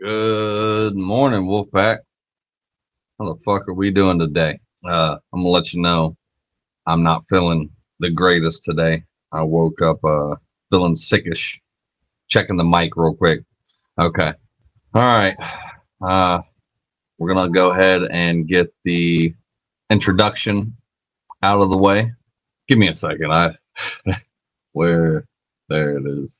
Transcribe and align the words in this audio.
Good 0.00 0.94
morning, 0.94 1.46
Wolfpack. 1.48 1.98
How 3.18 3.24
the 3.32 3.40
fuck 3.44 3.66
are 3.68 3.74
we 3.74 3.90
doing 3.90 4.18
today? 4.18 4.60
Uh, 4.84 5.16
I'm 5.32 5.40
gonna 5.40 5.48
let 5.48 5.72
you 5.72 5.80
know 5.80 6.16
I'm 6.86 7.02
not 7.02 7.24
feeling 7.30 7.70
the 8.00 8.10
greatest 8.10 8.64
today. 8.64 9.04
I 9.32 9.42
woke 9.42 9.82
up 9.82 10.04
uh, 10.04 10.36
feeling 10.70 10.94
sickish. 10.94 11.56
Checking 12.28 12.56
the 12.58 12.64
mic 12.64 12.96
real 12.96 13.14
quick. 13.14 13.40
Okay. 14.00 14.34
All 14.94 15.02
right. 15.02 15.36
Uh, 16.02 16.42
we're 17.18 17.34
gonna 17.34 17.50
go 17.50 17.70
ahead 17.72 18.02
and 18.10 18.46
get 18.48 18.74
the 18.84 19.34
introduction 19.90 20.76
out 21.42 21.62
of 21.62 21.70
the 21.70 21.78
way. 21.78 22.12
Give 22.68 22.78
me 22.78 22.88
a 22.88 22.94
second. 22.94 23.32
I 23.32 23.56
where 24.72 25.26
there 25.68 25.98
it 25.98 26.06
is. 26.06 26.36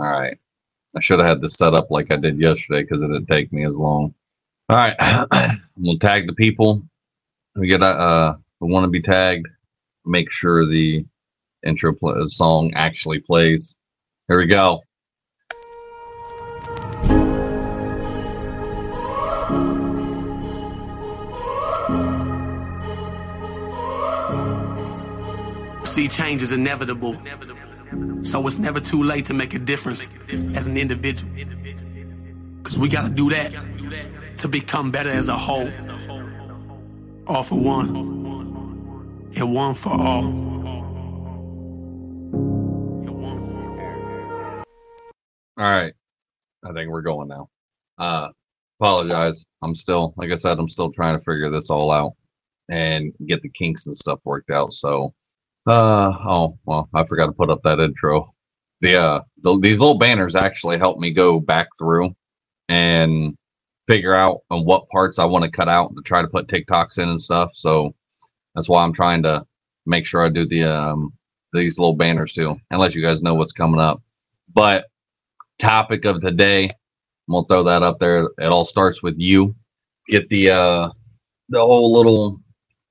All 0.00 0.10
right. 0.10 0.38
I 0.96 1.00
should 1.00 1.20
have 1.20 1.28
had 1.28 1.40
this 1.42 1.54
set 1.54 1.74
up 1.74 1.90
like 1.90 2.10
I 2.10 2.16
did 2.16 2.40
yesterday 2.40 2.82
because 2.82 3.02
it 3.02 3.08
didn't 3.08 3.26
take 3.26 3.52
me 3.52 3.66
as 3.66 3.74
long. 3.74 4.14
All 4.70 4.76
right. 4.76 5.58
we'll 5.76 5.98
tag 5.98 6.26
the 6.26 6.32
people. 6.32 6.82
We 7.54 7.68
get 7.68 7.82
uh, 7.82 8.34
we 8.60 8.72
want 8.72 8.84
to 8.84 8.90
be 8.90 9.02
tagged. 9.02 9.46
Make 10.06 10.30
sure 10.30 10.66
the 10.66 11.04
intro 11.64 11.92
pl- 11.92 12.28
song 12.30 12.72
actually 12.74 13.18
plays. 13.18 13.76
Here 14.28 14.38
we 14.38 14.46
go. 14.46 14.80
See, 25.84 26.08
change 26.08 26.42
is 26.42 26.52
inevitable. 26.52 27.16
So 28.22 28.46
it's 28.46 28.58
never 28.58 28.80
too 28.80 29.02
late 29.02 29.26
to 29.26 29.34
make 29.34 29.54
a 29.54 29.58
difference 29.58 30.10
as 30.54 30.66
an 30.66 30.76
individual. 30.76 31.32
Because 32.58 32.78
we 32.78 32.88
got 32.88 33.02
to 33.02 33.10
do 33.10 33.30
that 33.30 33.52
to 34.38 34.48
become 34.48 34.90
better 34.90 35.10
as 35.10 35.28
a 35.28 35.36
whole. 35.36 35.70
All 37.26 37.42
for 37.42 37.58
one, 37.58 39.30
and 39.34 39.54
one 39.54 39.74
for 39.74 39.90
all. 39.90 40.24
All 45.58 45.70
right. 45.70 45.94
I 46.64 46.72
think 46.72 46.90
we're 46.90 47.02
going 47.02 47.28
now. 47.28 47.48
Uh 47.98 48.28
apologize. 48.80 49.44
I'm 49.62 49.74
still 49.74 50.12
like 50.16 50.30
I 50.30 50.36
said, 50.36 50.58
I'm 50.58 50.68
still 50.68 50.92
trying 50.92 51.18
to 51.18 51.24
figure 51.24 51.50
this 51.50 51.70
all 51.70 51.90
out 51.90 52.12
and 52.68 53.12
get 53.26 53.42
the 53.42 53.48
kinks 53.48 53.86
and 53.86 53.96
stuff 53.96 54.20
worked 54.24 54.50
out. 54.50 54.72
So 54.74 55.14
uh 55.66 56.12
oh 56.28 56.58
well 56.64 56.88
I 56.94 57.04
forgot 57.06 57.26
to 57.26 57.32
put 57.32 57.50
up 57.50 57.62
that 57.64 57.80
intro. 57.80 58.34
The 58.82 58.96
uh 59.02 59.20
the, 59.42 59.58
these 59.60 59.78
little 59.78 59.98
banners 59.98 60.36
actually 60.36 60.78
help 60.78 60.98
me 60.98 61.12
go 61.12 61.40
back 61.40 61.68
through 61.78 62.14
and 62.68 63.36
figure 63.88 64.14
out 64.14 64.40
on 64.50 64.64
what 64.64 64.88
parts 64.90 65.18
I 65.18 65.24
want 65.24 65.44
to 65.44 65.50
cut 65.50 65.68
out 65.68 65.94
to 65.96 66.02
try 66.02 66.22
to 66.22 66.28
put 66.28 66.48
TikToks 66.48 66.98
in 66.98 67.08
and 67.08 67.22
stuff. 67.22 67.52
So 67.54 67.94
that's 68.54 68.68
why 68.68 68.82
I'm 68.84 68.92
trying 68.92 69.22
to 69.24 69.44
make 69.86 70.06
sure 70.06 70.22
I 70.24 70.28
do 70.28 70.46
the 70.46 70.64
um 70.64 71.12
these 71.52 71.78
little 71.78 71.94
banners 71.94 72.34
too, 72.34 72.56
and 72.70 72.80
let 72.80 72.94
you 72.94 73.02
guys 73.02 73.22
know 73.22 73.34
what's 73.34 73.52
coming 73.52 73.80
up. 73.80 74.02
But 74.54 74.86
topic 75.58 76.04
of 76.04 76.20
today, 76.20 76.64
I'm 76.66 77.32
gonna 77.32 77.46
throw 77.48 77.62
that 77.64 77.82
up 77.82 77.98
there. 77.98 78.24
It 78.38 78.46
all 78.52 78.66
starts 78.66 79.02
with 79.02 79.18
you. 79.18 79.54
Get 80.08 80.28
the 80.28 80.50
uh 80.50 80.90
the 81.50 81.60
whole 81.60 81.96
little 81.96 82.40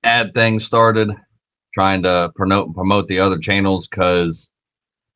ad 0.03 0.33
thing 0.33 0.59
started, 0.59 1.11
trying 1.75 2.03
to 2.05 2.31
promote 2.37 2.75
promote 2.75 3.09
the 3.09 3.21
other 3.21 3.39
channels 3.39 3.89
because 3.89 4.51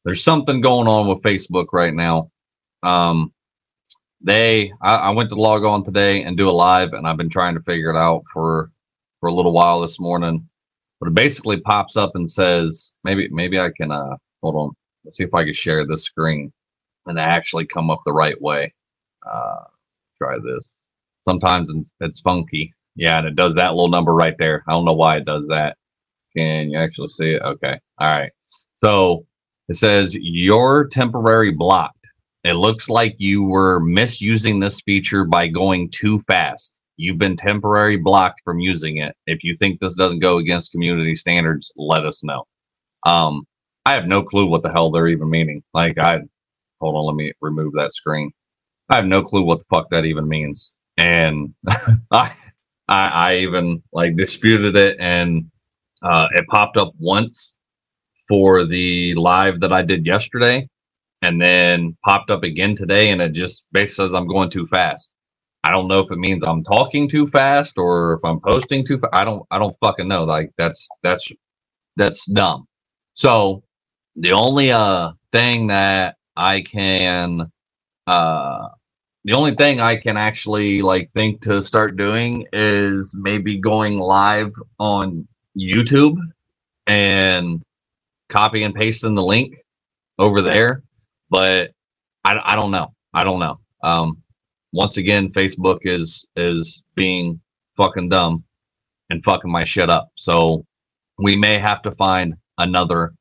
there's 0.06 0.24
something 0.24 0.62
going 0.62 0.88
on 0.88 1.08
with 1.08 1.24
Facebook 1.24 1.68
right 1.74 1.94
now. 1.96 2.32
Um 2.84 3.34
they 4.22 4.72
I, 4.82 4.96
I 4.96 5.10
went 5.12 5.30
to 5.32 5.36
log 5.36 5.66
on 5.66 5.84
today 5.84 6.24
and 6.24 6.38
do 6.38 6.50
a 6.50 6.52
live 6.52 6.94
and 6.94 7.08
I've 7.08 7.18
been 7.18 7.30
trying 7.30 7.56
to 7.56 7.62
figure 7.64 7.92
it 7.92 7.98
out 7.98 8.24
for 8.34 8.72
for 9.22 9.30
a 9.30 9.34
little 9.34 9.54
while 9.54 9.82
this 9.82 10.00
morning. 10.00 10.48
But 11.02 11.10
it 11.10 11.16
basically 11.16 11.62
pops 11.62 11.98
up 11.98 12.14
and 12.16 12.30
says 12.30 12.94
maybe 13.04 13.30
maybe 13.32 13.60
I 13.60 13.72
can 13.78 13.92
uh 13.92 14.18
hold 14.44 14.56
on. 14.56 14.72
Let's 15.06 15.18
see 15.18 15.26
if 15.26 15.34
I 15.36 15.46
can 15.46 15.56
share 15.56 15.86
this 15.88 16.04
screen 16.06 16.54
and 17.08 17.20
actually 17.20 17.68
come 17.68 17.90
up 17.92 18.02
the 18.06 18.14
right 18.14 18.42
way. 18.42 18.74
Uh 19.30 19.66
try 20.22 20.38
this. 20.40 20.72
Sometimes 21.30 21.70
it's- 21.70 21.94
it's 22.02 22.22
funky. 22.22 22.74
Yeah, 22.96 23.20
and 23.20 23.28
it 23.28 23.36
does 23.36 23.56
that 23.56 23.76
little 23.76 23.90
number 23.90 24.14
right 24.16 24.36
there. 24.40 24.64
I 24.70 24.74
don't 24.74 24.86
know 24.86 24.94
why 24.94 25.18
it 25.18 25.26
does 25.26 25.48
that. 25.50 25.78
Can 26.36 26.72
you 26.72 26.80
actually 26.80 27.10
see 27.10 27.32
it? 27.32 27.42
Okay. 27.44 27.80
All 28.00 28.10
right. 28.12 28.32
So 28.84 29.26
it 29.70 29.76
says 29.76 30.16
you're 30.20 30.88
temporary 30.88 31.52
blocked. 31.52 31.96
It 32.44 32.54
looks 32.54 32.90
like 32.90 33.16
you 33.20 33.44
were 33.44 33.80
misusing 33.82 34.60
this 34.60 34.82
feature 34.82 35.26
by 35.26 35.48
going 35.48 35.92
too 35.92 36.20
fast. 36.20 36.74
You've 36.98 37.18
been 37.20 37.38
temporarily 37.38 37.98
blocked 37.98 38.42
from 38.46 38.60
using 38.60 38.98
it. 38.98 39.16
If 39.28 39.44
you 39.44 39.58
think 39.60 39.80
this 39.80 39.96
doesn't 39.96 40.20
go 40.20 40.38
against 40.38 40.72
community 40.72 41.16
standards, 41.16 41.72
let 41.78 42.06
us 42.06 42.24
know. 42.24 42.46
Um, 43.06 43.46
I 43.86 43.94
have 43.94 44.08
no 44.08 44.24
clue 44.24 44.48
what 44.48 44.64
the 44.64 44.72
hell 44.72 44.92
they're 44.92 45.08
even 45.08 45.30
meaning. 45.30 45.64
Like, 45.74 45.98
I 46.00 46.22
hold 46.82 46.96
on, 46.96 47.06
let 47.06 47.16
me 47.16 47.34
remove 47.42 47.74
that 47.76 47.94
screen. 47.94 48.32
I 48.90 48.98
have 48.98 49.06
no 49.06 49.24
clue 49.24 49.44
what 49.44 49.60
the 49.60 49.66
fuck 49.70 49.90
that 49.92 50.06
even 50.06 50.28
means. 50.30 50.74
And 50.98 51.54
I, 51.70 52.34
I, 52.90 53.08
I 53.08 53.36
even 53.38 53.84
like 53.94 54.18
disputed 54.18 54.78
it, 54.78 54.98
and 55.00 55.52
uh, 56.04 56.28
it 56.36 56.48
popped 56.50 56.78
up 56.78 56.94
once 57.00 57.60
for 58.30 58.66
the 58.66 59.16
live 59.16 59.62
that 59.62 59.74
I 59.74 59.84
did 59.84 60.06
yesterday, 60.06 60.68
and 61.22 61.42
then 61.42 61.98
popped 62.06 62.32
up 62.32 62.44
again 62.44 62.76
today, 62.76 63.12
and 63.12 63.22
it 63.22 63.34
just 63.34 63.66
basically 63.74 64.08
says 64.08 64.16
I'm 64.16 64.28
going 64.28 64.50
too 64.52 64.68
fast. 64.68 65.12
I 65.64 65.72
don't 65.72 65.90
know 65.90 66.02
if 66.02 66.12
it 66.12 66.18
means 66.20 66.44
I'm 66.44 66.64
talking 66.64 67.10
too 67.10 67.28
fast 67.28 67.78
or 67.78 68.16
if 68.16 68.22
I'm 68.26 68.42
posting 68.42 68.86
too 68.86 69.00
fast. 69.00 69.14
I 69.14 69.26
don't 69.26 69.44
I 69.52 69.60
don't 69.60 69.78
fucking 69.84 70.10
know. 70.10 70.26
Like 70.26 70.52
that's 70.58 70.90
that's 71.04 71.28
that's 71.98 72.26
dumb. 72.28 72.68
So 73.16 73.64
the 74.16 74.34
only 74.34 74.72
uh 74.72 75.12
thing 75.34 75.68
that 75.68 76.18
I 76.38 76.62
can 76.62 77.52
uh 78.08 78.70
the 79.26 79.34
only 79.34 79.56
thing 79.56 79.82
I 79.82 79.98
can 79.98 80.18
actually 80.18 80.82
like 80.82 81.12
think 81.16 81.42
to 81.44 81.62
start 81.62 81.98
doing 81.98 82.48
is 82.54 83.16
maybe 83.18 83.60
going 83.60 84.00
live 84.00 84.52
on 84.80 85.28
YouTube 85.60 86.18
and 86.88 87.62
copy 88.30 88.64
and 88.64 88.74
pasting 88.74 89.16
the 89.16 89.24
link 89.24 89.56
over 90.18 90.42
there. 90.42 90.84
But 91.30 91.72
I, 92.26 92.40
I 92.44 92.56
don't 92.56 92.72
know. 92.72 92.94
I 93.14 93.24
don't 93.24 93.40
know. 93.40 93.60
Um, 93.84 94.18
once 94.72 94.98
again, 94.98 95.30
Facebook 95.30 95.80
is 95.84 96.26
is 96.36 96.84
being 96.96 97.40
fucking 97.76 98.10
dumb 98.10 98.44
and 99.10 99.24
fucking 99.24 99.52
my 99.52 99.64
shit 99.64 99.90
up. 99.90 100.10
So 100.16 100.66
we 101.18 101.36
may 101.36 101.60
have 101.60 101.82
to 101.84 101.92
find 101.92 102.36
another 102.58 103.14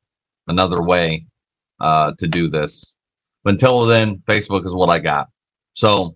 another 0.47 0.81
way 0.81 1.25
uh, 1.79 2.11
to 2.17 2.27
do 2.27 2.49
this. 2.49 2.93
But 3.43 3.53
until 3.53 3.85
then, 3.85 4.21
Facebook 4.29 4.65
is 4.65 4.73
what 4.73 4.89
I 4.89 4.99
got. 4.99 5.27
So, 5.73 6.15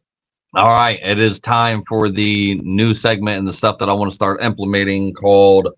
all 0.55 0.69
right, 0.69 0.99
it 1.01 1.21
is 1.21 1.39
time 1.39 1.83
for 1.87 2.09
the 2.09 2.55
new 2.63 2.93
segment 2.93 3.39
and 3.39 3.47
the 3.47 3.53
stuff 3.53 3.77
that 3.79 3.89
I 3.89 3.93
want 3.93 4.11
to 4.11 4.15
start 4.15 4.43
implementing 4.43 5.13
called 5.13 5.69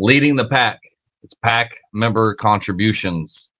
Leading 0.00 0.36
the 0.36 0.46
Pack. 0.46 0.80
It's 1.24 1.34
pack 1.34 1.72
member 1.92 2.32
contributions. 2.36 3.50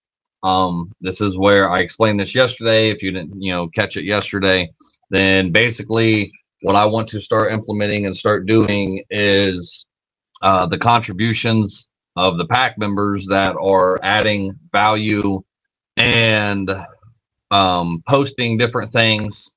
Um, 0.45 0.93
this 1.01 1.21
is 1.21 1.37
where 1.37 1.69
I 1.69 1.81
explained 1.81 2.21
this 2.21 2.33
yesterday. 2.33 2.91
If 2.91 3.03
you 3.03 3.11
didn't, 3.11 3.43
you 3.43 3.51
know, 3.51 3.67
catch 3.69 3.97
it 3.97 4.05
yesterday, 4.05 4.71
then 5.11 5.51
basically 5.51 6.33
what 6.63 6.77
I 6.77 6.85
want 6.85 7.09
to 7.09 7.21
start 7.21 7.53
implementing 7.53 8.07
and 8.07 8.17
start 8.17 8.47
doing 8.47 9.03
is 9.11 9.85
uh, 10.41 10.67
the 10.67 10.79
contributions 10.79 11.89
of 12.15 12.39
the 12.39 12.47
pack 12.47 12.79
members 12.79 13.27
that 13.27 13.57
are 13.57 13.99
adding 14.05 14.57
value 14.73 15.43
and 15.97 16.71
um, 17.51 18.01
posting 18.09 18.57
different 18.57 18.91
things 18.91 19.51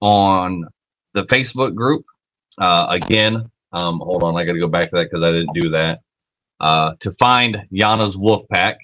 on 0.00 0.64
the 1.12 1.24
Facebook 1.24 1.74
group. 1.74 2.06
Uh, 2.56 2.86
again, 2.88 3.50
um, 3.74 4.00
hold 4.00 4.22
on, 4.22 4.34
I 4.34 4.44
got 4.46 4.54
to 4.54 4.60
go 4.60 4.68
back 4.68 4.88
to 4.90 4.96
that 4.96 5.10
because 5.10 5.22
I 5.22 5.30
didn't 5.30 5.52
do 5.52 5.68
that. 5.70 6.00
Uh, 6.62 6.94
to 7.00 7.12
find 7.18 7.58
Yana's 7.72 8.16
Wolf 8.16 8.48
Pack, 8.48 8.78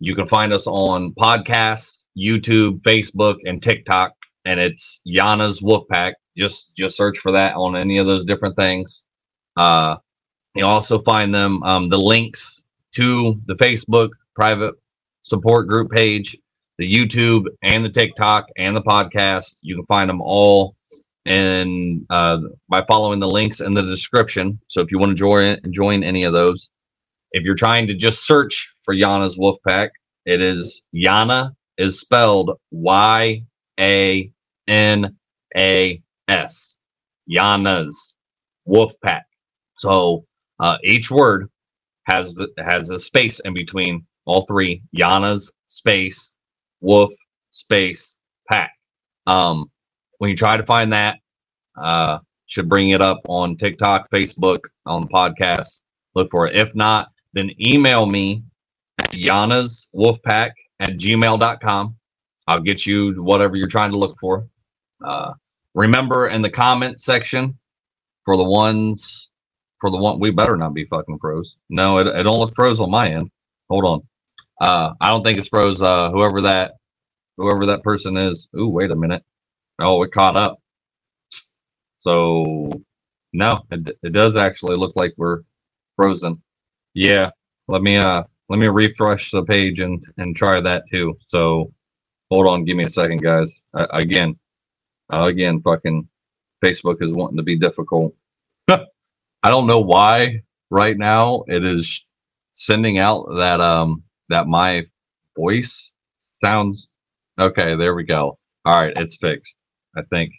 you 0.00 0.14
can 0.14 0.28
find 0.28 0.52
us 0.52 0.66
on 0.66 1.14
podcasts, 1.14 2.04
YouTube, 2.16 2.82
Facebook, 2.82 3.36
and 3.46 3.62
TikTok, 3.62 4.12
and 4.44 4.60
it's 4.60 5.00
Yana's 5.06 5.62
Wolf 5.62 5.88
Pack. 5.90 6.14
Just 6.36 6.74
just 6.76 6.96
search 6.96 7.18
for 7.18 7.32
that 7.32 7.54
on 7.54 7.76
any 7.76 7.98
of 7.98 8.06
those 8.06 8.26
different 8.26 8.56
things. 8.56 9.02
Uh, 9.56 9.96
you 10.54 10.66
also 10.66 11.00
find 11.00 11.34
them 11.34 11.62
um, 11.62 11.88
the 11.88 11.98
links 11.98 12.60
to 12.96 13.40
the 13.46 13.54
Facebook 13.54 14.10
private 14.34 14.74
support 15.22 15.68
group 15.68 15.90
page, 15.90 16.36
the 16.78 16.92
YouTube, 16.92 17.46
and 17.62 17.84
the 17.84 17.88
TikTok, 17.88 18.46
and 18.58 18.76
the 18.76 18.82
podcast. 18.82 19.56
You 19.62 19.76
can 19.76 19.86
find 19.86 20.10
them 20.10 20.20
all 20.20 20.76
and 21.24 22.04
uh, 22.10 22.38
by 22.68 22.84
following 22.88 23.20
the 23.20 23.28
links 23.28 23.60
in 23.60 23.74
the 23.74 23.82
description. 23.82 24.58
So 24.68 24.80
if 24.80 24.90
you 24.90 24.98
want 24.98 25.10
to 25.10 25.14
join 25.16 25.58
join 25.70 26.02
any 26.02 26.24
of 26.24 26.32
those, 26.34 26.68
if 27.32 27.44
you're 27.44 27.54
trying 27.54 27.86
to 27.88 27.94
just 27.94 28.26
search 28.26 28.74
for 28.84 28.94
Yana's 28.94 29.38
Wolfpack, 29.38 29.90
it 30.26 30.40
is 30.42 30.82
Yana 30.94 31.52
is 31.78 32.00
spelled 32.00 32.52
Y 32.70 33.42
A 33.80 34.30
N 34.68 35.16
A 35.56 36.02
S. 36.28 36.78
Yana's 37.30 38.14
Wolf 38.64 38.92
Pack. 39.04 39.24
So 39.78 40.24
uh, 40.60 40.76
each 40.84 41.10
word 41.10 41.48
has 42.04 42.34
the, 42.34 42.48
has 42.58 42.90
a 42.90 42.98
space 42.98 43.40
in 43.40 43.54
between 43.54 44.06
all 44.26 44.42
three. 44.42 44.82
Yana's 44.96 45.50
space 45.66 46.34
Wolf 46.80 47.12
space 47.52 48.16
Pack. 48.50 48.72
Um, 49.26 49.70
when 50.18 50.30
you 50.30 50.36
try 50.36 50.56
to 50.56 50.64
find 50.64 50.92
that, 50.92 51.18
uh, 51.80 52.18
should 52.46 52.68
bring 52.68 52.90
it 52.90 53.00
up 53.00 53.20
on 53.28 53.56
TikTok, 53.56 54.10
Facebook, 54.10 54.60
on 54.84 55.02
the 55.02 55.08
podcast. 55.08 55.80
Look 56.14 56.30
for 56.30 56.46
it. 56.46 56.54
If 56.56 56.74
not, 56.74 57.08
then 57.32 57.50
email 57.60 58.06
me 58.06 58.42
at 58.98 59.12
Yana's 59.12 59.88
Wolfpack 59.94 60.52
at 60.80 60.98
gmail.com. 60.98 61.96
I'll 62.48 62.60
get 62.60 62.86
you 62.86 63.22
whatever 63.22 63.56
you're 63.56 63.68
trying 63.68 63.92
to 63.92 63.98
look 63.98 64.16
for. 64.20 64.46
Uh, 65.04 65.32
remember 65.74 66.28
in 66.28 66.42
the 66.42 66.50
comment 66.50 67.00
section 67.00 67.58
for 68.24 68.36
the 68.36 68.44
ones 68.44 69.30
for 69.80 69.90
the 69.90 69.96
one 69.96 70.20
we 70.20 70.30
better 70.30 70.56
not 70.56 70.74
be 70.74 70.84
fucking 70.84 71.18
pros. 71.18 71.56
No, 71.68 71.98
it, 71.98 72.06
it 72.06 72.22
don't 72.22 72.38
look 72.38 72.54
pros 72.54 72.80
on 72.80 72.90
my 72.90 73.08
end. 73.08 73.30
Hold 73.68 73.84
on. 73.84 74.02
Uh, 74.60 74.94
I 75.00 75.08
don't 75.10 75.24
think 75.24 75.38
it's 75.38 75.48
pros. 75.48 75.82
Uh, 75.82 76.10
whoever 76.10 76.42
that 76.42 76.74
whoever 77.36 77.66
that 77.66 77.82
person 77.82 78.16
is. 78.16 78.48
Ooh, 78.56 78.68
wait 78.68 78.90
a 78.90 78.96
minute. 78.96 79.24
Oh, 79.80 80.02
it 80.02 80.12
caught 80.12 80.36
up. 80.36 80.58
So 82.00 82.70
no, 83.32 83.62
it, 83.70 83.98
it 84.02 84.12
does 84.12 84.36
actually 84.36 84.76
look 84.76 84.92
like 84.94 85.14
we're 85.16 85.40
frozen. 85.96 86.42
Yeah, 86.94 87.30
let 87.68 87.82
me 87.82 87.96
uh 87.96 88.24
let 88.48 88.58
me 88.58 88.68
refresh 88.68 89.30
the 89.30 89.44
page 89.44 89.78
and 89.80 90.04
and 90.18 90.36
try 90.36 90.60
that 90.60 90.84
too. 90.90 91.16
So 91.28 91.72
hold 92.30 92.48
on, 92.48 92.64
give 92.64 92.76
me 92.76 92.84
a 92.84 92.90
second, 92.90 93.22
guys. 93.22 93.62
Uh, 93.74 93.86
again, 93.92 94.38
uh, 95.12 95.24
again, 95.24 95.62
fucking 95.62 96.08
Facebook 96.64 96.98
is 97.02 97.12
wanting 97.12 97.38
to 97.38 97.42
be 97.44 97.58
difficult. 97.58 98.14
I 98.70 99.50
don't 99.50 99.68
know 99.68 99.80
why 99.82 100.42
right 100.70 100.98
now 100.98 101.44
it 101.48 101.64
is 101.64 102.06
sending 102.54 102.98
out 102.98 103.26
that 103.36 103.60
um 103.60 104.04
that 104.30 104.48
my 104.48 104.84
voice 105.38 105.92
sounds 106.44 106.88
okay. 107.40 107.76
There 107.76 107.94
we 107.94 108.04
go. 108.04 108.38
All 108.66 108.82
right, 108.82 108.94
it's 108.96 109.16
fixed. 109.16 109.54
I 109.96 110.02
think 110.10 110.32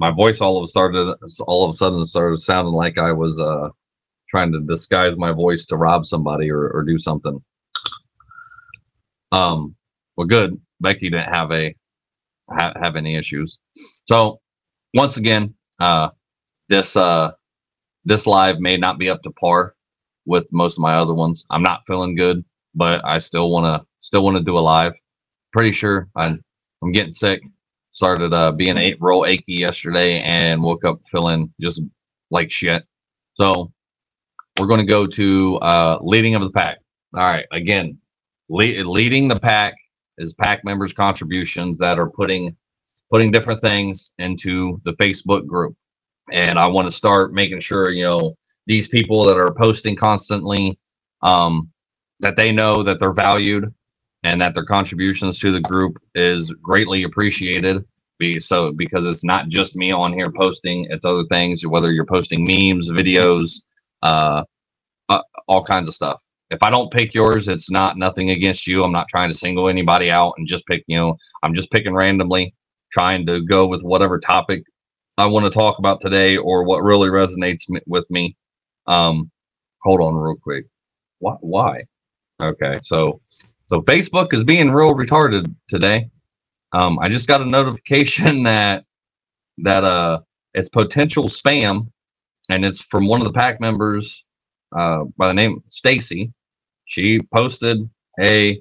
my 0.00 0.10
voice 0.12 0.40
all 0.40 0.58
of 0.58 0.64
a 0.64 0.68
sudden 0.68 1.14
all 1.46 1.64
of 1.64 1.70
a 1.70 1.74
sudden 1.74 2.06
started 2.06 2.38
sounding 2.40 2.74
like 2.74 2.98
I 2.98 3.12
was 3.12 3.38
uh 3.40 3.70
trying 4.32 4.52
to 4.52 4.60
disguise 4.62 5.16
my 5.18 5.32
voice 5.32 5.66
to 5.68 5.78
rob 5.78 6.06
somebody 6.06 6.50
or, 6.50 6.70
or 6.70 6.84
do 6.84 6.98
something. 6.98 7.40
Um, 9.32 9.76
well, 10.16 10.26
good. 10.26 10.60
Becky 10.80 11.10
didn't 11.10 11.34
have 11.34 11.52
a 11.52 11.76
ha- 12.50 12.74
have 12.82 12.96
any 12.96 13.16
issues. 13.16 13.58
So 14.08 14.40
once 14.94 15.16
again, 15.18 15.54
uh, 15.80 16.10
this 16.68 16.96
uh 16.96 17.32
this 18.04 18.26
live 18.26 18.60
may 18.60 18.78
not 18.78 18.98
be 18.98 19.10
up 19.10 19.22
to 19.24 19.32
par 19.32 19.74
with 20.26 20.48
most 20.52 20.78
of 20.78 20.82
my 20.82 20.94
other 20.96 21.14
ones. 21.14 21.46
I'm 21.50 21.62
not 21.64 21.82
feeling 21.86 22.16
good, 22.16 22.44
but 22.74 23.04
I 23.04 23.18
still 23.18 23.50
want 23.50 23.66
to 23.66 23.86
still 24.02 24.24
want 24.24 24.38
to 24.38 24.44
do 24.44 24.58
a 24.58 24.60
live. 24.60 24.94
Pretty 25.52 25.72
sure 25.72 26.08
I'm 26.16 26.42
I'm 26.82 26.92
getting 26.92 27.12
sick 27.12 27.42
started 27.94 28.34
uh, 28.34 28.52
being 28.52 28.78
eight 28.78 28.96
real 29.00 29.24
achy 29.26 29.54
yesterday 29.54 30.20
and 30.20 30.62
woke 30.62 30.84
up 30.86 31.00
feeling 31.12 31.52
just 31.60 31.82
like 32.30 32.50
shit. 32.52 32.84
So 33.34 33.72
we're 34.58 34.66
going 34.66 34.80
to 34.80 34.86
go 34.86 35.06
to 35.06 35.56
uh, 35.58 35.98
leading 36.02 36.34
of 36.34 36.42
the 36.42 36.50
pack. 36.50 36.78
All 37.14 37.22
right, 37.22 37.46
again, 37.52 37.98
le- 38.48 38.84
leading 38.84 39.28
the 39.28 39.38
pack 39.38 39.74
is 40.18 40.34
pack 40.34 40.64
members' 40.64 40.92
contributions 40.92 41.78
that 41.78 41.98
are 41.98 42.10
putting 42.10 42.56
putting 43.10 43.30
different 43.30 43.60
things 43.60 44.12
into 44.18 44.80
the 44.84 44.92
Facebook 44.94 45.46
group, 45.46 45.74
and 46.32 46.58
I 46.58 46.66
want 46.66 46.86
to 46.88 46.92
start 46.92 47.34
making 47.34 47.60
sure 47.60 47.90
you 47.90 48.04
know 48.04 48.36
these 48.66 48.88
people 48.88 49.24
that 49.26 49.38
are 49.38 49.54
posting 49.54 49.96
constantly 49.96 50.78
um, 51.22 51.70
that 52.20 52.36
they 52.36 52.52
know 52.52 52.82
that 52.82 53.00
they're 53.00 53.12
valued 53.12 53.72
and 54.24 54.40
that 54.40 54.54
their 54.54 54.64
contributions 54.64 55.38
to 55.40 55.52
the 55.52 55.60
group 55.60 55.98
is 56.14 56.50
greatly 56.62 57.04
appreciated. 57.04 57.84
Be 58.18 58.40
so 58.40 58.72
because 58.72 59.06
it's 59.06 59.24
not 59.24 59.48
just 59.48 59.76
me 59.76 59.92
on 59.92 60.12
here 60.12 60.32
posting; 60.36 60.86
it's 60.90 61.04
other 61.04 61.24
things. 61.30 61.66
Whether 61.66 61.92
you're 61.92 62.06
posting 62.06 62.44
memes, 62.44 62.90
videos, 62.90 63.60
uh, 64.02 64.44
uh, 65.08 65.22
all 65.48 65.64
kinds 65.64 65.88
of 65.88 65.94
stuff. 65.94 66.20
If 66.50 66.60
I 66.62 66.70
don't 66.70 66.92
pick 66.92 67.14
yours, 67.14 67.48
it's 67.48 67.70
not 67.70 67.98
nothing 67.98 68.30
against 68.30 68.66
you. 68.66 68.84
I'm 68.84 68.92
not 68.92 69.08
trying 69.08 69.30
to 69.32 69.38
single 69.38 69.68
anybody 69.68 70.10
out 70.10 70.34
and 70.38 70.48
just 70.48 70.66
pick. 70.66 70.84
You 70.88 70.98
know, 70.98 71.16
I'm 71.42 71.54
just 71.54 71.70
picking 71.72 71.94
randomly, 71.94 72.54
trying 72.92 73.26
to 73.26 73.42
go 73.42 73.66
with 73.66 73.82
whatever 73.82 74.20
topic 74.20 74.62
I 75.18 75.26
want 75.26 75.44
to 75.46 75.50
talk 75.56 75.78
about 75.78 76.00
today 76.00 76.36
or 76.36 76.64
what 76.64 76.82
really 76.82 77.08
resonates 77.08 77.62
with 77.86 78.10
me. 78.10 78.36
Um, 78.86 79.30
hold 79.82 80.00
on 80.00 80.14
real 80.14 80.36
quick. 80.42 80.66
Why? 81.20 81.34
Why? 81.40 81.82
Okay, 82.42 82.78
so 82.84 83.20
so 83.68 83.82
Facebook 83.82 84.34
is 84.34 84.44
being 84.44 84.70
real 84.70 84.94
retarded 84.94 85.54
today. 85.68 86.10
Um, 86.72 86.98
I 87.00 87.08
just 87.08 87.28
got 87.28 87.42
a 87.42 87.46
notification 87.46 88.42
that 88.44 88.84
that 89.58 89.84
uh 89.84 90.20
it's 90.54 90.68
potential 90.70 91.24
spam, 91.26 91.88
and 92.50 92.64
it's 92.64 92.80
from 92.80 93.06
one 93.06 93.20
of 93.20 93.26
the 93.26 93.32
pack 93.32 93.60
members 93.60 94.24
uh, 94.76 95.04
by 95.16 95.28
the 95.28 95.34
name 95.34 95.62
Stacy. 95.68 96.32
She 96.86 97.20
posted 97.34 97.78
a 98.20 98.60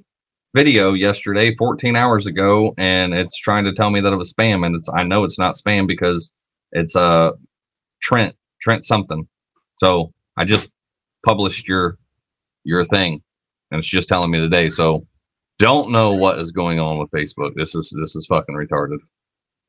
video 0.55 0.93
yesterday, 0.93 1.55
14 1.55 1.95
hours 1.95 2.27
ago, 2.27 2.73
and 2.77 3.13
it's 3.13 3.37
trying 3.37 3.65
to 3.65 3.73
tell 3.73 3.89
me 3.91 4.01
that 4.01 4.13
it 4.13 4.17
was 4.17 4.33
spam, 4.33 4.65
and 4.65 4.75
it's 4.75 4.89
I 4.93 5.03
know 5.03 5.23
it's 5.25 5.39
not 5.39 5.55
spam 5.55 5.87
because 5.87 6.31
it's 6.73 6.95
uh 6.95 7.31
Trent 8.01 8.35
Trent 8.61 8.85
something. 8.85 9.27
So 9.79 10.13
I 10.37 10.45
just 10.45 10.71
published 11.25 11.67
your 11.67 11.97
your 12.65 12.85
thing 12.85 13.21
and 13.71 13.79
it's 13.79 13.87
just 13.87 14.09
telling 14.09 14.31
me 14.31 14.39
today. 14.39 14.69
So 14.69 15.07
don't 15.59 15.91
know 15.91 16.13
what 16.13 16.39
is 16.39 16.51
going 16.51 16.79
on 16.79 16.99
with 16.99 17.11
Facebook. 17.11 17.53
This 17.55 17.75
is 17.75 17.95
this 17.99 18.15
is 18.15 18.25
fucking 18.27 18.55
retarded. 18.55 18.99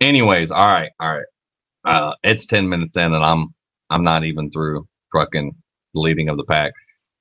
Anyways, 0.00 0.50
all 0.50 0.68
right, 0.68 0.90
all 1.00 1.14
right. 1.14 1.26
Uh, 1.86 2.12
it's 2.24 2.46
ten 2.46 2.68
minutes 2.68 2.96
in, 2.96 3.14
and 3.14 3.24
I'm 3.24 3.54
I'm 3.92 4.04
not 4.04 4.24
even 4.24 4.50
through 4.50 4.86
fucking 5.12 5.54
leading 5.94 6.28
of 6.28 6.36
the 6.36 6.44
pack. 6.44 6.72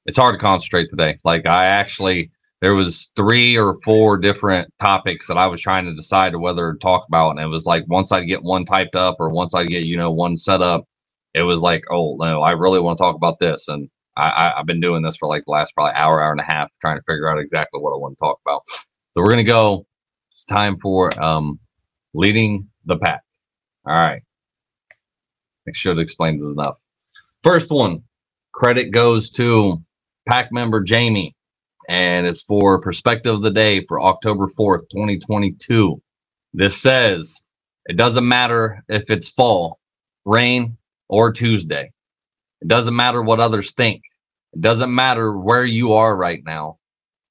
It's 0.06 0.18
hard 0.18 0.36
to 0.36 0.44
concentrate 0.44 0.90
today. 0.90 1.20
Like 1.24 1.46
I 1.46 1.66
actually 1.66 2.32
there 2.62 2.76
was 2.76 3.12
three 3.16 3.58
or 3.58 3.80
four 3.84 4.18
different 4.18 4.72
topics 4.80 5.28
that 5.28 5.38
I 5.38 5.48
was 5.48 5.62
trying 5.62 5.86
to 5.86 5.96
decide 5.96 6.36
whether 6.36 6.74
to 6.74 6.80
talk 6.80 7.06
about, 7.08 7.32
and 7.32 7.40
it 7.40 7.48
was 7.48 7.66
like 7.66 7.84
once 7.88 8.12
I 8.12 8.24
get 8.24 8.44
one 8.44 8.66
typed 8.66 8.96
up 8.96 9.18
or 9.20 9.30
once 9.30 9.54
I 9.54 9.66
get 9.66 9.86
you 9.86 9.98
know 9.98 10.12
one 10.12 10.38
set 10.38 10.62
up, 10.62 10.86
it 11.34 11.44
was 11.44 11.62
like 11.62 11.84
oh 11.92 12.16
no, 12.20 12.42
I 12.42 12.52
really 12.52 12.80
want 12.80 12.98
to 12.98 13.04
talk 13.04 13.16
about 13.16 13.40
this, 13.40 13.68
and 13.68 13.90
I, 14.18 14.54
have 14.58 14.66
been 14.66 14.82
doing 14.82 15.02
this 15.02 15.18
for 15.18 15.28
like 15.28 15.44
the 15.46 15.52
last 15.52 15.74
probably 15.76 15.94
hour, 15.96 16.22
hour 16.22 16.32
and 16.32 16.42
a 16.42 16.54
half, 16.54 16.70
trying 16.82 16.98
to 16.98 17.04
figure 17.08 17.30
out 17.30 17.40
exactly 17.40 17.82
what 17.82 17.94
I 17.94 17.98
want 17.98 18.18
to 18.18 18.24
talk 18.24 18.40
about. 18.46 18.62
So 18.68 19.24
we're 19.24 19.32
gonna 19.32 19.44
go. 19.44 19.86
It's 20.32 20.46
time 20.46 20.78
for 20.82 21.12
um, 21.22 21.60
leading 22.14 22.70
the 22.86 22.98
pack. 22.98 23.22
All 23.86 23.96
right. 23.96 24.22
Should 25.76 25.98
have 25.98 26.04
explained 26.04 26.42
it 26.42 26.48
enough. 26.48 26.78
First 27.44 27.70
one, 27.72 28.04
credit 28.54 28.92
goes 28.92 29.32
to 29.32 29.82
pack 30.28 30.52
member 30.52 30.82
Jamie, 30.82 31.36
and 31.90 32.28
it's 32.28 32.44
for 32.44 32.82
perspective 32.82 33.36
of 33.36 33.42
the 33.42 33.52
day 33.52 33.86
for 33.86 34.02
October 34.02 34.48
4th, 34.48 34.90
2022. 34.92 36.02
This 36.54 36.78
says 36.78 37.46
it 37.86 37.98
doesn't 37.98 38.28
matter 38.28 38.84
if 38.90 39.10
it's 39.10 39.30
fall, 39.30 39.80
rain, 40.26 40.78
or 41.10 41.32
Tuesday. 41.32 41.92
It 42.62 42.68
doesn't 42.68 42.96
matter 42.96 43.22
what 43.22 43.40
others 43.40 43.74
think. 43.74 44.04
It 44.54 44.62
doesn't 44.62 44.94
matter 44.94 45.38
where 45.38 45.66
you 45.66 45.94
are 45.94 46.16
right 46.16 46.44
now. 46.46 46.78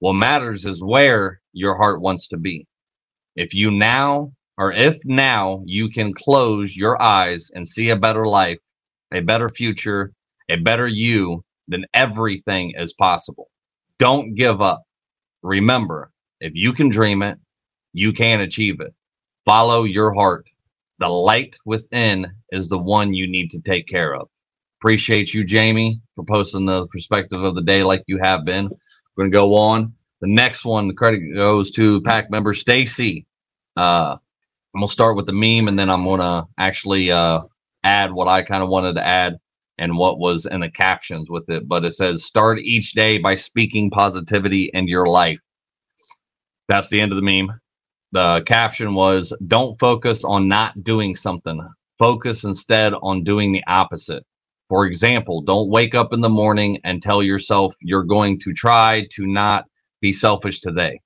What 0.01 0.15
matters 0.15 0.67
is 0.67 0.83
where 0.83 1.41
your 1.53 1.77
heart 1.77 2.01
wants 2.01 2.29
to 2.29 2.39
be. 2.39 2.67
If 3.37 3.55
you 3.55 3.71
now, 3.71 4.33
or 4.61 4.75
if 4.75 4.99
now 5.07 5.63
you 5.65 5.89
can 5.89 6.13
close 6.13 6.77
your 6.77 7.01
eyes 7.01 7.51
and 7.55 7.67
see 7.67 7.89
a 7.89 7.97
better 7.97 8.27
life, 8.27 8.59
a 9.13 9.21
better 9.21 9.49
future, 9.49 10.13
a 10.51 10.57
better 10.57 10.87
you, 10.87 11.43
then 11.67 11.87
everything 11.95 12.75
is 12.77 12.93
possible. 12.93 13.49
Don't 13.99 14.35
give 14.35 14.61
up. 14.61 14.83
Remember, 15.43 16.11
if 16.41 16.53
you 16.55 16.75
can 16.75 16.91
dream 16.91 17.23
it, 17.23 17.39
you 17.95 18.13
can 18.13 18.43
achieve 18.43 18.81
it. 18.83 18.93
Follow 19.47 19.85
your 19.85 20.13
heart. 20.13 20.47
The 20.99 21.09
light 21.09 21.57
within 21.65 22.27
is 22.53 22.69
the 22.69 22.79
one 22.79 23.15
you 23.15 23.31
need 23.31 23.53
to 23.53 23.61
take 23.63 23.89
care 23.89 24.15
of. 24.15 24.29
Appreciate 24.79 25.33
you, 25.33 25.43
Jamie, 25.43 26.03
for 26.17 26.25
posting 26.27 26.67
the 26.67 26.87
perspective 26.89 27.43
of 27.43 27.55
the 27.55 27.63
day 27.63 27.83
like 27.83 28.03
you 28.07 28.19
have 28.23 28.45
been. 28.45 28.69
We're 29.17 29.25
going 29.25 29.33
to 29.33 29.39
go 29.39 29.55
on. 29.55 29.95
The 30.21 30.29
next 30.29 30.67
one, 30.67 30.87
the 30.87 30.93
credit 30.95 31.23
goes 31.35 31.71
to 31.73 32.03
pack 32.03 32.31
member 32.31 32.53
Stacy. 32.53 33.27
Uh, 33.75 34.17
I'm 34.75 34.81
to 34.89 34.93
start 34.93 35.17
with 35.17 35.27
the 35.27 35.33
meme 35.33 35.69
and 35.69 35.79
then 35.79 35.91
I'm 35.91 36.05
to 36.05 36.47
actually 36.59 37.13
uh, 37.13 37.43
add 37.85 38.13
what 38.13 38.29
I 38.29 38.43
kind 38.43 38.63
of 38.63 38.69
wanted 38.69 38.95
to 38.95 39.07
add 39.07 39.37
and 39.79 39.97
what 39.97 40.19
was 40.19 40.47
in 40.47 40.61
the 40.61 40.71
captions 40.71 41.29
with 41.31 41.49
it. 41.51 41.69
But 41.69 41.85
it 41.85 41.93
says, 41.93 42.25
start 42.25 42.59
each 42.61 42.93
day 42.93 43.19
by 43.19 43.35
speaking 43.37 43.91
positivity 43.91 44.71
in 44.75 44.89
your 44.89 45.07
life. 45.07 45.41
That's 46.69 46.89
the 46.89 47.01
end 47.01 47.13
of 47.13 47.17
the 47.17 47.23
meme. 47.23 47.61
The 48.13 48.43
caption 48.47 48.95
was, 48.95 49.33
don't 49.47 49.75
focus 49.79 50.25
on 50.25 50.49
not 50.49 50.83
doing 50.85 51.17
something, 51.17 51.61
Focus 51.99 52.45
instead 52.45 52.95
on 52.95 53.25
doing 53.25 53.53
the 53.53 53.63
opposite. 53.67 54.25
For 54.71 54.87
example, 54.87 55.43
don't 55.43 55.71
wake 55.71 55.95
up 55.95 56.15
in 56.15 56.21
the 56.23 56.31
morning 56.31 56.81
and 56.85 57.03
tell 57.03 57.23
yourself 57.23 57.75
you're 57.83 58.05
going 58.05 58.41
to 58.41 58.55
try 58.55 59.07
to 59.13 59.27
not 59.27 59.67
be 60.01 60.13
selfish 60.13 60.61
today. 60.61 61.01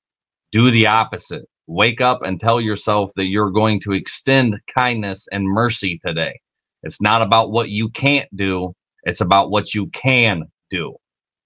Do 0.52 0.71
the 0.71 0.88
opposite. 0.88 1.47
Wake 1.66 2.00
up 2.00 2.23
and 2.23 2.38
tell 2.38 2.61
yourself 2.61 3.11
that 3.16 3.26
you're 3.26 3.50
going 3.50 3.80
to 3.80 3.92
extend 3.92 4.59
kindness 4.66 5.26
and 5.33 5.44
mercy 5.44 5.99
today. 6.04 6.38
It's 6.83 7.00
not 7.00 7.23
about 7.23 7.50
what 7.50 7.71
you 7.71 7.88
can't 7.90 8.28
do, 8.37 8.75
it's 9.04 9.23
about 9.23 9.50
what 9.50 9.75
you 9.75 9.87
can 9.88 10.44
do. 10.71 10.94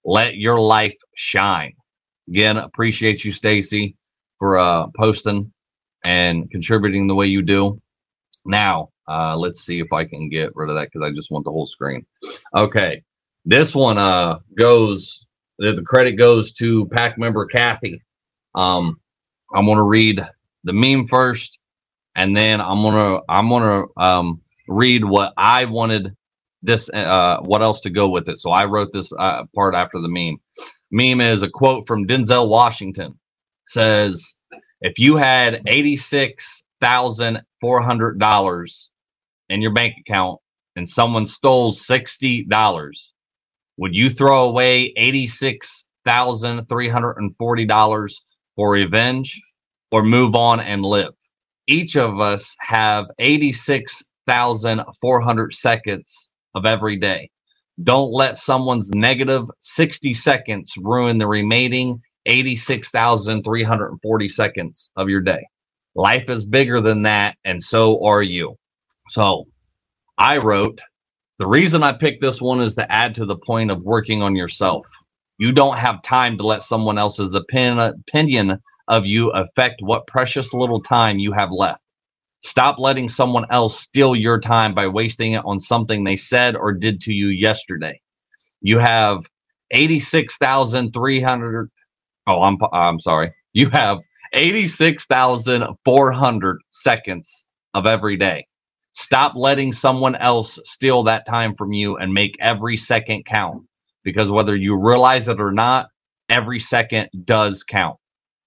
Let 0.03 0.35
your 0.35 0.59
life 0.59 0.95
shine. 1.15 1.73
Again, 2.29 2.57
appreciate 2.57 3.23
you, 3.23 3.31
Stacy, 3.31 3.95
for 4.37 4.59
uh, 4.59 4.87
posting 4.95 5.51
and 6.05 6.49
contributing 6.51 7.07
the 7.07 7.15
way 7.15 7.27
you 7.27 7.41
do. 7.41 7.81
Now, 8.45 8.89
uh, 9.07 9.35
let's 9.37 9.61
see 9.61 9.79
if 9.79 9.91
I 9.91 10.05
can 10.05 10.29
get 10.29 10.55
rid 10.55 10.69
of 10.69 10.75
that 10.75 10.89
because 10.91 11.05
I 11.05 11.13
just 11.13 11.31
want 11.31 11.45
the 11.45 11.51
whole 11.51 11.67
screen. 11.67 12.05
Okay, 12.55 13.01
this 13.45 13.73
one 13.73 13.97
uh, 13.97 14.39
goes. 14.57 15.25
The 15.57 15.83
credit 15.85 16.13
goes 16.13 16.53
to 16.53 16.87
pack 16.87 17.17
member 17.17 17.45
Kathy. 17.45 18.01
Um, 18.55 18.99
I'm 19.53 19.65
gonna 19.65 19.83
read 19.83 20.21
the 20.63 20.73
meme 20.73 21.07
first, 21.07 21.59
and 22.15 22.35
then 22.35 22.61
I'm 22.61 22.81
gonna 22.83 23.19
I'm 23.29 23.49
gonna 23.49 23.85
um, 23.97 24.41
read 24.67 25.05
what 25.05 25.33
I 25.37 25.65
wanted 25.65 26.15
this 26.63 26.89
uh, 26.89 27.37
what 27.41 27.61
else 27.61 27.81
to 27.81 27.89
go 27.89 28.09
with 28.09 28.29
it. 28.29 28.39
So 28.39 28.51
I 28.51 28.65
wrote 28.65 28.93
this 28.93 29.11
uh, 29.17 29.43
part 29.55 29.75
after 29.75 29.99
the 30.01 30.09
meme. 30.09 30.37
Meme 30.91 31.21
is 31.21 31.43
a 31.43 31.49
quote 31.49 31.87
from 31.87 32.07
Denzel 32.07 32.49
Washington. 32.49 33.19
Says, 33.67 34.33
"If 34.81 34.99
you 34.99 35.17
had 35.17 35.61
eighty 35.67 35.97
six 35.97 36.63
thousand 36.81 37.41
four 37.61 37.81
hundred 37.81 38.19
dollars 38.19 38.91
in 39.49 39.61
your 39.61 39.73
bank 39.73 39.95
account 39.99 40.39
and 40.75 40.87
someone 40.87 41.25
stole 41.25 41.71
sixty 41.73 42.43
dollars, 42.45 43.13
would 43.77 43.95
you 43.95 44.09
throw 44.09 44.45
away 44.45 44.93
eighty 44.97 45.27
six 45.27 45.85
thousand 46.05 46.67
three 46.69 46.89
hundred 46.89 47.17
and 47.17 47.35
forty 47.37 47.65
dollars 47.65 48.21
for 48.59 48.73
revenge, 48.73 49.41
or 49.91 50.03
move 50.03 50.35
on 50.35 50.61
and 50.61 50.85
live?" 50.85 51.13
Each 51.67 51.97
of 51.97 52.21
us 52.21 52.55
have 52.61 53.07
eighty 53.19 53.53
six 53.53 54.03
thousand 54.27 54.83
four 55.01 55.21
hundred 55.21 55.55
seconds 55.55 56.29
of 56.55 56.67
every 56.67 56.97
day. 56.97 57.31
Don't 57.83 58.13
let 58.13 58.37
someone's 58.37 58.91
negative 58.91 59.45
60 59.59 60.13
seconds 60.13 60.75
ruin 60.81 61.19
the 61.19 61.27
remaining 61.27 62.01
86,340 62.27 64.29
seconds 64.29 64.91
of 64.97 65.09
your 65.09 65.21
day. 65.21 65.41
Life 65.95 66.29
is 66.29 66.45
bigger 66.45 66.81
than 66.81 67.03
that, 67.03 67.37
and 67.45 67.63
so 67.63 68.05
are 68.05 68.23
you. 68.23 68.55
So 69.09 69.45
I 70.17 70.37
wrote, 70.39 70.81
the 71.39 71.47
reason 71.47 71.83
I 71.83 71.93
picked 71.93 72.21
this 72.21 72.41
one 72.41 72.59
is 72.61 72.75
to 72.75 72.91
add 72.91 73.15
to 73.15 73.25
the 73.25 73.37
point 73.37 73.71
of 73.71 73.81
working 73.83 74.21
on 74.23 74.35
yourself. 74.35 74.85
You 75.39 75.53
don't 75.53 75.79
have 75.79 76.03
time 76.03 76.37
to 76.37 76.45
let 76.45 76.63
someone 76.63 76.99
else's 76.99 77.35
opinion 77.35 78.59
of 78.89 79.05
you 79.05 79.31
affect 79.31 79.81
what 79.81 80.07
precious 80.07 80.53
little 80.53 80.81
time 80.81 81.19
you 81.19 81.33
have 81.33 81.51
left. 81.51 81.81
Stop 82.43 82.79
letting 82.79 83.09
someone 83.09 83.47
else 83.51 83.81
steal 83.81 84.15
your 84.15 84.39
time 84.39 84.75
by 84.75 84.87
wasting 84.87 85.33
it 85.33 85.43
on 85.45 85.59
something 85.59 86.05
they 86.05 86.17
said 86.17 86.55
or 86.57 86.73
did 86.73 87.01
to 87.01 87.13
you 87.13 87.29
yesterday. 87.29 87.99
You 88.61 88.79
have 88.79 89.19
86,300 89.71 91.69
Oh, 92.27 92.41
I'm 92.43 92.57
I'm 92.73 92.99
sorry. 92.99 93.33
You 93.53 93.69
have 93.71 93.97
86,400 94.33 96.57
seconds 96.71 97.45
of 97.73 97.85
every 97.87 98.17
day. 98.17 98.45
Stop 98.93 99.33
letting 99.35 99.73
someone 99.73 100.15
else 100.15 100.59
steal 100.65 101.03
that 101.03 101.25
time 101.25 101.55
from 101.57 101.71
you 101.73 101.97
and 101.97 102.13
make 102.13 102.35
every 102.39 102.77
second 102.77 103.25
count 103.25 103.63
because 104.03 104.31
whether 104.31 104.55
you 104.55 104.79
realize 104.79 105.27
it 105.27 105.41
or 105.41 105.51
not, 105.51 105.87
every 106.29 106.59
second 106.59 107.09
does 107.25 107.63
count. 107.63 107.97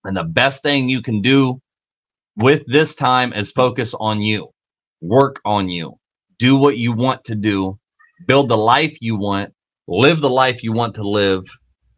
And 0.05 0.17
the 0.17 0.25
best 0.25 0.63
thing 0.63 0.89
you 0.89 1.03
can 1.03 1.23
do 1.23 1.61
with 2.37 2.65
this 2.67 2.95
time 2.95 3.33
is 3.33 3.53
focus 3.53 3.95
on 3.99 4.21
you, 4.21 4.49
work 5.01 5.41
on 5.45 5.69
you, 5.69 5.95
do 6.39 6.57
what 6.57 6.79
you 6.79 6.93
want 6.93 7.25
to 7.25 7.35
do, 7.35 7.79
build 8.27 8.49
the 8.49 8.57
life 8.57 8.97
you 9.01 9.17
want, 9.17 9.53
live 9.87 10.21
the 10.21 10.31
life 10.31 10.63
you 10.63 10.73
want 10.73 10.95
to 10.97 11.03
live, 11.03 11.45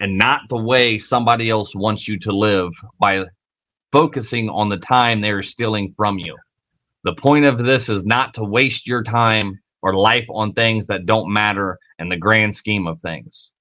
and 0.00 0.18
not 0.18 0.42
the 0.48 0.62
way 0.62 0.98
somebody 0.98 1.48
else 1.48 1.74
wants 1.74 2.08
you 2.08 2.18
to 2.20 2.32
live 2.32 2.70
by 2.98 3.24
focusing 3.92 4.48
on 4.48 4.68
the 4.68 4.76
time 4.78 5.20
they're 5.20 5.42
stealing 5.42 5.94
from 5.96 6.18
you. 6.18 6.36
The 7.04 7.14
point 7.14 7.44
of 7.44 7.58
this 7.58 7.88
is 7.88 8.04
not 8.04 8.34
to 8.34 8.44
waste 8.44 8.86
your 8.86 9.02
time 9.02 9.60
or 9.84 9.94
life 9.94 10.26
on 10.30 10.54
things 10.54 10.88
that 10.88 11.06
don't 11.06 11.32
matter 11.32 11.78
in 12.00 12.10
the 12.10 12.18
grand 12.18 12.56
scheme 12.56 12.88
of 12.88 13.00
things. 13.02 13.52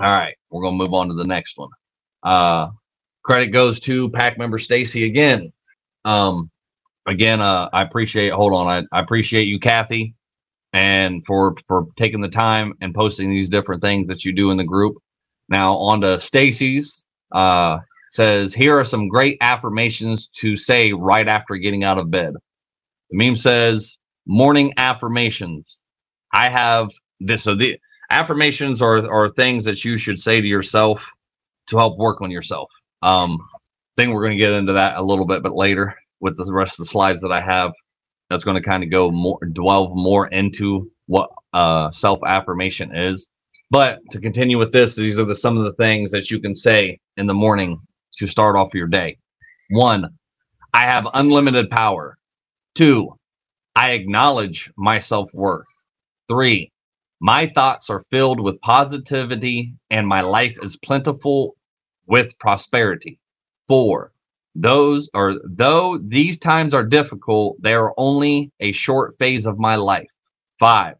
All 0.00 0.10
right, 0.10 0.36
we're 0.50 0.62
gonna 0.62 0.76
move 0.76 0.94
on 0.94 1.08
to 1.08 1.14
the 1.14 1.24
next 1.24 1.58
one. 1.58 1.70
Uh, 2.22 2.68
credit 3.24 3.48
goes 3.48 3.80
to 3.80 4.10
pack 4.10 4.38
member 4.38 4.58
Stacy 4.58 5.06
again. 5.06 5.52
Um, 6.04 6.50
again, 7.08 7.40
uh, 7.42 7.70
I 7.72 7.82
appreciate. 7.84 8.32
Hold 8.32 8.54
on, 8.54 8.68
I, 8.68 8.96
I 8.96 9.00
appreciate 9.00 9.44
you, 9.48 9.60
Kathy, 9.60 10.14
and 10.72 11.24
for 11.26 11.56
for 11.68 11.86
taking 12.00 12.22
the 12.22 12.28
time 12.28 12.74
and 12.82 12.94
posting 12.94 13.30
these 13.30 13.50
different 13.50 13.82
things 13.82 14.08
that 14.08 14.24
you 14.24 14.32
do 14.34 14.50
in 14.52 14.58
the 14.58 14.64
group. 14.64 14.96
Now 15.48 15.76
on 15.78 16.02
to 16.02 16.20
Stacy's. 16.20 17.04
Uh, 17.32 17.78
says 18.10 18.54
here 18.54 18.78
are 18.78 18.84
some 18.84 19.08
great 19.08 19.38
affirmations 19.40 20.28
to 20.36 20.56
say 20.56 20.92
right 20.92 21.28
after 21.28 21.56
getting 21.56 21.84
out 21.84 21.98
of 21.98 22.10
bed. 22.10 22.34
The 23.10 23.16
meme 23.26 23.36
says 23.36 23.98
morning 24.28 24.72
affirmations. 24.76 25.78
I 26.32 26.48
have 26.48 26.90
this. 27.20 27.42
So 27.42 27.54
the 27.56 27.78
affirmations 28.10 28.80
are 28.82 29.10
are 29.10 29.28
things 29.30 29.64
that 29.64 29.84
you 29.84 29.98
should 29.98 30.18
say 30.18 30.40
to 30.40 30.46
yourself 30.46 31.10
to 31.68 31.78
help 31.78 31.98
work 31.98 32.20
on 32.20 32.30
yourself. 32.30 32.70
Um, 33.02 33.38
I 33.42 34.02
think 34.02 34.12
we're 34.14 34.22
going 34.22 34.38
to 34.38 34.44
get 34.44 34.52
into 34.52 34.74
that 34.74 34.96
a 34.96 35.02
little 35.02 35.26
bit, 35.26 35.42
but 35.42 35.54
later 35.54 35.96
with 36.20 36.36
the 36.36 36.52
rest 36.52 36.78
of 36.78 36.84
the 36.84 36.90
slides 36.90 37.22
that 37.22 37.32
I 37.32 37.40
have. 37.40 37.72
That's 38.30 38.44
going 38.44 38.62
to 38.62 38.68
kind 38.68 38.84
of 38.84 38.90
go 38.90 39.10
more, 39.10 39.38
delve 39.52 39.96
more 39.96 40.28
into 40.28 40.90
what 41.06 41.30
uh, 41.54 41.90
self 41.90 42.18
affirmation 42.26 42.94
is. 42.94 43.30
But 43.70 43.98
to 44.10 44.20
continue 44.20 44.58
with 44.58 44.72
this, 44.72 44.94
these 44.96 45.18
are 45.18 45.24
the 45.24 45.34
some 45.36 45.56
of 45.56 45.64
the 45.64 45.72
things 45.72 46.10
that 46.12 46.30
you 46.30 46.40
can 46.40 46.54
say 46.54 46.98
in 47.16 47.26
the 47.26 47.34
morning 47.34 47.80
to 48.18 48.26
start 48.26 48.56
off 48.56 48.74
your 48.74 48.86
day. 48.86 49.18
One, 49.70 50.10
I 50.74 50.84
have 50.84 51.06
unlimited 51.14 51.70
power. 51.70 52.16
Two, 52.74 53.17
I 53.78 53.92
acknowledge 53.92 54.72
my 54.78 55.00
self 55.00 55.34
worth. 55.34 55.68
Three, 56.28 56.72
my 57.20 57.48
thoughts 57.54 57.90
are 57.90 58.04
filled 58.12 58.40
with 58.40 58.60
positivity 58.62 59.74
and 59.90 60.08
my 60.08 60.22
life 60.22 60.58
is 60.62 60.78
plentiful 60.78 61.56
with 62.08 62.38
prosperity. 62.40 63.20
Four, 63.68 64.12
those 64.56 65.10
are 65.14 65.36
though 65.44 65.98
these 65.98 66.38
times 66.38 66.74
are 66.74 66.84
difficult, 66.84 67.62
they 67.62 67.74
are 67.74 67.94
only 67.98 68.52
a 68.60 68.72
short 68.72 69.16
phase 69.20 69.46
of 69.46 69.58
my 69.60 69.76
life. 69.76 70.10
Five, 70.60 70.96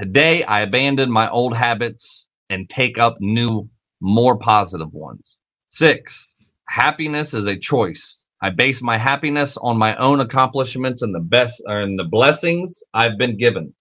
today 0.00 0.44
I 0.44 0.62
abandon 0.62 1.12
my 1.12 1.30
old 1.30 1.56
habits 1.56 2.26
and 2.50 2.70
take 2.70 2.98
up 2.98 3.18
new, 3.20 3.70
more 4.02 4.38
positive 4.38 4.94
ones. 4.94 5.38
Six, 5.72 6.28
happiness 6.68 7.34
is 7.34 7.46
a 7.46 7.58
choice. 7.58 8.19
I 8.42 8.50
base 8.50 8.82
my 8.82 8.96
happiness 8.98 9.56
on 9.58 9.76
my 9.76 9.94
own 9.96 10.20
accomplishments 10.20 11.02
and 11.02 11.14
the 11.14 11.20
best 11.20 11.62
and 11.66 11.98
the 11.98 12.04
blessings 12.04 12.82
I've 12.94 13.18
been 13.18 13.36
given. 13.36 13.74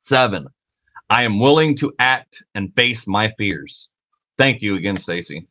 Seven, 0.00 0.46
I 1.10 1.24
am 1.24 1.40
willing 1.40 1.76
to 1.78 1.92
act 1.98 2.42
and 2.54 2.74
face 2.74 3.06
my 3.06 3.32
fears. 3.38 3.88
Thank 4.38 4.62
you 4.62 4.76
again, 4.76 4.96
Stacy 4.96 5.46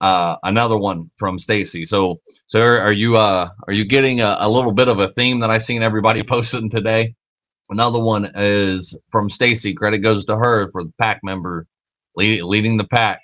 uh, 0.00 0.36
another 0.42 0.76
one 0.76 1.10
from 1.18 1.38
Stacy. 1.38 1.86
So, 1.86 2.20
so 2.46 2.60
are 2.60 2.92
you 2.92 3.16
uh, 3.16 3.48
are 3.66 3.72
you 3.72 3.84
getting 3.84 4.20
a, 4.20 4.36
a, 4.40 4.48
little 4.48 4.72
bit 4.72 4.88
of 4.88 4.98
a 4.98 5.08
theme 5.08 5.40
that 5.40 5.50
I 5.50 5.58
seen 5.58 5.82
everybody 5.82 6.22
posting 6.24 6.68
today? 6.68 7.14
Another 7.70 7.98
one 7.98 8.30
is 8.36 8.96
from 9.10 9.28
Stacy. 9.30 9.74
Credit 9.74 9.98
goes 9.98 10.24
to 10.26 10.36
her 10.36 10.70
for 10.70 10.84
the 10.84 10.92
pack 11.00 11.20
member 11.22 11.66
lead, 12.14 12.42
leading 12.42 12.76
the 12.76 12.84
pack. 12.84 13.20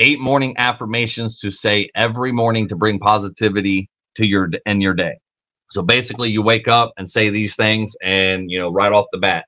Eight 0.00 0.20
morning 0.20 0.54
affirmations 0.58 1.38
to 1.38 1.50
say 1.50 1.88
every 1.94 2.30
morning 2.30 2.68
to 2.68 2.76
bring 2.76 2.98
positivity 2.98 3.88
to 4.18 4.26
your 4.26 4.50
in 4.66 4.82
your 4.82 4.94
day. 4.94 5.18
So 5.72 5.82
basically, 5.82 6.30
you 6.30 6.42
wake 6.42 6.68
up 6.68 6.92
and 6.98 7.10
say 7.10 7.30
these 7.30 7.56
things, 7.56 7.96
and 8.02 8.50
you 8.52 8.60
know 8.60 8.70
right 8.72 8.92
off 8.92 9.06
the 9.12 9.18
bat, 9.18 9.46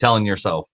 telling 0.00 0.26
yourself, 0.26 0.68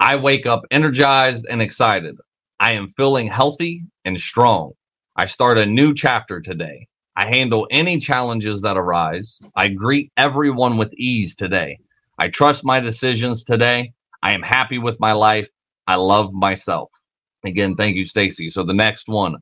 "I 0.00 0.16
wake 0.16 0.46
up 0.46 0.62
energized 0.70 1.46
and 1.50 1.62
excited. 1.62 2.16
I 2.60 2.72
am 2.72 2.94
feeling 2.96 3.28
healthy 3.28 3.84
and 4.04 4.20
strong. 4.20 4.72
I 5.16 5.26
start 5.26 5.58
a 5.58 5.66
new 5.66 5.94
chapter 5.94 6.40
today. 6.40 6.88
I 7.16 7.26
handle 7.26 7.68
any 7.70 7.98
challenges 7.98 8.62
that 8.62 8.78
arise. 8.78 9.40
I 9.56 9.68
greet 9.68 10.12
everyone 10.16 10.78
with 10.78 10.94
ease 10.94 11.36
today. 11.36 11.78
I 12.18 12.28
trust 12.28 12.64
my 12.64 12.80
decisions 12.80 13.44
today. 13.44 13.92
I 14.22 14.34
am 14.34 14.42
happy 14.42 14.78
with 14.78 15.00
my 15.00 15.12
life. 15.12 15.48
I 15.88 15.96
love 15.96 16.32
myself. 16.32 16.90
Again, 17.44 17.76
thank 17.76 17.96
you, 17.96 18.06
Stacy. 18.06 18.50
So 18.50 18.64
the 18.64 18.74
next 18.74 19.08
one, 19.08 19.36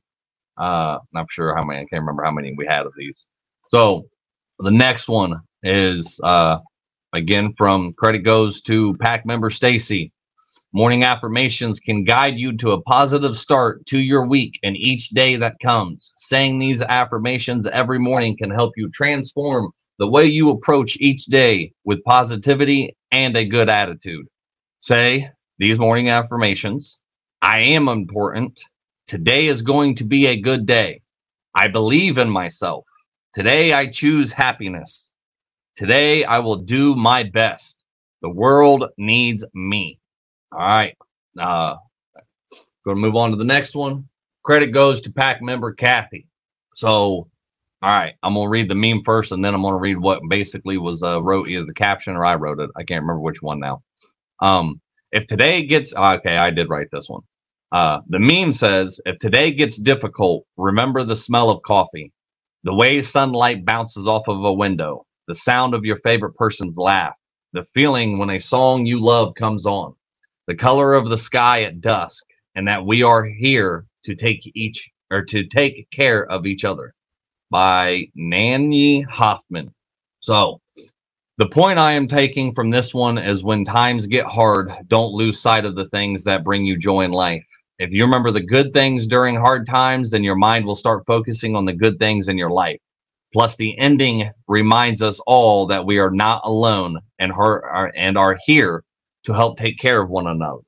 uh, 0.58 0.98
not 1.12 1.26
sure 1.30 1.54
how 1.56 1.64
many. 1.64 1.80
I 1.80 1.86
can't 1.86 2.02
remember 2.02 2.24
how 2.24 2.32
many 2.32 2.54
we 2.56 2.66
had 2.66 2.86
of 2.86 2.92
these. 2.96 3.26
So 3.75 4.09
the 4.61 4.71
next 4.71 5.09
one 5.09 5.40
is 5.64 6.21
uh, 6.23 6.59
again 7.12 7.54
from 7.59 7.93
credit 7.95 8.21
goes 8.21 8.61
to 8.62 8.95
pack 8.99 9.26
member 9.26 9.50
Stacy. 9.50 10.12
Morning 10.73 11.02
affirmations 11.02 11.81
can 11.81 12.04
guide 12.04 12.38
you 12.38 12.57
to 12.59 12.71
a 12.71 12.83
positive 12.83 13.37
start 13.37 13.85
to 13.87 13.99
your 13.99 14.28
week 14.28 14.61
and 14.62 14.76
each 14.76 15.09
day 15.09 15.35
that 15.35 15.57
comes. 15.61 16.12
Saying 16.16 16.61
these 16.61 16.83
affirmations 16.83 17.66
every 17.66 17.99
morning 17.99 18.37
can 18.37 18.49
help 18.49 18.75
you 18.76 18.90
transform 18.90 19.73
the 19.99 20.07
way 20.07 20.25
you 20.25 20.50
approach 20.50 20.97
each 21.00 21.25
day 21.25 21.73
with 21.85 22.04
positivity 22.04 22.97
and 23.11 23.37
a 23.37 23.45
good 23.45 23.69
attitude. 23.69 24.26
Say 24.78 25.28
these 25.59 25.81
morning 25.81 26.11
affirmations 26.11 26.97
I 27.43 27.59
am 27.59 27.88
important. 27.88 28.61
Today 29.09 29.49
is 29.49 29.62
going 29.62 29.97
to 29.97 30.04
be 30.04 30.26
a 30.26 30.40
good 30.40 30.64
day. 30.64 31.00
I 31.57 31.66
believe 31.66 32.19
in 32.19 32.31
myself. 32.31 32.85
Today 33.35 33.73
I 33.73 33.87
choose 33.87 34.33
happiness. 34.33 35.11
Today 35.76 36.25
I 36.25 36.38
will 36.38 36.57
do 36.57 36.95
my 36.95 37.25
best. 37.25 37.83
The 38.23 38.31
world 38.31 38.87
needs 38.97 39.45
me. 39.55 39.99
All 40.53 40.61
right. 40.61 40.97
Uh, 41.38 41.76
going 42.85 42.97
to 42.97 43.00
move 43.00 43.17
on 43.17 43.31
to 43.31 43.37
the 43.37 43.45
next 43.45 43.75
one. 43.75 44.09
Credit 44.45 44.69
goes 44.69 45.00
to 45.03 45.12
pack 45.12 45.43
member 45.43 45.73
Kathy. 45.73 46.26
So, 46.75 47.29
all 47.83 47.91
right, 47.91 48.14
I'm 48.23 48.35
gonna 48.35 48.49
read 48.49 48.69
the 48.69 48.75
meme 48.75 49.03
first, 49.05 49.33
and 49.33 49.45
then 49.45 49.55
I'm 49.55 49.62
gonna 49.62 49.79
read 49.79 49.99
what 49.99 50.21
basically 50.29 50.79
was 50.79 51.03
uh, 51.03 51.23
wrote 51.23 51.49
either 51.49 51.64
the 51.64 51.75
caption 51.75 52.17
or 52.17 52.25
I 52.25 52.35
wrote 52.35 52.61
it. 52.61 52.71
I 52.76 52.83
can't 52.83 53.03
remember 53.03 53.21
which 53.21 53.43
one 53.43 53.61
now. 53.61 53.83
Um, 54.41 54.81
if 55.12 55.26
today 55.26 55.64
gets 55.64 55.95
okay, 55.95 56.37
I 56.37 56.50
did 56.50 56.69
write 56.69 56.88
this 56.93 57.09
one. 57.09 57.23
Uh, 57.73 58.00
the 58.09 58.19
meme 58.19 58.53
says, 58.53 59.00
if 59.07 59.19
today 59.19 59.53
gets 59.53 59.76
difficult, 59.76 60.45
remember 60.57 61.05
the 61.05 61.17
smell 61.17 61.50
of 61.50 61.62
coffee, 61.62 62.12
the 62.64 62.75
way 62.75 63.02
sunlight 63.02 63.64
bounces 63.64 64.06
off 64.06 64.26
of 64.26 64.42
a 64.42 64.52
window, 64.52 65.04
the 65.28 65.35
sound 65.35 65.75
of 65.75 65.85
your 65.85 65.99
favorite 65.99 66.35
person's 66.35 66.78
laugh, 66.78 67.14
the 67.52 67.66
feeling 67.75 68.18
when 68.18 68.30
a 68.30 68.40
song 68.40 68.87
you 68.87 69.00
love 69.00 69.35
comes 69.35 69.66
on, 69.66 69.94
the 70.47 70.54
color 70.54 70.94
of 70.94 71.09
the 71.09 71.18
sky 71.18 71.62
at 71.62 71.80
dusk, 71.80 72.25
and 72.54 72.66
that 72.66 72.85
we 72.85 73.02
are 73.02 73.25
here 73.25 73.85
to 74.04 74.14
take 74.14 74.50
each 74.54 74.90
or 75.11 75.23
to 75.25 75.47
take 75.47 75.88
care 75.90 76.26
of 76.30 76.47
each 76.47 76.64
other 76.64 76.94
by 77.50 78.09
Nanny 78.14 79.02
Hoffman. 79.02 79.73
So 80.21 80.61
the 81.37 81.49
point 81.49 81.78
I 81.78 81.92
am 81.92 82.09
taking 82.09 82.54
from 82.54 82.71
this 82.71 82.94
one 82.94 83.18
is 83.18 83.44
when 83.44 83.64
times 83.64 84.06
get 84.06 84.25
hard, 84.25 84.73
don't 84.87 85.12
lose 85.12 85.38
sight 85.38 85.66
of 85.66 85.76
the 85.76 85.88
things 85.90 86.25
that 86.25 86.44
bring 86.44 86.64
you 86.64 86.78
joy 86.78 87.02
in 87.02 87.11
life. 87.11 87.44
If 87.78 87.90
you 87.93 88.04
remember 88.04 88.31
the 88.31 88.45
good 88.45 88.73
things 88.73 89.07
during 89.07 89.37
hard 89.37 89.66
times, 89.69 90.11
then 90.12 90.25
your 90.25 90.37
mind 90.37 90.66
will 90.66 90.76
start 90.76 91.04
focusing 91.07 91.57
on 91.57 91.66
the 91.66 91.75
good 91.75 91.99
things 91.99 92.28
in 92.28 92.38
your 92.38 92.50
life. 92.50 92.78
Plus, 93.33 93.57
the 93.57 93.78
ending 93.78 94.31
reminds 94.49 95.02
us 95.02 95.21
all 95.26 95.66
that 95.69 95.87
we 95.87 95.99
are 95.99 96.11
not 96.12 96.43
alone 96.45 96.99
and 97.19 97.33
are, 97.33 97.93
and 97.97 98.19
are 98.19 98.38
here 98.47 98.85
to 99.25 99.35
help 99.35 99.59
take 99.59 99.78
care 99.78 100.00
of 100.00 100.11
one 100.11 100.26
another. 100.28 100.62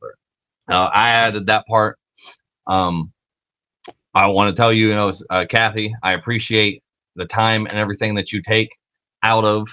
Uh, 0.71 0.89
I 0.95 1.11
added 1.11 1.47
that 1.47 1.67
part. 1.67 1.99
Um, 2.67 3.13
I 4.15 4.29
want 4.29 4.55
to 4.57 4.61
tell 4.63 4.73
you, 4.73 4.89
you 4.89 4.95
know, 4.95 5.13
uh, 5.31 5.47
Kathy, 5.51 5.95
I 6.03 6.15
appreciate 6.15 6.83
the 7.17 7.27
time 7.27 7.67
and 7.67 7.79
everything 7.79 8.17
that 8.17 8.33
you 8.33 8.43
take 8.43 8.71
out 9.25 9.47
of 9.47 9.69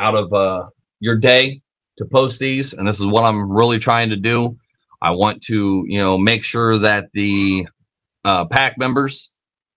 out 0.00 0.16
of 0.16 0.32
uh, 0.34 0.66
your 1.00 1.16
day 1.18 1.62
to 1.98 2.06
post 2.06 2.40
these, 2.40 2.74
and 2.74 2.88
this 2.88 3.00
is 3.00 3.06
what 3.06 3.24
I'm 3.24 3.52
really 3.52 3.78
trying 3.80 4.10
to 4.10 4.16
do. 4.16 4.58
I 5.02 5.12
want 5.12 5.42
to, 5.44 5.84
you 5.86 5.98
know, 5.98 6.18
make 6.18 6.44
sure 6.44 6.78
that 6.78 7.08
the 7.14 7.66
uh, 8.24 8.46
pack 8.46 8.78
members 8.78 9.30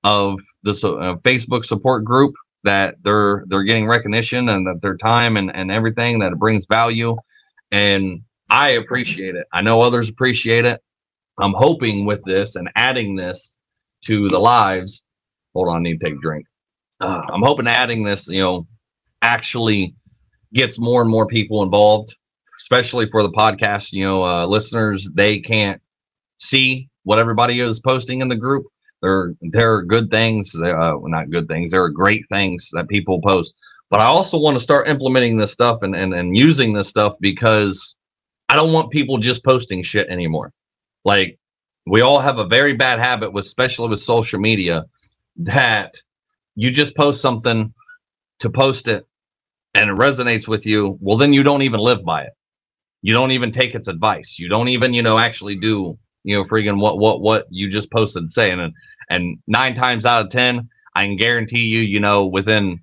of 0.04 0.40
the 0.64 0.72
uh, 0.72 1.16
Facebook 1.28 1.66
support 1.66 2.04
group 2.06 2.34
that 2.64 2.96
they're 3.04 3.44
they're 3.48 3.64
getting 3.64 3.88
recognition 3.88 4.50
and 4.50 4.68
that 4.68 4.82
their 4.82 4.98
time 4.98 5.38
and, 5.38 5.56
and 5.56 5.72
everything 5.72 6.20
that 6.20 6.32
it 6.34 6.40
brings 6.40 6.66
value 6.66 7.18
and 7.72 8.22
I 8.50 8.72
appreciate 8.72 9.36
it. 9.36 9.48
I 9.54 9.62
know 9.62 9.82
others 9.82 10.10
appreciate 10.10 10.66
it. 10.66 10.82
I'm 11.40 11.54
hoping 11.54 12.06
with 12.06 12.24
this 12.26 12.56
and 12.56 12.70
adding 12.76 13.16
this 13.16 13.58
to 14.06 14.30
the 14.30 14.40
lives. 14.40 15.04
Hold 15.56 15.70
on, 15.70 15.78
I 15.78 15.80
need 15.82 16.00
to 16.00 16.06
take 16.06 16.16
a 16.18 16.22
drink. 16.22 16.46
Uh, 17.02 17.24
I'm 17.34 17.44
hoping 17.44 17.68
adding 17.68 18.04
this, 18.04 18.28
you 18.28 18.42
know, 18.42 18.68
actually 19.22 19.96
gets 20.54 20.80
more 20.80 21.02
and 21.02 21.10
more 21.12 21.28
people 21.28 21.64
involved, 21.64 22.16
especially 22.64 23.10
for 23.10 23.22
the 23.22 23.32
podcast. 23.32 23.92
You 23.92 24.04
know, 24.04 24.26
uh, 24.26 24.46
listeners 24.46 25.10
they 25.14 25.40
can't 25.40 25.82
see 26.40 26.90
what 27.04 27.20
everybody 27.20 27.60
is 27.60 27.80
posting 27.80 28.22
in 28.22 28.30
the 28.30 28.36
group. 28.36 28.66
There, 29.02 29.34
there 29.42 29.76
are 29.76 29.84
good 29.84 30.10
things. 30.10 30.56
Uh, 30.56 30.94
not 31.04 31.30
good 31.30 31.48
things. 31.48 31.72
There 31.72 31.84
are 31.84 31.90
great 31.90 32.26
things 32.28 32.70
that 32.74 32.88
people 32.88 33.22
post. 33.22 33.54
But 33.90 34.00
I 34.00 34.06
also 34.06 34.40
want 34.40 34.58
to 34.58 34.64
start 34.64 34.88
implementing 34.88 35.38
this 35.38 35.52
stuff 35.52 35.84
and, 35.84 35.94
and, 35.96 36.14
and 36.14 36.36
using 36.36 36.74
this 36.74 36.90
stuff 36.90 37.14
because 37.20 37.96
I 38.50 38.56
don't 38.56 38.72
want 38.72 38.92
people 38.92 39.18
just 39.18 39.44
posting 39.44 39.84
shit 39.84 40.08
anymore. 40.08 40.52
Like 41.06 41.38
we 41.86 42.02
all 42.02 42.20
have 42.20 42.40
a 42.40 42.48
very 42.48 42.74
bad 42.74 43.00
habit 43.00 43.34
with 43.34 43.46
especially 43.46 43.90
with 43.90 44.00
social 44.00 44.40
media 44.40 44.86
that 45.38 46.02
you 46.56 46.72
just 46.72 46.96
post 46.96 47.22
something 47.22 47.74
to 48.40 48.50
post 48.50 48.88
it 48.88 49.06
and 49.76 49.90
it 49.90 49.96
resonates 49.96 50.48
with 50.48 50.66
you, 50.66 50.98
well 51.02 51.18
then 51.18 51.34
you 51.34 51.44
don't 51.44 51.64
even 51.64 51.80
live 51.80 52.04
by 52.06 52.24
it. 52.24 52.34
You 53.04 53.16
don't 53.16 53.32
even 53.34 53.52
take 53.54 53.76
its 53.76 53.90
advice. 53.90 54.40
You 54.40 54.50
don't 54.50 54.70
even, 54.70 54.96
you 54.96 55.04
know, 55.04 55.20
actually 55.20 55.58
do, 55.58 56.00
you 56.26 56.38
know, 56.38 56.46
freaking 56.46 56.82
what 56.82 57.00
what 57.00 57.22
what 57.22 57.48
you 57.52 57.70
just 57.70 57.92
posted 57.92 58.32
saying 58.32 58.62
and 58.62 58.74
and 59.12 59.40
9 59.48 59.76
times 59.76 60.08
out 60.08 60.26
of 60.26 60.32
10, 60.32 60.70
I 60.96 61.02
can 61.06 61.18
guarantee 61.18 61.66
you, 61.66 61.82
you 61.82 62.02
know, 62.02 62.28
within 62.28 62.82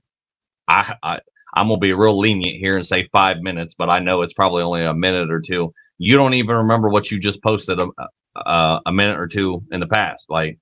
I, 0.69 0.97
I 1.05 1.21
I'm 1.55 1.69
gonna 1.69 1.81
be 1.81 1.95
real 1.95 2.19
lenient 2.19 2.59
here 2.59 2.77
and 2.77 2.87
say 2.87 3.09
five 3.13 3.39
minutes, 3.41 3.75
but 3.75 3.91
I 3.91 4.01
know 4.01 4.23
it's 4.23 4.35
probably 4.35 4.65
only 4.65 4.85
a 4.85 4.95
minute 4.95 5.33
or 5.33 5.41
two. 5.41 5.75
You 5.99 6.17
don't 6.17 6.35
even 6.35 6.57
remember 6.57 6.91
what 6.91 7.11
you 7.13 7.21
just 7.21 7.43
posted 7.43 7.81
a, 7.81 7.89
a, 8.37 8.81
a 8.87 8.93
minute 8.93 9.19
or 9.21 9.29
two 9.29 9.65
in 9.73 9.81
the 9.81 9.89
past. 9.89 10.31
Like 10.31 10.59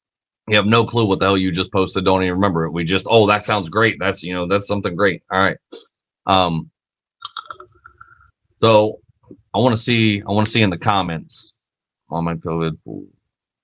you 0.48 0.56
have 0.56 0.66
no 0.66 0.86
clue 0.86 1.06
what 1.06 1.20
the 1.20 1.26
hell 1.26 1.38
you 1.38 1.52
just 1.52 1.72
posted. 1.72 2.06
Don't 2.06 2.22
even 2.24 2.36
remember 2.36 2.66
it. 2.66 2.72
We 2.72 2.84
just, 2.84 3.06
oh, 3.10 3.28
that 3.28 3.44
sounds 3.44 3.70
great. 3.70 3.98
That's 4.00 4.22
you 4.22 4.34
know, 4.34 4.48
that's 4.48 4.68
something 4.68 4.96
great. 4.96 5.22
All 5.32 5.40
right. 5.40 5.58
Um. 6.26 6.70
So 8.60 9.00
I 9.54 9.58
want 9.58 9.74
to 9.76 9.82
see. 9.82 10.22
I 10.22 10.30
want 10.32 10.46
to 10.46 10.52
see 10.52 10.62
in 10.62 10.70
the 10.70 10.78
comments. 10.78 11.54
Mom 12.10 12.26
had 12.26 12.40
COVID. 12.40 12.76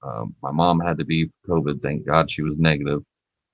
Um, 0.02 0.34
my 0.42 0.50
mom 0.52 0.80
had 0.80 0.98
to 0.98 1.04
be 1.04 1.30
COVID. 1.48 1.82
Thank 1.82 2.06
God 2.06 2.30
she 2.30 2.42
was 2.42 2.58
negative. 2.58 3.02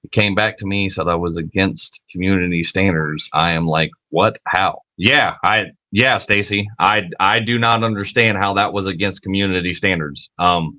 It 0.04 0.12
came 0.12 0.34
back 0.34 0.56
to 0.58 0.66
me, 0.66 0.88
said 0.90 1.08
I 1.08 1.14
was 1.16 1.36
against 1.36 2.00
community 2.10 2.64
standards. 2.64 3.28
I 3.32 3.52
am 3.52 3.66
like, 3.66 3.90
what? 4.10 4.38
How? 4.46 4.80
Yeah, 4.96 5.36
I 5.44 5.66
yeah, 5.92 6.18
Stacy. 6.18 6.68
I 6.78 7.08
I 7.20 7.40
do 7.40 7.58
not 7.58 7.84
understand 7.84 8.38
how 8.38 8.54
that 8.54 8.72
was 8.72 8.86
against 8.86 9.22
community 9.22 9.74
standards. 9.74 10.30
Um, 10.38 10.78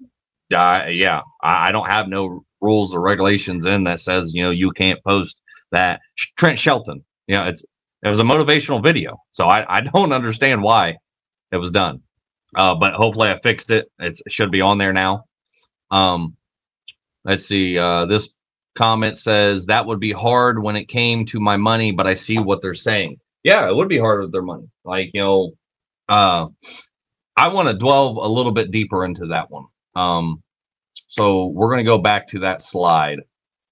I, 0.56 0.90
yeah, 0.90 1.22
I, 1.44 1.68
I 1.70 1.72
don't 1.72 1.92
have 1.92 2.08
no 2.10 2.44
rules 2.62 2.94
or 2.94 3.02
regulations 3.02 3.66
in 3.66 3.86
that 3.86 4.00
says 4.00 4.34
you 4.34 4.44
know 4.44 4.52
you 4.52 4.72
can't 4.72 5.04
post 5.04 5.40
that. 5.72 6.02
Trent 6.38 6.60
Shelton. 6.60 7.04
You 7.28 7.36
know, 7.38 7.46
it's 7.46 7.64
it 8.04 8.10
was 8.10 8.20
a 8.20 8.24
motivational 8.24 8.84
video, 8.84 9.18
so 9.32 9.46
I 9.48 9.66
I 9.70 9.82
don't 9.94 10.14
understand 10.14 10.64
why 10.64 10.98
it 11.52 11.58
was 11.58 11.72
done. 11.72 12.02
Uh, 12.56 12.76
but 12.76 12.94
hopefully 12.94 13.30
I 13.30 13.40
fixed 13.40 13.72
it. 13.72 13.90
It's, 14.00 14.22
it 14.26 14.32
should 14.32 14.52
be 14.52 14.62
on 14.62 14.78
there 14.78 14.94
now. 14.94 15.26
Um, 15.90 16.36
let's 17.24 17.46
see. 17.46 17.78
Uh, 17.78 18.06
this 18.06 18.30
comment 18.76 19.18
says 19.18 19.66
that 19.66 19.86
would 19.86 20.00
be 20.00 20.12
hard 20.12 20.62
when 20.62 20.76
it 20.76 20.86
came 20.88 21.26
to 21.28 21.40
my 21.40 21.58
money, 21.58 21.92
but 21.92 22.08
I 22.08 22.14
see 22.14 22.38
what 22.40 22.62
they're 22.62 22.74
saying. 22.74 23.18
Yeah, 23.44 23.68
it 23.68 23.76
would 23.76 23.90
be 23.90 24.00
hard 24.00 24.22
with 24.22 24.32
their 24.32 24.42
money. 24.42 24.70
Like, 24.84 25.12
you 25.14 25.24
know, 25.24 25.52
uh, 26.10 26.48
I 27.36 27.48
want 27.48 27.70
to 27.70 27.74
delve 27.74 28.18
a 28.18 28.28
little 28.28 28.52
bit 28.52 28.72
deeper 28.72 29.06
into 29.06 29.28
that 29.28 29.50
one. 29.50 29.66
Um, 29.96 30.44
so 31.08 31.48
we're 31.48 31.70
going 31.70 31.80
to 31.80 31.84
go 31.84 31.98
back 31.98 32.28
to 32.30 32.40
that 32.40 32.62
slide 32.62 33.22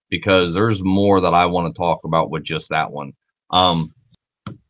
because 0.10 0.54
there's 0.54 0.84
more 0.84 1.22
that 1.22 1.34
I 1.34 1.46
want 1.46 1.74
to 1.74 1.78
talk 1.78 2.04
about 2.04 2.32
with 2.32 2.44
just 2.44 2.70
that 2.70 2.92
one. 2.92 3.13
Um, 3.52 3.94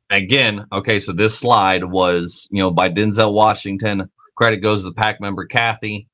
again, 0.09 0.65
okay, 0.71 0.99
so 0.99 1.13
this 1.13 1.37
slide 1.37 1.83
was, 1.83 2.47
you 2.51 2.61
know, 2.61 2.71
by 2.71 2.89
Denzel 2.89 3.33
Washington. 3.33 4.09
Credit 4.35 4.57
goes 4.57 4.81
to 4.81 4.89
the 4.89 4.93
pack 4.93 5.21
member 5.21 5.45
Kathy. 5.45 6.07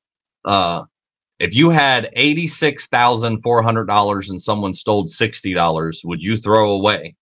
Uh, 0.44 0.82
if 1.38 1.54
you 1.54 1.70
had 1.70 2.10
$86,400 2.16 4.30
and 4.30 4.40
someone 4.40 4.72
stole 4.72 5.04
$60, 5.04 6.04
would 6.04 6.22
you 6.22 6.36
throw 6.36 6.70
away 6.72 7.16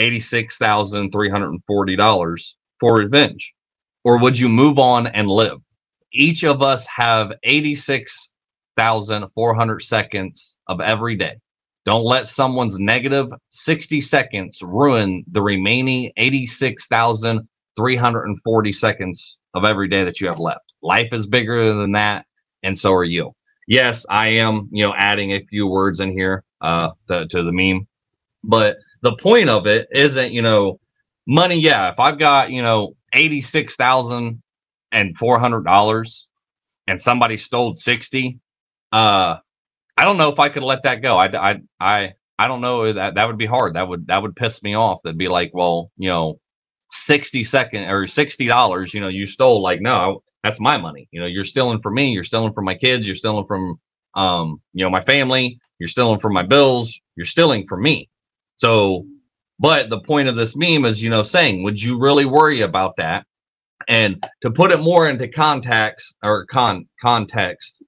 $86,340 0.00 2.52
for 2.78 2.96
revenge? 2.96 3.54
Or 4.04 4.20
would 4.20 4.38
you 4.38 4.48
move 4.48 4.78
on 4.78 5.08
and 5.08 5.28
live? 5.28 5.58
Each 6.12 6.44
of 6.44 6.62
us 6.62 6.86
have 6.86 7.32
86,400 7.42 9.82
seconds 9.82 10.56
of 10.68 10.80
every 10.80 11.16
day. 11.16 11.36
Don't 11.86 12.04
let 12.04 12.26
someone's 12.26 12.78
negative 12.78 13.28
60 13.50 14.00
seconds 14.02 14.60
ruin 14.62 15.24
the 15.30 15.42
remaining 15.42 16.10
86,340 16.16 18.72
seconds 18.72 19.38
of 19.54 19.64
every 19.64 19.88
day 19.88 20.04
that 20.04 20.20
you 20.20 20.26
have 20.28 20.40
left. 20.40 20.72
Life 20.82 21.12
is 21.12 21.26
bigger 21.26 21.72
than 21.74 21.92
that, 21.92 22.26
and 22.62 22.76
so 22.76 22.92
are 22.92 23.04
you 23.04 23.32
yes, 23.66 24.06
I 24.08 24.28
am, 24.28 24.68
you 24.72 24.86
know, 24.86 24.94
adding 24.96 25.32
a 25.32 25.44
few 25.46 25.66
words 25.66 26.00
in 26.00 26.12
here 26.12 26.44
uh, 26.60 26.90
to, 27.08 27.26
to 27.26 27.42
the 27.42 27.52
meme, 27.52 27.86
but 28.44 28.78
the 29.02 29.16
point 29.16 29.48
of 29.48 29.66
it 29.66 29.88
isn't, 29.92 30.32
you 30.32 30.42
know, 30.42 30.80
money, 31.26 31.56
yeah, 31.56 31.90
if 31.90 32.00
I've 32.00 32.18
got, 32.18 32.50
you 32.50 32.62
know, 32.62 32.94
eighty-six 33.12 33.76
thousand 33.76 34.42
and 34.92 35.16
four 35.16 35.38
hundred 35.38 35.64
dollars 35.64 36.28
and 36.86 37.00
somebody 37.00 37.36
stole 37.36 37.74
60, 37.74 38.38
uh, 38.92 39.36
I 39.96 40.04
don't 40.04 40.18
know 40.18 40.30
if 40.30 40.38
I 40.38 40.48
could 40.48 40.62
let 40.62 40.82
that 40.84 41.02
go. 41.02 41.16
I, 41.16 41.26
I, 41.50 41.60
I, 41.80 42.12
I 42.38 42.48
don't 42.48 42.60
know 42.60 42.92
that 42.92 43.14
that 43.14 43.26
would 43.26 43.38
be 43.38 43.46
hard. 43.46 43.74
That 43.74 43.88
would, 43.88 44.08
that 44.08 44.22
would 44.22 44.36
piss 44.36 44.62
me 44.62 44.74
off. 44.74 45.02
That'd 45.02 45.18
be 45.18 45.28
like, 45.28 45.52
well, 45.54 45.90
you 45.96 46.10
know, 46.10 46.38
60 46.92 47.44
second 47.44 47.84
or 47.84 48.04
$60, 48.04 48.94
you 48.94 49.00
know, 49.00 49.08
you 49.08 49.26
stole 49.26 49.62
like, 49.62 49.80
no, 49.80 50.22
that's 50.42 50.60
my 50.60 50.76
money. 50.76 51.08
You 51.10 51.20
know, 51.20 51.26
you're 51.26 51.44
stealing 51.44 51.80
from 51.80 51.94
me. 51.94 52.10
You're 52.10 52.24
stealing 52.24 52.52
from 52.52 52.64
my 52.64 52.74
kids. 52.74 53.06
You're 53.06 53.16
stealing 53.16 53.46
from, 53.46 53.80
um, 54.14 54.60
you 54.72 54.84
know, 54.84 54.90
my 54.90 55.02
family. 55.04 55.58
You're 55.78 55.88
stealing 55.88 56.20
from 56.20 56.32
my 56.32 56.42
bills. 56.42 56.98
You're 57.16 57.26
stealing 57.26 57.66
from 57.68 57.82
me. 57.82 58.08
So, 58.56 59.06
but 59.58 59.90
the 59.90 60.00
point 60.00 60.28
of 60.28 60.36
this 60.36 60.56
meme 60.56 60.84
is, 60.84 61.02
you 61.02 61.10
know, 61.10 61.22
saying, 61.22 61.62
would 61.64 61.82
you 61.82 61.98
really 61.98 62.26
worry 62.26 62.60
about 62.60 62.96
that? 62.96 63.26
And 63.88 64.24
to 64.42 64.50
put 64.50 64.72
it 64.72 64.80
more 64.80 65.08
into 65.08 65.28
context 65.28 66.14
or 66.22 66.46
con 66.46 66.86
context, 67.00 67.82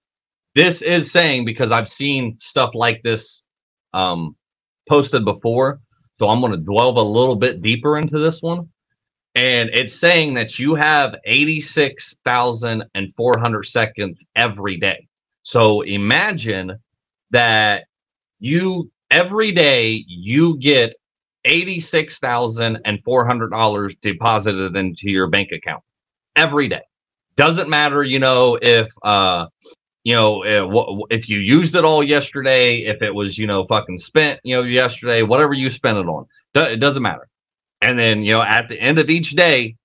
this 0.59 0.83
is 0.83 1.11
saying 1.13 1.45
because 1.45 1.71
I've 1.71 1.89
seen 1.89 2.37
stuff 2.37 2.71
like 2.75 3.01
this 3.05 3.45
um, 3.95 4.35
posted 4.89 5.25
before, 5.25 5.79
so 6.19 6.29
I'm 6.29 6.41
going 6.41 6.51
to 6.51 6.59
delve 6.59 6.97
a 6.97 7.03
little 7.03 7.37
bit 7.37 7.63
deeper 7.63 7.97
into 7.97 8.19
this 8.19 8.43
one. 8.43 8.69
And 9.37 9.71
it's 9.73 9.95
saying 9.95 10.35
that 10.35 10.59
you 10.59 10.75
have 10.75 11.15
86,400 11.25 13.65
seconds 13.65 14.27
every 14.35 14.79
day. 14.79 15.07
So 15.45 15.83
imagine 15.83 16.73
that 17.31 17.85
you 18.41 18.91
every 19.13 19.53
day 19.53 20.05
you 20.09 20.59
get 20.59 20.97
$86,400 21.47 23.97
deposited 24.03 24.77
into 24.77 25.09
your 25.09 25.29
bank 25.29 25.53
account 25.53 25.85
every 26.35 26.67
day. 26.67 26.83
Doesn't 27.37 27.69
matter, 27.69 28.03
you 28.03 28.19
know, 28.19 28.59
if, 28.61 28.89
uh, 29.05 29.47
you 30.09 30.15
know, 30.15 30.43
eh, 30.43 30.67
if 31.11 31.29
you 31.29 31.39
used 31.39 31.77
it 31.77 31.85
all 31.85 32.03
yesterday, 32.03 32.79
if 32.79 33.03
it 33.03 33.15
was, 33.15 33.37
you 33.37 33.47
know, 33.47 33.67
fucking 33.67 33.99
spent, 33.99 34.41
you 34.43 34.57
know, 34.57 34.63
yesterday, 34.63 35.21
whatever 35.21 35.53
you 35.53 35.69
spent 35.69 35.99
it 35.99 36.07
on, 36.07 36.25
it 36.55 36.81
doesn't 36.81 37.03
matter. 37.03 37.29
And 37.83 37.99
then, 37.99 38.23
you 38.23 38.33
know, 38.33 38.41
at 38.41 38.69
the 38.69 38.81
end 38.81 38.99
of 38.99 39.11
each 39.11 39.33
day, 39.33 39.77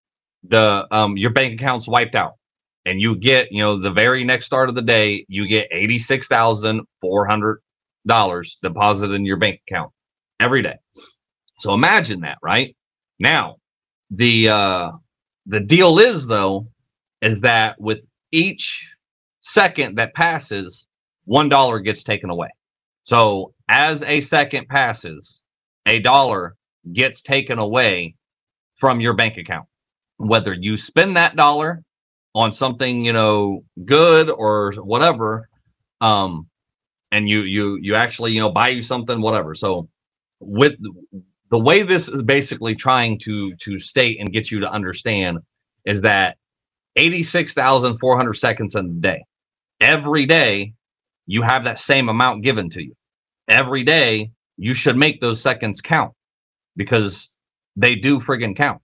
the, 0.48 0.88
um, 0.92 1.18
your 1.18 1.32
bank 1.32 1.60
account's 1.60 1.90
wiped 1.90 2.16
out 2.16 2.36
and 2.86 3.02
you 3.02 3.18
get, 3.18 3.52
you 3.52 3.62
know, 3.62 3.78
the 3.78 3.92
very 3.92 4.24
next 4.24 4.46
start 4.46 4.70
of 4.70 4.76
the 4.76 4.82
day, 4.82 5.26
you 5.28 5.46
get 5.46 5.70
$86,400 5.74 8.62
deposited 8.62 9.14
in 9.14 9.26
your 9.26 9.36
bank 9.36 9.60
account 9.68 9.92
every 10.40 10.62
day. 10.62 10.78
So 11.60 11.74
imagine 11.74 12.22
that, 12.22 12.38
right? 12.42 12.78
Now, 13.20 13.58
the 14.10 14.48
uh 14.48 14.92
the 15.48 15.60
deal 15.60 16.00
is 16.00 16.28
though 16.28 16.68
is 17.22 17.42
that 17.42 17.82
with 17.82 18.00
each 18.32 18.93
second 19.44 19.98
that 19.98 20.16
passes, 20.16 20.88
one 21.26 21.50
dollar 21.50 21.80
gets 21.80 22.04
taken 22.04 22.32
away. 22.32 22.50
So 23.04 23.54
as 23.70 24.04
a 24.04 24.22
second 24.22 24.70
passes, 24.70 25.44
a 25.88 26.00
dollar 26.00 26.56
gets 26.94 27.24
taken 27.24 27.60
away 27.60 28.16
from 28.78 29.02
your 29.02 29.16
bank 29.16 29.38
account. 29.38 29.68
Whether 30.18 30.54
you 30.54 30.78
spend 30.78 31.18
that 31.18 31.36
dollar 31.36 31.84
on 32.36 32.52
something, 32.52 33.06
you 33.06 33.14
know, 33.14 33.64
good 33.86 34.30
or 34.32 34.74
whatever, 34.78 35.50
um, 36.02 36.48
and 37.12 37.30
you 37.30 37.42
you 37.42 37.78
you 37.82 37.96
actually, 37.96 38.34
you 38.34 38.42
know, 38.42 38.52
buy 38.52 38.70
you 38.70 38.82
something, 38.82 39.22
whatever. 39.22 39.56
So 39.56 39.90
with 40.40 40.76
the 41.52 41.60
way 41.60 41.84
this 41.84 42.10
is 42.10 42.24
basically 42.24 42.76
trying 42.76 43.20
to 43.20 43.56
to 43.58 43.80
state 43.80 44.20
and 44.20 44.34
get 44.34 44.52
you 44.52 44.62
to 44.62 44.72
understand 44.72 45.40
is 45.86 46.02
that 46.04 46.38
86,400 46.98 48.34
seconds 48.34 48.76
in 48.76 48.86
a 48.86 48.90
day. 49.02 49.24
Every 49.84 50.26
day, 50.26 50.74
you 51.28 51.42
have 51.44 51.66
that 51.66 51.80
same 51.80 52.10
amount 52.10 52.44
given 52.44 52.70
to 52.72 52.84
you. 52.84 52.96
Every 53.50 53.84
day, 53.84 54.32
you 54.58 54.74
should 54.74 54.98
make 54.98 55.22
those 55.22 55.42
seconds 55.42 55.82
count 55.82 56.14
because 56.78 57.32
they 57.76 57.96
do 57.96 58.20
friggin' 58.20 58.56
count. 58.56 58.82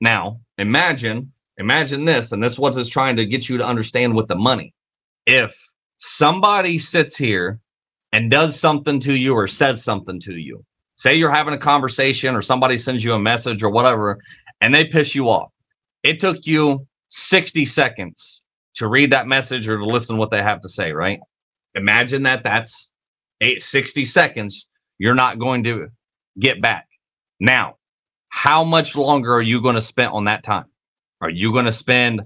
Now, 0.00 0.40
imagine, 0.58 1.32
imagine 1.58 2.04
this, 2.04 2.32
and 2.32 2.42
this 2.42 2.58
what 2.58 2.76
is 2.76 2.88
trying 2.88 3.16
to 3.16 3.26
get 3.26 3.48
you 3.48 3.58
to 3.58 3.66
understand 3.66 4.16
with 4.16 4.28
the 4.28 4.34
money. 4.34 4.74
If 5.26 5.56
somebody 5.98 6.78
sits 6.78 7.16
here 7.16 7.60
and 8.12 8.30
does 8.30 8.58
something 8.58 9.00
to 9.00 9.14
you 9.14 9.34
or 9.34 9.48
says 9.48 9.84
something 9.84 10.20
to 10.22 10.34
you, 10.36 10.64
say 10.96 11.14
you're 11.14 11.30
having 11.30 11.54
a 11.54 11.58
conversation 11.58 12.36
or 12.36 12.42
somebody 12.42 12.76
sends 12.76 13.04
you 13.04 13.14
a 13.14 13.20
message 13.20 13.62
or 13.62 13.70
whatever, 13.70 14.18
and 14.60 14.74
they 14.74 14.86
piss 14.86 15.14
you 15.14 15.28
off 15.30 15.52
it 16.02 16.20
took 16.20 16.46
you 16.46 16.86
60 17.08 17.64
seconds 17.64 18.42
to 18.80 18.88
read 18.88 19.12
that 19.12 19.26
message 19.26 19.68
or 19.68 19.78
to 19.78 19.84
listen 19.84 20.16
to 20.16 20.20
what 20.20 20.30
they 20.30 20.42
have 20.42 20.62
to 20.62 20.68
say, 20.68 20.92
right? 20.92 21.20
Imagine 21.74 22.24
that 22.24 22.42
that's 22.42 22.90
eight, 23.42 23.62
60 23.62 24.06
seconds 24.06 24.66
you're 24.98 25.14
not 25.14 25.38
going 25.38 25.64
to 25.64 25.88
get 26.38 26.62
back. 26.62 26.86
Now, 27.38 27.76
how 28.30 28.64
much 28.64 28.96
longer 28.96 29.34
are 29.34 29.42
you 29.42 29.60
going 29.62 29.74
to 29.74 29.82
spend 29.82 30.12
on 30.12 30.24
that 30.24 30.42
time? 30.42 30.64
Are 31.20 31.30
you 31.30 31.52
going 31.52 31.66
to 31.66 31.72
spend 31.72 32.22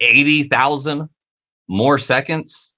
80,000 0.00 1.08
more 1.68 1.98
seconds 1.98 2.74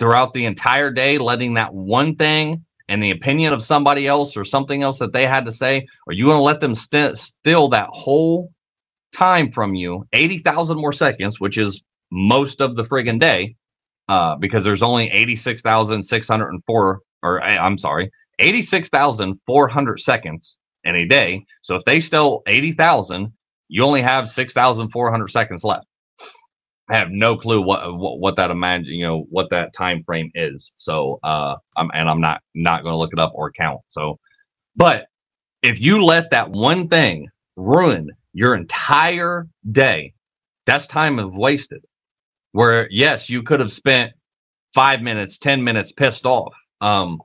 throughout 0.00 0.32
the 0.32 0.44
entire 0.44 0.90
day 0.90 1.18
letting 1.18 1.54
that 1.54 1.72
one 1.74 2.16
thing 2.16 2.64
and 2.88 3.02
the 3.02 3.12
opinion 3.12 3.52
of 3.52 3.62
somebody 3.62 4.06
else 4.08 4.36
or 4.36 4.44
something 4.44 4.82
else 4.82 4.98
that 4.98 5.12
they 5.12 5.26
had 5.26 5.46
to 5.46 5.52
say? 5.52 5.86
Are 6.08 6.12
you 6.12 6.24
going 6.24 6.38
to 6.38 6.42
let 6.42 6.60
them 6.60 6.74
st- 6.74 7.18
steal 7.18 7.68
that 7.68 7.88
whole 7.92 8.50
time 9.12 9.50
from 9.50 9.74
you, 9.74 10.06
80,000 10.12 10.76
more 10.76 10.92
seconds, 10.92 11.40
which 11.40 11.58
is 11.58 11.82
most 12.10 12.60
of 12.60 12.76
the 12.76 12.84
friggin' 12.84 13.20
day, 13.20 13.56
uh, 14.08 14.36
because 14.36 14.64
there's 14.64 14.82
only 14.82 15.10
86,604, 15.10 17.00
or 17.22 17.42
eh, 17.42 17.58
I'm 17.58 17.78
sorry, 17.78 18.10
86,400 18.38 20.00
seconds 20.00 20.58
in 20.84 20.96
a 20.96 21.06
day. 21.06 21.44
So 21.62 21.74
if 21.74 21.84
they 21.84 22.00
steal 22.00 22.42
80,000, 22.46 23.32
you 23.68 23.84
only 23.84 24.02
have 24.02 24.28
6,400 24.28 25.28
seconds 25.28 25.64
left. 25.64 25.86
I 26.90 26.98
have 26.98 27.10
no 27.10 27.36
clue 27.36 27.60
what, 27.60 27.80
what, 27.98 28.18
what 28.18 28.36
that 28.36 28.50
imagine, 28.50 28.86
you 28.86 29.06
know, 29.06 29.26
what 29.30 29.50
that 29.50 29.74
time 29.74 30.02
frame 30.04 30.30
is. 30.34 30.72
So, 30.76 31.18
uh, 31.22 31.56
I'm, 31.76 31.90
and 31.92 32.08
I'm 32.08 32.20
not, 32.20 32.40
not 32.54 32.82
going 32.82 32.94
to 32.94 32.98
look 32.98 33.12
it 33.12 33.18
up 33.18 33.32
or 33.34 33.52
count. 33.52 33.80
So, 33.88 34.18
but 34.74 35.06
if 35.62 35.80
you 35.80 36.04
let 36.04 36.30
that 36.30 36.50
one 36.50 36.88
thing 36.88 37.28
ruin 37.56 38.08
your 38.32 38.54
entire 38.54 39.48
day, 39.70 40.14
that's 40.66 40.86
time 40.86 41.18
is 41.18 41.34
wasted. 41.36 41.82
Where 42.52 42.88
yes, 42.90 43.28
you 43.30 43.42
could 43.42 43.60
have 43.60 43.72
spent 43.72 44.12
five 44.74 45.02
minutes, 45.02 45.38
ten 45.38 45.62
minutes 45.64 45.92
pissed 45.92 46.26
off. 46.26 46.54
Um, 46.80 47.20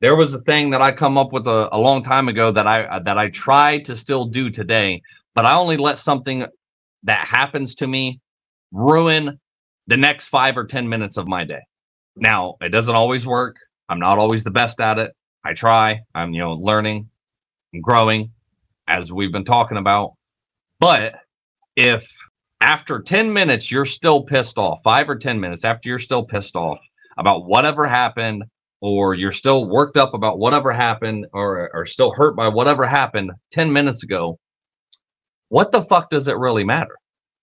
there 0.00 0.16
was 0.16 0.34
a 0.34 0.40
thing 0.40 0.70
that 0.70 0.82
I 0.82 0.92
come 0.92 1.16
up 1.18 1.32
with 1.32 1.46
a, 1.46 1.74
a 1.74 1.78
long 1.78 2.02
time 2.02 2.28
ago 2.28 2.50
that 2.50 2.66
I 2.66 3.00
that 3.00 3.18
I 3.18 3.30
try 3.30 3.78
to 3.80 3.96
still 3.96 4.26
do 4.26 4.50
today, 4.50 5.02
but 5.34 5.44
I 5.46 5.56
only 5.56 5.76
let 5.76 5.98
something 5.98 6.46
that 7.04 7.26
happens 7.26 7.76
to 7.76 7.86
me 7.86 8.20
ruin 8.72 9.38
the 9.86 9.96
next 9.96 10.26
five 10.26 10.56
or 10.58 10.64
ten 10.64 10.88
minutes 10.88 11.16
of 11.16 11.26
my 11.26 11.44
day. 11.44 11.62
Now, 12.16 12.56
it 12.60 12.70
doesn't 12.70 12.94
always 12.94 13.26
work. 13.26 13.56
I'm 13.88 14.00
not 14.00 14.18
always 14.18 14.44
the 14.44 14.50
best 14.50 14.80
at 14.80 14.98
it. 14.98 15.12
I 15.44 15.54
try. 15.54 16.00
I'm 16.14 16.32
you 16.34 16.40
know 16.40 16.52
learning 16.54 17.08
and 17.72 17.82
growing 17.82 18.32
as 18.88 19.12
we've 19.12 19.32
been 19.32 19.44
talking 19.44 19.78
about. 19.78 20.12
But 20.80 21.16
if 21.76 22.08
after 22.60 23.00
10 23.00 23.32
minutes 23.32 23.70
you're 23.70 23.84
still 23.84 24.22
pissed 24.22 24.58
off, 24.58 24.80
five 24.82 25.08
or 25.08 25.16
10 25.16 25.38
minutes 25.40 25.64
after 25.64 25.88
you're 25.88 25.98
still 25.98 26.24
pissed 26.24 26.56
off 26.56 26.78
about 27.18 27.46
whatever 27.46 27.86
happened, 27.86 28.44
or 28.80 29.14
you're 29.14 29.32
still 29.32 29.68
worked 29.68 29.96
up 29.96 30.14
about 30.14 30.38
whatever 30.38 30.72
happened, 30.72 31.26
or, 31.32 31.70
or 31.74 31.86
still 31.86 32.12
hurt 32.14 32.36
by 32.36 32.48
whatever 32.48 32.86
happened 32.86 33.30
10 33.52 33.72
minutes 33.72 34.02
ago, 34.02 34.38
what 35.48 35.70
the 35.70 35.84
fuck 35.84 36.10
does 36.10 36.28
it 36.28 36.36
really 36.36 36.64
matter? 36.64 36.96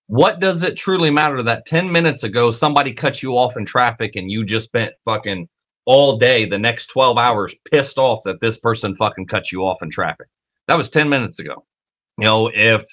What 0.08 0.39
does 0.39 0.63
it 0.63 0.76
truly 0.76 1.10
matter 1.10 1.41
that 1.43 1.65
10 1.65 1.91
minutes 1.91 2.23
ago 2.23 2.52
somebody 2.52 2.93
cut 2.93 3.23
you 3.23 3.38
off 3.38 3.56
in 3.58 3.65
traffic 3.65 4.15
and 4.15 4.30
you 4.30 4.43
just 4.43 4.65
spent 4.65 4.93
fucking 5.06 5.47
all 5.86 6.17
day, 6.17 6.45
the 6.45 6.60
next 6.60 6.88
12 6.88 7.17
hours, 7.17 7.56
pissed 7.71 7.97
off 7.97 8.19
that 8.26 8.41
this 8.41 8.58
person 8.58 8.95
fucking 8.95 9.28
cut 9.28 9.52
you 9.52 9.62
off 9.62 9.82
in 9.82 9.89
traffic? 9.89 10.28
That 10.67 10.78
was 10.78 10.89
10 10.89 11.10
minutes 11.10 11.39
ago. 11.39 11.65
You 12.17 12.26
know, 12.26 12.52
if 12.54 12.86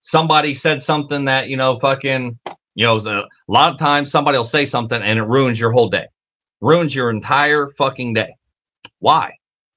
somebody 0.00 0.54
said 0.54 0.82
something 0.82 1.24
that 1.26 1.48
you 1.48 1.56
know 1.56 1.78
fucking 1.80 2.38
you 2.74 2.86
know 2.86 2.98
a 2.98 3.24
lot 3.48 3.72
of 3.72 3.78
times 3.78 4.10
somebody 4.10 4.38
will 4.38 4.44
say 4.44 4.64
something 4.64 5.00
and 5.00 5.18
it 5.18 5.24
ruins 5.24 5.58
your 5.58 5.72
whole 5.72 5.88
day. 5.88 6.06
Ruins 6.60 6.94
your 6.94 7.10
entire 7.10 7.68
fucking 7.78 8.14
day. 8.14 8.34
Why? 8.98 9.32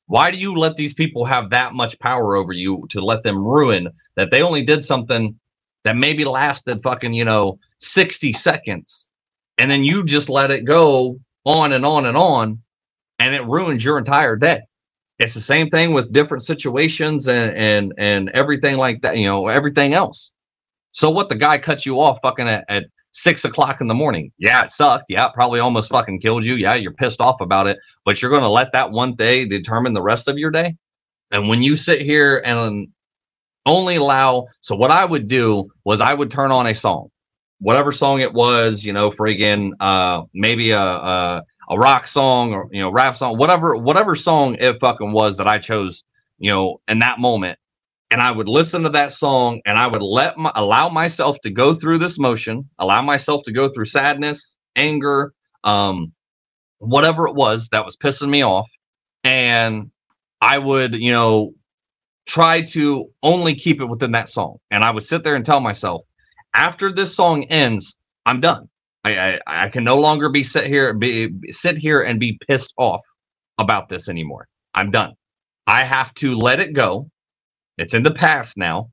Why 0.08 0.32
do 0.32 0.38
you 0.38 0.56
let 0.56 0.76
these 0.76 0.94
people 0.94 1.26
have 1.26 1.52
that 1.52 1.74
much 1.74 1.98
power 2.00 2.36
over 2.36 2.52
you 2.52 2.86
to 2.90 3.02
let 3.04 3.24
them 3.24 3.38
ruin 3.38 3.88
that 4.16 4.32
they 4.32 4.42
only 4.42 4.64
did 4.64 4.84
something 4.84 5.40
that 5.84 5.96
maybe 5.96 6.26
lasted 6.26 6.82
fucking 6.84 7.14
you 7.14 7.26
know 7.26 7.60
60 7.80 8.34
seconds 8.34 9.08
and 9.58 9.70
then 9.70 9.84
you 9.84 10.04
just 10.04 10.30
let 10.30 10.52
it 10.52 10.66
go 10.66 11.20
on 11.46 11.74
and 11.74 11.86
on 11.86 12.06
and 12.06 12.18
on 12.18 12.60
and 13.20 13.34
it 13.34 13.46
ruins 13.46 13.84
your 13.84 13.98
entire 13.98 14.36
day 14.36 14.60
It's 15.22 15.36
the 15.36 15.42
same 15.42 15.70
thing 15.70 15.94
with 15.94 16.12
different 16.12 16.44
situations 16.44 17.28
and 17.28 17.56
and 17.56 17.94
and 18.00 18.30
everything 18.32 18.78
like 18.78 19.02
that, 19.04 19.18
you 19.18 19.26
know, 19.26 19.48
everything 19.48 19.94
else. 19.94 20.32
So 20.94 21.12
what 21.12 21.30
the 21.30 21.36
guy 21.36 21.60
cuts 21.60 21.86
you 21.86 22.02
off 22.02 22.18
fucking 22.24 22.50
at, 22.50 22.66
at 22.68 22.86
six 23.12 23.46
o'clock 23.46 23.82
in 23.82 23.88
the 23.88 23.94
morning. 23.94 24.32
Yeah, 24.40 24.64
it 24.64 24.72
sucked. 24.72 25.06
Yeah, 25.10 25.28
it 25.28 25.34
probably 25.34 25.60
almost 25.60 25.92
fucking 25.92 26.22
killed 26.22 26.44
you. 26.44 26.56
Yeah, 26.56 26.74
you're 26.74 26.94
pissed 26.94 27.22
off 27.22 27.40
about 27.40 27.68
it, 27.68 27.78
but 28.04 28.20
you're 28.20 28.32
gonna 28.32 28.50
let 28.50 28.74
that 28.74 28.90
one 28.90 29.14
day 29.14 29.46
determine 29.46 29.94
the 29.94 30.02
rest 30.02 30.28
of 30.28 30.40
your 30.40 30.50
day. 30.50 30.76
And 31.30 31.48
when 31.48 31.62
you 31.62 31.76
sit 31.76 32.02
here 32.02 32.42
and 32.44 32.88
only 33.68 33.98
allow, 33.98 34.48
so 34.60 34.76
what 34.76 34.90
I 34.90 35.06
would 35.06 35.28
do 35.28 35.70
was 35.86 36.02
I 36.02 36.16
would 36.16 36.32
turn 36.32 36.52
on 36.52 36.66
a 36.66 36.74
song, 36.74 37.10
whatever 37.60 37.92
song 37.92 38.22
it 38.22 38.34
was, 38.34 38.84
you 38.84 38.92
know, 38.92 39.12
friggin' 39.12 39.72
uh, 39.80 40.24
maybe 40.34 40.72
a, 40.72 40.82
a 40.82 41.44
a 41.72 41.78
rock 41.80 42.08
song 42.08 42.54
or 42.54 42.70
you 42.72 42.82
know 42.82 42.92
rap 42.92 43.18
song, 43.18 43.38
whatever 43.38 43.78
whatever 43.78 44.16
song 44.16 44.58
it 44.60 44.80
fucking 44.82 45.14
was 45.14 45.38
that 45.38 45.48
I 45.50 45.60
chose, 45.60 46.06
you 46.40 46.52
know, 46.52 46.82
in 46.90 47.00
that 47.02 47.20
moment. 47.20 47.60
And 48.12 48.22
I 48.22 48.32
would 48.32 48.50
listen 48.50 48.84
to 48.84 48.90
that 48.92 49.14
song 49.14 49.62
and 49.66 49.80
I 49.80 49.88
would 49.88 50.04
let 50.04 50.38
my 50.38 50.52
allow 50.56 50.90
myself 50.90 51.38
to 51.44 51.52
go 51.52 51.74
through 51.76 52.00
this 52.00 52.20
motion, 52.20 52.70
allow 52.80 53.02
myself 53.04 53.44
to 53.46 53.54
go 53.54 53.70
through 53.70 53.86
sadness, 53.86 54.58
anger, 54.78 55.34
um, 55.66 56.14
whatever 56.80 57.28
it 57.28 57.36
was 57.36 57.70
that 57.72 57.86
was 57.86 57.98
pissing 57.98 58.30
me 58.30 58.44
off. 58.44 58.70
And 59.24 59.92
I 60.42 60.60
would, 60.60 60.96
you 60.98 61.12
know, 61.12 61.54
try 62.28 62.64
to 62.64 63.10
only 63.24 63.56
keep 63.56 63.82
it 63.82 63.86
within 63.88 64.14
that 64.14 64.30
song. 64.30 64.58
And 64.72 64.84
I 64.84 64.92
would 64.92 65.04
sit 65.04 65.24
there 65.24 65.36
and 65.36 65.46
tell 65.46 65.62
myself, 65.62 66.04
after 66.56 66.94
this 66.94 67.16
song 67.16 67.46
ends, 67.46 67.98
I'm 68.26 68.42
done. 68.42 68.70
I, 69.04 69.18
I, 69.18 69.40
I 69.48 69.70
can 69.70 69.84
no 69.84 69.98
longer 69.98 70.30
be 70.30 70.44
sit 70.44 70.68
here 70.68 70.94
be 70.94 71.32
sit 71.52 71.78
here 71.78 72.02
and 72.02 72.20
be 72.20 72.40
pissed 72.48 72.74
off 72.78 73.02
about 73.58 73.90
this 73.90 74.10
anymore. 74.10 74.48
I'm 74.74 74.92
done. 74.92 75.14
I 75.68 75.84
have 75.84 76.14
to 76.16 76.36
let 76.36 76.60
it 76.60 76.74
go. 76.74 77.10
It's 77.78 77.94
in 77.94 78.04
the 78.04 78.12
past 78.12 78.58
now. 78.58 78.90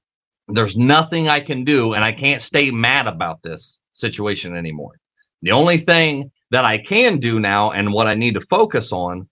There's 0.49 0.77
nothing 0.77 1.29
I 1.29 1.41
can 1.41 1.65
do, 1.65 1.93
and 1.93 2.03
I 2.03 2.13
can't 2.13 2.41
stay 2.41 2.71
mad 2.71 3.07
about 3.07 3.43
this 3.43 3.79
situation 3.93 4.57
anymore. 4.57 4.93
The 5.43 5.53
only 5.53 5.79
thing 5.79 6.31
that 6.51 6.65
I 6.65 6.79
can 6.79 7.19
do 7.19 7.39
now 7.39 7.73
and 7.73 7.93
what 7.93 8.07
I 8.07 8.15
need 8.15 8.35
to 8.35 8.41
focus 8.49 8.93
on 8.93 9.29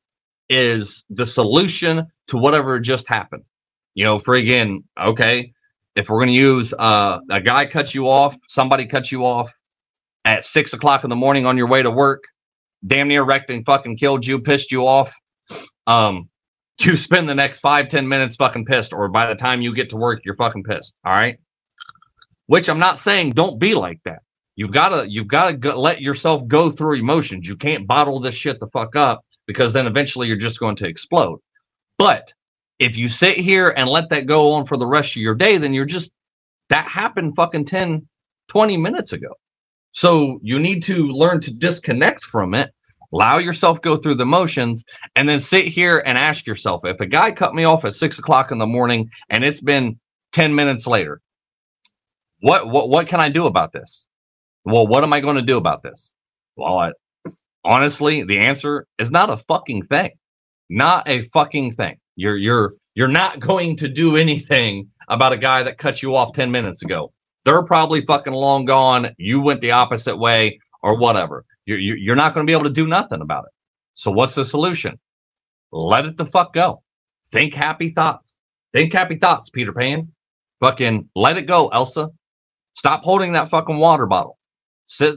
is 0.48 1.04
the 1.08 1.26
solution 1.26 2.06
to 2.28 2.36
whatever 2.36 2.78
just 2.80 3.08
happened. 3.08 3.44
You 3.94 4.04
know, 4.04 4.18
for 4.18 4.34
again, 4.34 4.84
okay, 5.00 5.52
if 5.96 6.10
we're 6.10 6.18
going 6.18 6.28
to 6.28 6.34
use 6.34 6.74
uh, 6.78 7.20
a 7.30 7.40
guy 7.40 7.64
cuts 7.64 7.94
you 7.94 8.08
off, 8.08 8.36
somebody 8.48 8.86
cuts 8.86 9.10
you 9.10 9.24
off, 9.24 9.50
at 10.26 10.44
six 10.44 10.72
o'clock 10.72 11.04
in 11.04 11.10
the 11.10 11.16
morning 11.16 11.46
on 11.46 11.56
your 11.56 11.68
way 11.68 11.82
to 11.82 11.90
work, 11.90 12.24
damn 12.86 13.08
near 13.08 13.24
wrecked 13.24 13.48
and 13.48 13.64
fucking 13.64 13.96
killed 13.96 14.26
you, 14.26 14.40
pissed 14.40 14.72
you 14.72 14.86
off. 14.86 15.14
Um, 15.86 16.28
you 16.80 16.96
spend 16.96 17.28
the 17.28 17.34
next 17.34 17.60
five, 17.60 17.88
ten 17.88 18.06
minutes 18.06 18.36
fucking 18.36 18.66
pissed, 18.66 18.92
or 18.92 19.08
by 19.08 19.26
the 19.26 19.36
time 19.36 19.62
you 19.62 19.72
get 19.72 19.88
to 19.90 19.96
work, 19.96 20.20
you're 20.24 20.36
fucking 20.36 20.64
pissed. 20.64 20.94
All 21.04 21.14
right. 21.14 21.38
Which 22.48 22.68
I'm 22.68 22.78
not 22.78 22.98
saying 22.98 23.32
don't 23.32 23.58
be 23.58 23.74
like 23.74 24.00
that. 24.04 24.20
You've 24.56 24.72
gotta, 24.72 25.10
you've 25.10 25.28
gotta 25.28 25.56
go, 25.56 25.80
let 25.80 26.00
yourself 26.00 26.46
go 26.48 26.70
through 26.70 26.96
emotions. 26.96 27.48
You 27.48 27.56
can't 27.56 27.86
bottle 27.86 28.20
this 28.20 28.34
shit 28.34 28.58
the 28.60 28.68
fuck 28.68 28.96
up 28.96 29.24
because 29.46 29.72
then 29.72 29.86
eventually 29.86 30.28
you're 30.28 30.36
just 30.36 30.60
going 30.60 30.76
to 30.76 30.88
explode. 30.88 31.38
But 31.98 32.32
if 32.78 32.96
you 32.96 33.08
sit 33.08 33.38
here 33.38 33.72
and 33.76 33.88
let 33.88 34.10
that 34.10 34.26
go 34.26 34.52
on 34.52 34.66
for 34.66 34.76
the 34.76 34.86
rest 34.86 35.12
of 35.12 35.22
your 35.22 35.34
day, 35.34 35.56
then 35.56 35.72
you're 35.72 35.86
just 35.86 36.12
that 36.68 36.88
happened 36.88 37.34
fucking 37.36 37.66
10, 37.66 38.06
20 38.48 38.76
minutes 38.76 39.12
ago. 39.12 39.28
So 39.96 40.40
you 40.42 40.60
need 40.60 40.82
to 40.84 41.08
learn 41.08 41.40
to 41.42 41.54
disconnect 41.54 42.24
from 42.26 42.54
it, 42.54 42.70
allow 43.14 43.38
yourself 43.38 43.80
go 43.80 43.96
through 43.96 44.16
the 44.16 44.26
motions, 44.26 44.84
and 45.16 45.26
then 45.28 45.40
sit 45.40 45.66
here 45.66 46.04
and 46.06 46.18
ask 46.18 46.46
yourself: 46.46 46.82
if 46.84 47.00
a 47.00 47.06
guy 47.06 47.32
cut 47.32 47.54
me 47.54 47.64
off 47.64 47.86
at 47.86 47.94
six 47.94 48.18
o'clock 48.20 48.52
in 48.52 48.58
the 48.58 48.66
morning 48.66 49.10
and 49.30 49.42
it's 49.42 49.62
been 49.62 49.98
ten 50.32 50.54
minutes 50.54 50.86
later, 50.86 51.22
what 52.42 52.68
what 52.68 52.90
what 52.90 53.08
can 53.08 53.20
I 53.20 53.30
do 53.30 53.46
about 53.46 53.72
this? 53.72 54.06
Well, 54.64 54.86
what 54.86 55.04
am 55.04 55.14
I 55.14 55.20
going 55.20 55.36
to 55.36 55.42
do 55.42 55.56
about 55.58 55.82
this? 55.82 56.12
Well, 56.56 56.78
I, 56.78 56.92
honestly, 57.64 58.24
the 58.24 58.40
answer 58.40 58.86
is 58.98 59.10
not 59.10 59.30
a 59.30 59.38
fucking 59.38 59.84
thing. 59.84 60.12
Not 60.70 61.08
a 61.08 61.26
fucking 61.28 61.72
thing. 61.72 61.98
You're 62.16 62.36
you're 62.36 62.74
you're 62.94 63.08
not 63.08 63.40
going 63.50 63.76
to 63.78 63.88
do 63.88 64.16
anything 64.16 64.90
about 65.08 65.32
a 65.32 65.38
guy 65.38 65.64
that 65.64 65.78
cut 65.78 66.02
you 66.02 66.16
off 66.16 66.34
10 66.34 66.50
minutes 66.52 66.82
ago. 66.82 67.12
They're 67.46 67.62
probably 67.62 68.04
fucking 68.04 68.32
long 68.32 68.64
gone. 68.64 69.10
You 69.18 69.40
went 69.40 69.60
the 69.60 69.70
opposite 69.70 70.16
way 70.16 70.58
or 70.82 70.98
whatever. 70.98 71.44
You're, 71.64 71.78
you're 71.78 72.16
not 72.16 72.34
going 72.34 72.44
to 72.44 72.50
be 72.50 72.52
able 72.52 72.64
to 72.64 72.70
do 72.70 72.88
nothing 72.88 73.20
about 73.20 73.44
it. 73.44 73.52
So 73.94 74.10
what's 74.10 74.34
the 74.34 74.44
solution? 74.44 74.98
Let 75.70 76.06
it 76.06 76.16
the 76.16 76.26
fuck 76.26 76.52
go. 76.52 76.82
Think 77.30 77.54
happy 77.54 77.90
thoughts. 77.90 78.34
Think 78.72 78.92
happy 78.92 79.16
thoughts, 79.16 79.48
Peter 79.48 79.72
Pan. 79.72 80.08
Fucking 80.58 81.08
let 81.14 81.36
it 81.36 81.46
go, 81.46 81.68
Elsa. 81.68 82.08
Stop 82.74 83.04
holding 83.04 83.32
that 83.34 83.48
fucking 83.48 83.78
water 83.78 84.06
bottle. 84.06 84.38
Sit, 84.86 85.14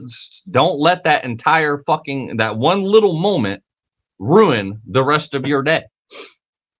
don't 0.50 0.78
let 0.78 1.02
that 1.04 1.24
entire 1.24 1.82
fucking 1.84 2.36
that 2.36 2.56
one 2.56 2.82
little 2.82 3.18
moment 3.18 3.62
ruin 4.20 4.80
the 4.86 5.04
rest 5.04 5.34
of 5.34 5.46
your 5.46 5.62
day. 5.62 5.82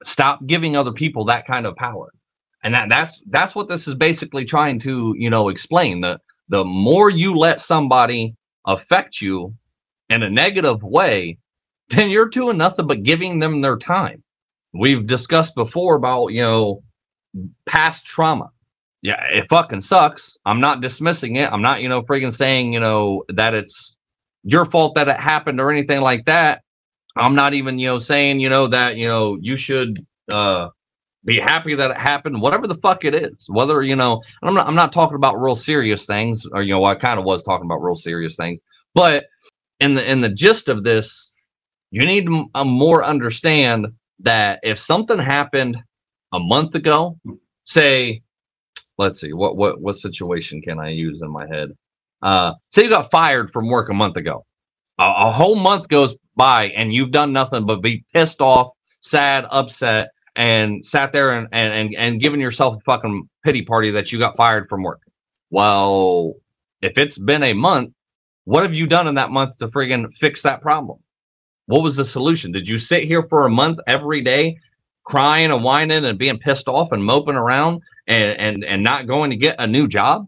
Stop 0.04 0.46
giving 0.46 0.76
other 0.76 0.92
people 0.92 1.24
that 1.24 1.44
kind 1.44 1.66
of 1.66 1.74
power 1.74 2.12
and 2.62 2.74
that 2.74 2.88
that's 2.88 3.22
that's 3.30 3.54
what 3.54 3.68
this 3.68 3.88
is 3.88 3.94
basically 3.94 4.44
trying 4.44 4.78
to 4.80 5.14
you 5.16 5.30
know 5.30 5.48
explain 5.48 6.00
the 6.00 6.20
the 6.48 6.64
more 6.64 7.10
you 7.10 7.36
let 7.36 7.60
somebody 7.60 8.34
affect 8.66 9.20
you 9.20 9.54
in 10.10 10.22
a 10.22 10.30
negative 10.30 10.82
way 10.82 11.38
then 11.90 12.10
you're 12.10 12.28
doing 12.28 12.58
nothing 12.58 12.86
but 12.86 13.02
giving 13.02 13.40
them 13.40 13.60
their 13.62 13.76
time. 13.76 14.22
We've 14.72 15.06
discussed 15.06 15.56
before 15.56 15.96
about 15.96 16.28
you 16.28 16.42
know 16.42 16.82
past 17.66 18.06
trauma. 18.06 18.50
Yeah 19.02 19.22
it 19.32 19.48
fucking 19.48 19.80
sucks. 19.80 20.36
I'm 20.46 20.60
not 20.60 20.82
dismissing 20.82 21.36
it. 21.36 21.50
I'm 21.50 21.62
not 21.62 21.82
you 21.82 21.88
know 21.88 22.02
freaking 22.02 22.32
saying 22.32 22.72
you 22.72 22.80
know 22.80 23.24
that 23.30 23.54
it's 23.54 23.96
your 24.44 24.64
fault 24.64 24.94
that 24.94 25.08
it 25.08 25.18
happened 25.18 25.60
or 25.60 25.70
anything 25.70 26.00
like 26.00 26.26
that. 26.26 26.62
I'm 27.16 27.34
not 27.34 27.54
even 27.54 27.78
you 27.78 27.88
know 27.88 27.98
saying 27.98 28.40
you 28.40 28.48
know 28.48 28.68
that 28.68 28.96
you 28.96 29.06
know 29.06 29.36
you 29.40 29.56
should 29.56 30.06
uh 30.30 30.68
be 31.24 31.38
happy 31.38 31.74
that 31.74 31.90
it 31.90 31.96
happened, 31.96 32.40
whatever 32.40 32.66
the 32.66 32.78
fuck 32.78 33.04
it 33.04 33.14
is. 33.14 33.46
Whether 33.48 33.83
you 33.83 33.96
know, 33.96 34.22
I'm 34.42 34.54
not 34.54 34.66
I'm 34.66 34.74
not 34.74 34.92
talking 34.92 35.16
about 35.16 35.40
real 35.40 35.54
serious 35.54 36.06
things, 36.06 36.46
or 36.52 36.62
you 36.62 36.72
know, 36.72 36.85
I 36.85 36.94
kind 36.94 37.18
of 37.18 37.24
was 37.24 37.42
talking 37.42 37.66
about 37.66 37.83
real 37.83 37.96
serious 37.96 38.37
things, 38.37 38.61
but 38.94 39.26
in 39.80 39.94
the 39.94 40.11
in 40.11 40.20
the 40.20 40.28
gist 40.30 40.68
of 40.68 40.85
this, 40.85 41.35
you 41.90 42.02
need 42.02 42.26
to 42.26 42.48
more 42.64 43.04
understand 43.04 43.88
that 44.20 44.61
if 44.62 44.78
something 44.78 45.18
happened 45.18 45.76
a 46.33 46.38
month 46.38 46.74
ago, 46.74 47.18
say, 47.64 48.22
let's 48.98 49.20
see, 49.20 49.33
what 49.33 49.56
what 49.56 49.80
what 49.80 49.96
situation 49.96 50.62
can 50.62 50.78
I 50.78 50.90
use 50.90 51.20
in 51.22 51.30
my 51.30 51.46
head? 51.46 51.70
Uh, 52.22 52.54
say 52.70 52.85
you 52.85 52.90
got 52.90 53.11
fired 53.11 53.50
from 53.50 53.68
work 53.68 53.90
a 53.90 53.94
month 53.94 54.16
ago. 54.16 54.44
A, 54.98 55.04
a 55.04 55.33
whole 55.33 55.56
month 55.56 55.88
goes 55.88 56.14
by 56.37 56.68
and 56.68 56.92
you've 56.92 57.11
done 57.11 57.33
nothing 57.33 57.66
but 57.66 57.83
be 57.83 58.04
pissed 58.12 58.40
off, 58.40 58.72
sad, 59.00 59.46
upset 59.50 60.11
and 60.36 60.84
sat 60.84 61.12
there 61.12 61.32
and, 61.32 61.48
and, 61.52 61.72
and, 61.72 61.94
and 61.96 62.20
given 62.20 62.40
yourself 62.40 62.76
a 62.76 62.80
fucking 62.80 63.28
pity 63.44 63.62
party 63.62 63.90
that 63.90 64.12
you 64.12 64.18
got 64.18 64.36
fired 64.36 64.68
from 64.68 64.82
work. 64.82 65.00
Well, 65.50 66.34
if 66.80 66.96
it's 66.96 67.18
been 67.18 67.42
a 67.42 67.52
month, 67.52 67.92
what 68.44 68.62
have 68.62 68.74
you 68.74 68.86
done 68.86 69.06
in 69.06 69.16
that 69.16 69.30
month 69.30 69.58
to 69.58 69.68
friggin' 69.68 70.12
fix 70.16 70.42
that 70.42 70.62
problem? 70.62 70.98
What 71.66 71.82
was 71.82 71.96
the 71.96 72.04
solution? 72.04 72.52
Did 72.52 72.68
you 72.68 72.78
sit 72.78 73.04
here 73.04 73.22
for 73.22 73.46
a 73.46 73.50
month 73.50 73.78
every 73.86 74.22
day 74.22 74.58
crying 75.04 75.50
and 75.50 75.62
whining 75.62 76.04
and 76.04 76.18
being 76.18 76.38
pissed 76.38 76.68
off 76.68 76.92
and 76.92 77.04
moping 77.04 77.36
around 77.36 77.82
and, 78.06 78.38
and, 78.38 78.64
and 78.64 78.82
not 78.82 79.06
going 79.06 79.30
to 79.30 79.36
get 79.36 79.60
a 79.60 79.66
new 79.66 79.86
job? 79.86 80.26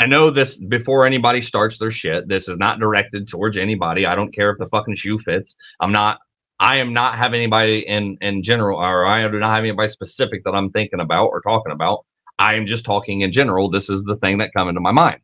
I 0.00 0.06
know 0.06 0.30
this 0.30 0.58
before 0.58 1.06
anybody 1.06 1.40
starts 1.40 1.78
their 1.78 1.90
shit. 1.90 2.28
This 2.28 2.48
is 2.48 2.56
not 2.56 2.80
directed 2.80 3.28
towards 3.28 3.56
anybody. 3.56 4.06
I 4.06 4.14
don't 4.14 4.34
care 4.34 4.50
if 4.50 4.58
the 4.58 4.66
fucking 4.66 4.96
shoe 4.96 5.18
fits. 5.18 5.54
I'm 5.80 5.92
not 5.92 6.18
I 6.64 6.76
am 6.76 6.94
not 6.94 7.18
having 7.18 7.40
anybody 7.42 7.86
in 7.86 8.16
in 8.22 8.42
general, 8.42 8.80
or 8.80 9.04
I 9.04 9.28
do 9.28 9.38
not 9.38 9.54
have 9.54 9.64
anybody 9.64 9.88
specific 9.88 10.44
that 10.44 10.54
I'm 10.54 10.70
thinking 10.70 10.98
about 10.98 11.26
or 11.26 11.42
talking 11.42 11.72
about. 11.72 12.06
I 12.38 12.54
am 12.54 12.64
just 12.64 12.86
talking 12.86 13.20
in 13.20 13.32
general. 13.32 13.68
This 13.68 13.90
is 13.90 14.02
the 14.04 14.14
thing 14.16 14.38
that 14.38 14.50
come 14.56 14.70
into 14.70 14.80
my 14.80 14.90
mind. 14.90 15.20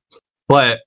But 0.48 0.80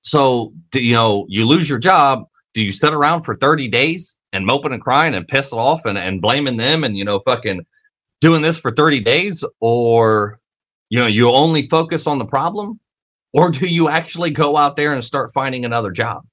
so 0.00 0.54
you 0.72 0.94
know, 0.94 1.26
you 1.28 1.44
lose 1.44 1.68
your 1.68 1.78
job. 1.78 2.24
Do 2.54 2.62
you 2.62 2.72
sit 2.72 2.94
around 2.94 3.24
for 3.24 3.36
30 3.36 3.68
days 3.68 4.16
and 4.32 4.46
moping 4.46 4.72
and 4.72 4.80
crying 4.80 5.14
and 5.14 5.28
pissing 5.28 5.58
off 5.58 5.82
and, 5.84 5.98
and 5.98 6.22
blaming 6.22 6.56
them 6.56 6.82
and 6.82 6.96
you 6.96 7.04
know 7.04 7.20
fucking 7.26 7.66
doing 8.22 8.40
this 8.40 8.58
for 8.58 8.72
30 8.72 9.00
days 9.00 9.44
or 9.60 10.40
you 10.88 10.98
know 10.98 11.06
you 11.06 11.30
only 11.30 11.68
focus 11.68 12.06
on 12.06 12.18
the 12.18 12.24
problem 12.24 12.80
or 13.34 13.50
do 13.50 13.66
you 13.66 13.90
actually 13.90 14.30
go 14.30 14.56
out 14.56 14.76
there 14.76 14.94
and 14.94 15.04
start 15.04 15.32
finding 15.34 15.64
another 15.64 15.90
job 15.90 16.24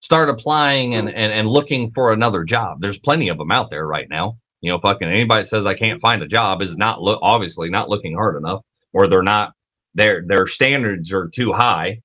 start 0.00 0.28
applying 0.28 0.94
and, 0.94 1.08
and, 1.08 1.32
and 1.32 1.48
looking 1.48 1.92
for 1.92 2.12
another 2.12 2.44
job. 2.44 2.80
There's 2.80 2.98
plenty 2.98 3.28
of 3.28 3.38
them 3.38 3.50
out 3.50 3.70
there 3.70 3.86
right 3.86 4.08
now. 4.08 4.38
You 4.60 4.72
know, 4.72 4.80
fucking 4.80 5.08
anybody 5.08 5.44
says 5.44 5.66
I 5.66 5.74
can't 5.74 6.00
find 6.00 6.22
a 6.22 6.28
job 6.28 6.62
is 6.62 6.76
not 6.76 7.00
look 7.00 7.20
obviously 7.22 7.70
not 7.70 7.88
looking 7.88 8.14
hard 8.14 8.36
enough, 8.36 8.62
or 8.92 9.08
they're 9.08 9.22
not 9.22 9.52
their 9.94 10.22
their 10.26 10.46
standards 10.46 11.12
are 11.12 11.28
too 11.28 11.52
high, 11.52 12.00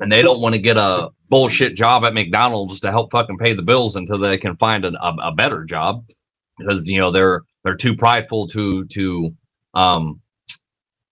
and 0.00 0.12
they 0.12 0.22
don't 0.22 0.40
want 0.40 0.54
to 0.54 0.60
get 0.60 0.76
a 0.76 1.10
bullshit 1.30 1.76
job 1.76 2.04
at 2.04 2.14
McDonald's 2.14 2.80
to 2.80 2.90
help 2.90 3.10
fucking 3.10 3.38
pay 3.38 3.54
the 3.54 3.62
bills 3.62 3.96
until 3.96 4.18
they 4.18 4.38
can 4.38 4.56
find 4.56 4.84
an, 4.84 4.96
a, 5.00 5.14
a 5.24 5.32
better 5.32 5.64
job 5.64 6.04
because 6.58 6.86
you 6.86 7.00
know 7.00 7.10
they're 7.10 7.42
they're 7.64 7.76
too 7.76 7.96
prideful 7.96 8.48
to 8.48 8.84
to 8.86 9.34
um 9.74 10.20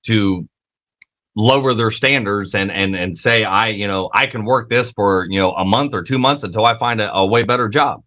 to 0.07 0.49
lower 1.37 1.75
their 1.75 1.91
standards 1.91 2.55
and 2.55 2.71
and 2.73 2.95
and 2.97 3.17
say 3.17 3.45
I 3.45 3.69
you 3.69 3.89
know 3.89 4.11
I 4.15 4.27
can 4.27 4.45
work 4.45 4.71
this 4.71 4.93
for 4.93 5.27
you 5.31 5.41
know 5.41 5.53
a 5.53 5.65
month 5.65 5.95
or 5.95 6.03
two 6.03 6.19
months 6.19 6.43
until 6.45 6.67
I 6.67 6.79
find 6.79 7.01
a, 7.01 7.13
a 7.15 7.27
way 7.27 7.43
better 7.45 7.69
job. 7.69 8.03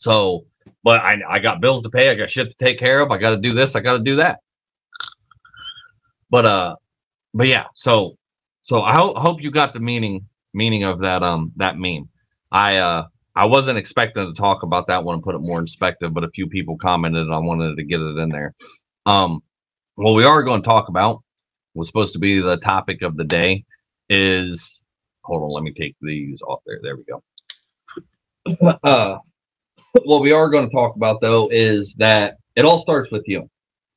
So, 0.00 0.46
but 0.84 1.00
I 1.00 1.16
I 1.28 1.38
got 1.40 1.60
bills 1.60 1.82
to 1.82 1.90
pay, 1.90 2.10
I 2.10 2.14
got 2.14 2.30
shit 2.30 2.50
to 2.50 2.64
take 2.64 2.78
care 2.78 3.00
of, 3.00 3.10
I 3.10 3.18
got 3.18 3.30
to 3.30 3.38
do 3.38 3.54
this, 3.54 3.76
I 3.76 3.80
got 3.80 3.98
to 3.98 4.04
do 4.04 4.16
that. 4.16 4.40
But 6.30 6.46
uh, 6.46 6.76
but 7.34 7.48
yeah, 7.48 7.64
so 7.74 8.16
so 8.62 8.82
I 8.82 8.94
ho- 8.94 9.14
hope 9.16 9.42
you 9.42 9.50
got 9.50 9.72
the 9.72 9.80
meaning 9.80 10.26
meaning 10.54 10.84
of 10.84 11.00
that 11.00 11.22
um 11.22 11.52
that 11.56 11.78
meme. 11.78 12.08
I 12.52 12.78
uh 12.78 13.06
I 13.36 13.46
wasn't 13.46 13.78
expecting 13.78 14.26
to 14.26 14.34
talk 14.40 14.62
about 14.62 14.88
that 14.88 15.04
one 15.04 15.14
and 15.14 15.22
put 15.22 15.34
it 15.34 15.38
more 15.40 15.58
in 15.58 15.64
perspective, 15.64 16.12
but 16.12 16.24
a 16.24 16.30
few 16.30 16.48
people 16.48 16.76
commented 16.76 17.22
and 17.22 17.34
I 17.34 17.38
wanted 17.38 17.76
to 17.76 17.84
get 17.84 18.00
it 18.00 18.18
in 18.18 18.28
there. 18.30 18.54
Um, 19.06 19.40
what 19.96 20.14
we 20.14 20.24
are 20.24 20.42
going 20.42 20.62
to 20.62 20.68
talk 20.68 20.88
about 20.88 21.22
was 21.74 21.86
supposed 21.88 22.12
to 22.14 22.18
be 22.18 22.40
the 22.40 22.56
topic 22.58 23.02
of 23.02 23.16
the 23.16 23.24
day 23.24 23.64
is 24.08 24.82
hold 25.24 25.42
on, 25.42 25.50
let 25.50 25.62
me 25.62 25.72
take 25.72 25.94
these 26.00 26.40
off 26.42 26.60
there. 26.66 26.80
There 26.82 26.96
we 26.96 27.04
go. 27.04 27.22
Uh, 28.82 29.18
what 30.04 30.22
we 30.22 30.32
are 30.32 30.48
going 30.48 30.68
to 30.68 30.74
talk 30.74 30.96
about 30.96 31.20
though 31.20 31.48
is 31.50 31.94
that 31.94 32.38
it 32.56 32.64
all 32.64 32.82
starts 32.82 33.12
with 33.12 33.24
you. 33.26 33.48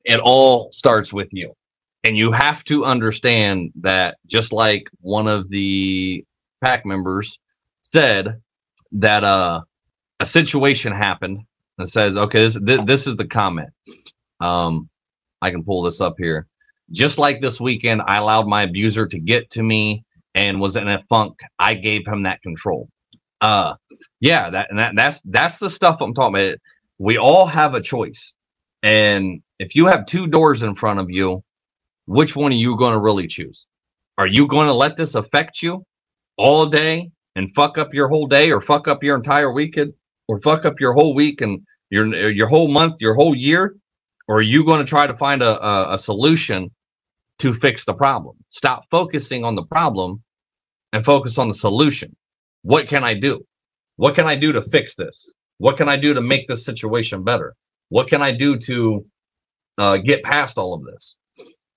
It 0.04 0.20
all 0.20 0.72
starts 0.72 1.14
with 1.14 1.30
you. 1.32 1.54
And 2.04 2.18
you 2.18 2.32
have 2.32 2.64
to 2.66 2.84
understand 2.86 3.72
that 3.82 4.18
just 4.26 4.52
like 4.52 4.90
one 5.02 5.28
of 5.28 5.48
the 5.50 6.26
pack 6.64 6.86
members 6.86 7.40
said 7.82 8.42
that 8.94 9.24
uh 9.24 9.62
a 10.22 10.26
situation 10.26 10.94
happened 10.94 11.40
and 11.80 11.90
says, 11.90 12.16
okay, 12.16 12.46
this, 12.46 12.58
this, 12.62 12.82
this 12.84 13.08
is 13.08 13.16
the 13.16 13.26
comment. 13.26 13.70
Um, 14.40 14.88
I 15.42 15.50
can 15.50 15.64
pull 15.64 15.82
this 15.82 16.00
up 16.00 16.16
here. 16.18 16.48
Just 16.92 17.18
like 17.18 17.42
this 17.42 17.60
weekend, 17.60 18.02
I 18.06 18.18
allowed 18.18 18.48
my 18.48 18.64
abuser 18.64 19.08
to 19.08 19.20
get 19.20 19.50
to 19.52 19.64
me 19.64 20.04
and 20.36 20.60
was 20.60 20.76
in 20.76 20.88
a 20.88 21.04
funk. 21.10 21.40
I 21.60 21.74
gave 21.76 22.06
him 22.08 22.24
that 22.24 22.42
control. 22.42 22.90
Uh, 23.42 23.76
yeah, 24.20 24.50
that 24.50 24.70
and 24.70 24.80
that 24.80 24.94
that's 24.96 25.22
that's 25.24 25.60
the 25.60 25.70
stuff 25.70 26.02
I'm 26.02 26.14
talking 26.14 26.36
about. 26.36 26.58
We 27.00 27.18
all 27.18 27.48
have 27.48 27.74
a 27.74 27.82
choice, 27.82 28.34
and 28.84 29.42
if 29.60 29.76
you 29.76 29.88
have 29.88 30.06
two 30.06 30.28
doors 30.28 30.64
in 30.64 30.76
front 30.76 31.00
of 31.00 31.10
you, 31.10 31.44
which 32.06 32.36
one 32.36 32.52
are 32.52 32.56
you 32.56 32.78
going 32.78 32.94
to 32.94 33.00
really 33.00 33.28
choose? 33.28 33.66
Are 34.18 34.28
you 34.28 34.48
going 34.48 34.68
to 34.68 34.74
let 34.74 34.96
this 34.98 35.16
affect 35.16 35.62
you 35.62 35.84
all 36.38 36.68
day 36.68 37.10
and 37.36 37.54
fuck 37.56 37.78
up 37.78 37.94
your 37.94 38.08
whole 38.08 38.28
day, 38.28 38.52
or 38.52 38.62
fuck 38.62 38.88
up 38.88 39.04
your 39.04 39.16
entire 39.16 39.52
weekend, 39.52 39.94
or 40.28 40.40
fuck 40.42 40.66
up 40.66 40.80
your 40.80 40.94
whole 40.94 41.16
week 41.16 41.42
and 41.42 41.62
your 41.90 42.30
your 42.30 42.48
whole 42.48 42.68
month, 42.68 42.96
your 43.00 43.16
whole 43.16 43.36
year? 43.36 43.76
Or 44.28 44.38
are 44.38 44.44
you 44.44 44.64
going 44.64 44.80
to 44.80 44.90
try 44.90 45.08
to 45.08 45.18
find 45.18 45.42
a, 45.42 45.62
a, 45.66 45.94
a 45.96 45.98
solution 45.98 46.70
to 47.42 47.54
fix 47.54 47.86
the 47.86 47.94
problem. 47.94 48.36
Stop 48.50 48.84
focusing 48.92 49.44
on 49.44 49.56
the 49.56 49.64
problem 49.64 50.24
and 50.94 51.04
focus 51.04 51.38
on 51.38 51.48
the 51.48 51.54
solution. 51.54 52.16
What 52.62 52.88
can 52.88 53.04
I 53.04 53.14
do? 53.16 53.46
What 53.98 54.16
can 54.16 54.28
I 54.28 54.36
do 54.36 54.52
to 54.54 54.62
fix 54.70 54.96
this? 54.96 55.30
What 55.58 55.78
can 55.78 55.90
I 55.90 55.96
do 55.96 56.14
to 56.14 56.22
make 56.22 56.48
this 56.48 56.66
situation 56.66 57.24
better? 57.24 57.56
What 57.90 58.08
can 58.08 58.22
I 58.22 58.32
do 58.32 58.58
to 58.58 59.06
uh, 59.78 59.98
get 59.98 60.24
past 60.24 60.58
all 60.58 60.74
of 60.74 60.84
this? 60.84 61.18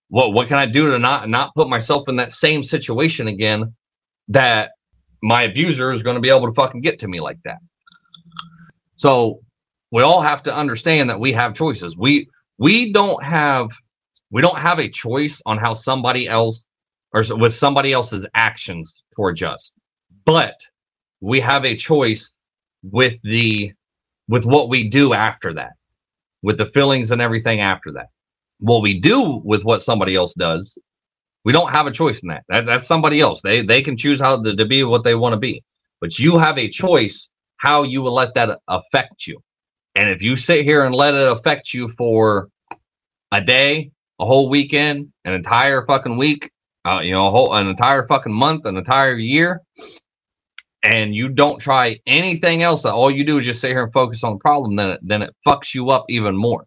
What 0.09 0.33
what 0.33 0.49
can 0.49 0.59
I 0.59 0.67
do 0.67 0.93
to 0.93 0.99
not 0.99 1.29
not 1.29 1.55
put 1.55 1.69
myself 1.69 2.05
in 2.09 2.17
that 2.17 2.33
same 2.33 2.63
situation 2.63 3.27
again 3.29 3.75
that 4.29 4.73
my 5.23 5.43
abuser 5.43 5.93
is 5.93 6.03
going 6.03 6.17
to 6.17 6.21
be 6.21 6.31
able 6.31 6.47
to 6.47 6.53
fucking 6.53 6.83
get 6.83 6.99
to 7.01 7.09
me 7.09 7.21
like 7.21 7.39
that? 7.45 7.59
So 8.97 9.41
we 9.91 10.03
all 10.03 10.21
have 10.21 10.43
to 10.45 10.55
understand 10.55 11.11
that 11.11 11.19
we 11.19 11.33
have 11.33 11.55
choices. 11.55 11.97
We 11.97 12.29
we 12.59 12.93
don't 12.93 13.23
have 13.25 13.69
we 14.35 14.43
don't 14.43 14.59
have 14.59 14.81
a 14.81 14.91
choice 14.91 15.43
on 15.47 15.59
how 15.59 15.75
somebody 15.75 16.29
else 16.29 16.65
or 17.15 17.25
with 17.39 17.55
somebody 17.55 17.95
else's 17.95 18.27
actions 18.35 18.95
towards 19.17 19.43
us. 19.43 19.73
But 20.27 20.57
we 21.23 21.41
have 21.41 21.65
a 21.65 21.77
choice 21.77 22.33
with 22.83 23.17
the 23.25 23.73
with 24.29 24.47
what 24.47 24.69
we 24.71 24.91
do 24.91 25.15
after 25.15 25.55
that 25.55 25.73
with 26.43 26.59
the 26.59 26.67
feelings 26.67 27.13
and 27.13 27.23
everything 27.23 27.61
after 27.61 27.93
that. 27.93 28.09
What 28.61 28.83
we 28.83 29.01
do 29.01 29.43
with 29.45 29.65
what 29.65 29.83
somebody 29.83 30.17
else 30.17 30.35
does 30.35 30.79
we 31.45 31.53
don't 31.53 31.71
have 31.71 31.87
a 31.87 31.93
choice 31.93 32.23
in 32.23 32.31
that, 32.31 32.45
that 32.49 32.67
that's 32.67 32.87
somebody 32.87 33.21
else. 33.21 33.43
They 33.43 33.63
they 33.63 33.83
can 33.83 33.97
choose 33.97 34.21
how 34.21 34.43
to, 34.43 34.57
to 34.57 34.67
be 34.67 34.85
what 34.85 35.05
they 35.05 35.15
want 35.15 35.35
to 35.35 35.39
be. 35.39 35.63
But 36.01 36.19
you 36.19 36.39
have 36.39 36.59
a 36.59 36.69
choice 36.71 37.31
how 37.59 37.85
you 37.85 38.03
will 38.03 38.15
let 38.15 38.35
that 38.35 38.59
affect 38.69 39.27
you. 39.27 39.41
And 39.97 40.11
if 40.11 40.23
you 40.23 40.37
sit 40.37 40.65
here 40.65 40.85
and 40.85 40.95
let 40.95 41.15
it 41.15 41.33
affect 41.33 41.75
you 41.75 41.89
for 41.89 42.49
a 43.33 43.41
day 43.43 43.93
a 44.25 44.27
whole 44.27 44.49
weekend, 44.49 45.13
an 45.27 45.35
entire 45.35 45.85
fucking 45.85 46.17
week, 46.17 46.51
uh, 46.87 47.01
you 47.01 47.13
know, 47.13 47.31
whole 47.31 47.55
an 47.55 47.69
entire 47.69 48.07
fucking 48.07 48.33
month, 48.33 48.65
an 48.65 48.77
entire 48.77 49.17
year, 49.17 49.61
and 50.83 51.15
you 51.15 51.29
don't 51.29 51.59
try 51.59 51.99
anything 52.07 52.63
else, 52.63 52.85
all 52.87 53.11
you 53.11 53.25
do 53.25 53.39
is 53.39 53.47
just 53.47 53.61
sit 53.61 53.71
here 53.71 53.85
and 53.85 53.93
focus 53.93 54.25
on 54.25 54.35
the 54.35 54.39
problem, 54.39 54.77
then 54.77 54.91
it, 54.91 55.01
then 55.03 55.23
it 55.23 55.35
fucks 55.47 55.75
you 55.75 55.91
up 55.91 56.07
even 56.09 56.37
more. 56.37 56.65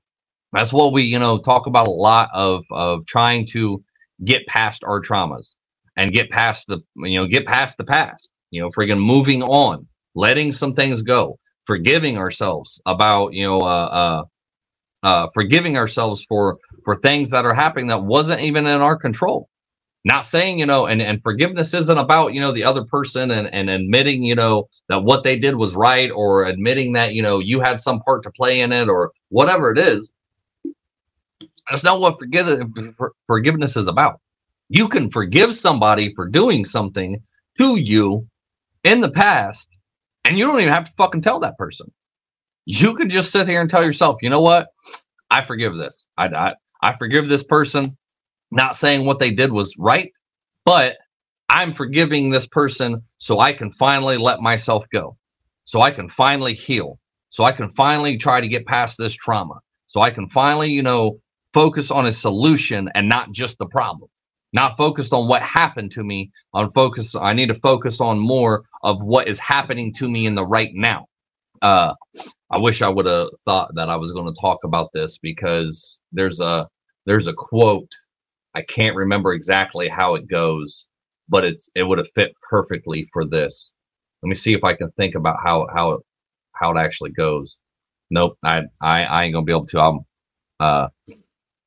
That's 0.53 0.71
what 0.71 0.93
we, 0.93 1.03
you 1.03 1.19
know, 1.19 1.39
talk 1.39 1.65
about 1.65 1.87
a 1.87 1.91
lot 1.91 2.29
of 2.33 2.63
of 2.71 3.05
trying 3.05 3.47
to 3.47 3.83
get 4.23 4.47
past 4.47 4.83
our 4.83 5.01
traumas 5.01 5.55
and 5.95 6.11
get 6.11 6.29
past 6.29 6.67
the, 6.67 6.79
you 6.95 7.19
know, 7.19 7.27
get 7.27 7.47
past 7.47 7.77
the 7.77 7.83
past. 7.83 8.29
You 8.51 8.61
know, 8.61 8.69
friggin' 8.69 8.99
moving 8.99 9.43
on, 9.43 9.87
letting 10.15 10.51
some 10.51 10.73
things 10.73 11.01
go, 11.01 11.37
forgiving 11.65 12.17
ourselves 12.17 12.81
about, 12.85 13.33
you 13.33 13.43
know, 13.43 13.59
uh, 13.61 13.89
uh, 14.01 14.23
uh, 15.03 15.27
forgiving 15.33 15.77
ourselves 15.77 16.23
for 16.27 16.57
for 16.88 16.95
things 16.95 17.30
that 17.32 17.43
are 17.43 17.54
happening 17.54 17.88
that 17.88 18.06
wasn't 18.06 18.39
even 18.39 18.65
in 18.65 18.80
our 18.80 18.95
control. 18.95 19.50
Not 20.06 20.26
saying 20.26 20.58
you 20.58 20.65
know 20.65 20.86
and, 20.86 21.02
and 21.02 21.21
forgiveness 21.21 21.73
isn't 21.73 21.97
about 21.97 22.34
you 22.34 22.39
know 22.39 22.54
the 22.54 22.63
other 22.63 22.86
person 22.86 23.30
and, 23.30 23.54
and 23.54 23.69
admitting 23.69 24.23
you 24.23 24.36
know 24.36 24.69
that 24.88 25.04
what 25.04 25.26
they 25.26 25.38
did 25.38 25.58
was 25.58 25.76
right 25.76 26.10
or 26.10 26.45
admitting 26.45 26.93
that 26.93 27.13
you 27.13 27.21
know 27.21 27.39
you 27.39 27.60
had 27.60 27.82
some 27.82 28.00
part 28.04 28.23
to 28.23 28.32
play 28.32 28.62
in 28.62 28.71
it 28.71 28.88
or 28.88 29.12
whatever 29.28 29.69
it 29.69 29.78
is. 29.78 30.10
That's 31.69 31.84
not 31.84 32.00
what 32.00 32.19
forgive, 32.19 32.47
forgiveness 33.28 33.76
is 33.76 33.88
about. 33.88 34.21
You 34.69 34.88
can 34.88 35.12
forgive 35.12 35.54
somebody 35.54 36.15
for 36.15 36.26
doing 36.30 36.63
something 36.63 37.21
to 37.60 37.76
you 37.76 38.26
in 38.86 39.02
the 39.02 39.12
past 39.12 39.76
and 40.23 40.39
you 40.39 40.45
don't 40.45 40.62
even 40.62 40.71
have 40.73 40.86
to 40.86 40.93
fucking 40.95 41.19
tell 41.19 41.41
that 41.41 41.58
person. 41.58 41.91
You 42.63 42.93
could 42.93 43.10
just 43.10 43.34
sit 43.34 43.50
here 43.50 43.60
and 43.60 43.69
tell 43.69 43.84
yourself 43.84 44.21
you 44.21 44.30
know 44.30 44.39
what? 44.39 44.69
I 45.30 45.43
forgive 45.43 45.76
this. 45.76 46.08
I, 46.17 46.28
I 46.28 46.54
I 46.81 46.95
forgive 46.97 47.27
this 47.27 47.43
person, 47.43 47.97
not 48.51 48.75
saying 48.75 49.05
what 49.05 49.19
they 49.19 49.31
did 49.31 49.51
was 49.51 49.73
right, 49.77 50.11
but 50.65 50.97
I'm 51.49 51.73
forgiving 51.73 52.29
this 52.29 52.47
person 52.47 53.01
so 53.17 53.39
I 53.39 53.53
can 53.53 53.71
finally 53.71 54.17
let 54.17 54.41
myself 54.41 54.85
go, 54.91 55.17
so 55.65 55.81
I 55.81 55.91
can 55.91 56.09
finally 56.09 56.53
heal, 56.53 56.99
so 57.29 57.43
I 57.43 57.51
can 57.51 57.71
finally 57.73 58.17
try 58.17 58.41
to 58.41 58.47
get 58.47 58.65
past 58.65 58.97
this 58.97 59.13
trauma, 59.13 59.59
so 59.87 60.01
I 60.01 60.11
can 60.11 60.29
finally, 60.29 60.71
you 60.71 60.83
know, 60.83 61.19
focus 61.53 61.89
on 61.91 62.05
a 62.05 62.11
solution 62.11 62.89
and 62.95 63.09
not 63.09 63.31
just 63.31 63.57
the 63.57 63.65
problem. 63.65 64.09
Not 64.53 64.77
focused 64.77 65.11
on 65.13 65.27
what 65.27 65.41
happened 65.41 65.91
to 65.93 66.03
me, 66.03 66.31
on 66.53 66.71
focus. 66.71 67.15
I 67.15 67.33
need 67.33 67.49
to 67.49 67.55
focus 67.55 67.99
on 67.99 68.17
more 68.17 68.63
of 68.81 69.03
what 69.03 69.27
is 69.27 69.39
happening 69.39 69.93
to 69.95 70.09
me 70.09 70.25
in 70.25 70.35
the 70.35 70.45
right 70.45 70.71
now. 70.73 71.07
Uh, 71.61 71.93
I 72.51 72.57
wish 72.57 72.81
I 72.81 72.89
would 72.89 73.05
have 73.07 73.29
thought 73.45 73.75
that 73.75 73.89
I 73.89 73.95
was 73.97 74.11
going 74.13 74.27
to 74.33 74.41
talk 74.41 74.59
about 74.63 74.89
this 74.93 75.17
because 75.19 75.99
there's 76.11 76.39
a 76.39 76.67
there's 77.05 77.27
a 77.27 77.33
quote. 77.33 77.91
I 78.55 78.63
can't 78.63 78.95
remember 78.95 79.33
exactly 79.33 79.87
how 79.89 80.15
it 80.15 80.27
goes, 80.27 80.87
but 81.29 81.45
it's 81.45 81.69
it 81.75 81.83
would 81.83 81.99
have 81.99 82.09
fit 82.15 82.33
perfectly 82.49 83.09
for 83.13 83.25
this. 83.25 83.73
Let 84.23 84.29
me 84.29 84.35
see 84.35 84.53
if 84.53 84.63
I 84.63 84.75
can 84.75 84.91
think 84.93 85.15
about 85.15 85.37
how 85.43 85.67
how 85.73 85.91
it 85.93 86.01
how 86.53 86.75
it 86.75 86.79
actually 86.79 87.11
goes. 87.11 87.57
Nope, 88.11 88.37
I 88.43 88.63
I, 88.81 89.03
I 89.05 89.23
ain't 89.25 89.33
gonna 89.33 89.45
be 89.45 89.53
able 89.53 89.67
to. 89.67 89.81
I'm 89.81 89.99
uh 90.59 90.87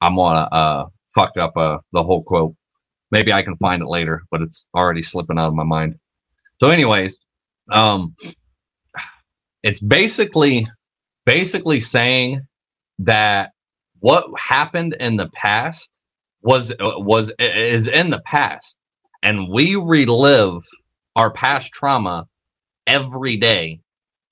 I'm 0.00 0.16
gonna 0.16 0.48
uh 0.52 0.86
fuck 1.14 1.36
up 1.38 1.56
uh 1.56 1.78
the 1.92 2.02
whole 2.02 2.22
quote. 2.24 2.54
Maybe 3.12 3.32
I 3.32 3.42
can 3.42 3.56
find 3.56 3.82
it 3.82 3.88
later, 3.88 4.22
but 4.30 4.42
it's 4.42 4.66
already 4.74 5.02
slipping 5.02 5.38
out 5.38 5.48
of 5.48 5.54
my 5.54 5.64
mind. 5.64 5.98
So, 6.62 6.70
anyways, 6.70 7.18
um, 7.72 8.14
it's 9.62 9.80
basically 9.80 10.66
basically 11.26 11.80
saying 11.80 12.42
that 13.00 13.52
what 14.00 14.26
happened 14.38 14.96
in 15.00 15.16
the 15.16 15.28
past 15.30 16.00
was 16.42 16.72
was 16.80 17.32
is 17.38 17.88
in 17.88 18.10
the 18.10 18.22
past. 18.22 18.78
And 19.22 19.50
we 19.50 19.76
relive 19.76 20.62
our 21.16 21.32
past 21.32 21.72
trauma 21.72 22.26
every 22.86 23.36
day. 23.36 23.80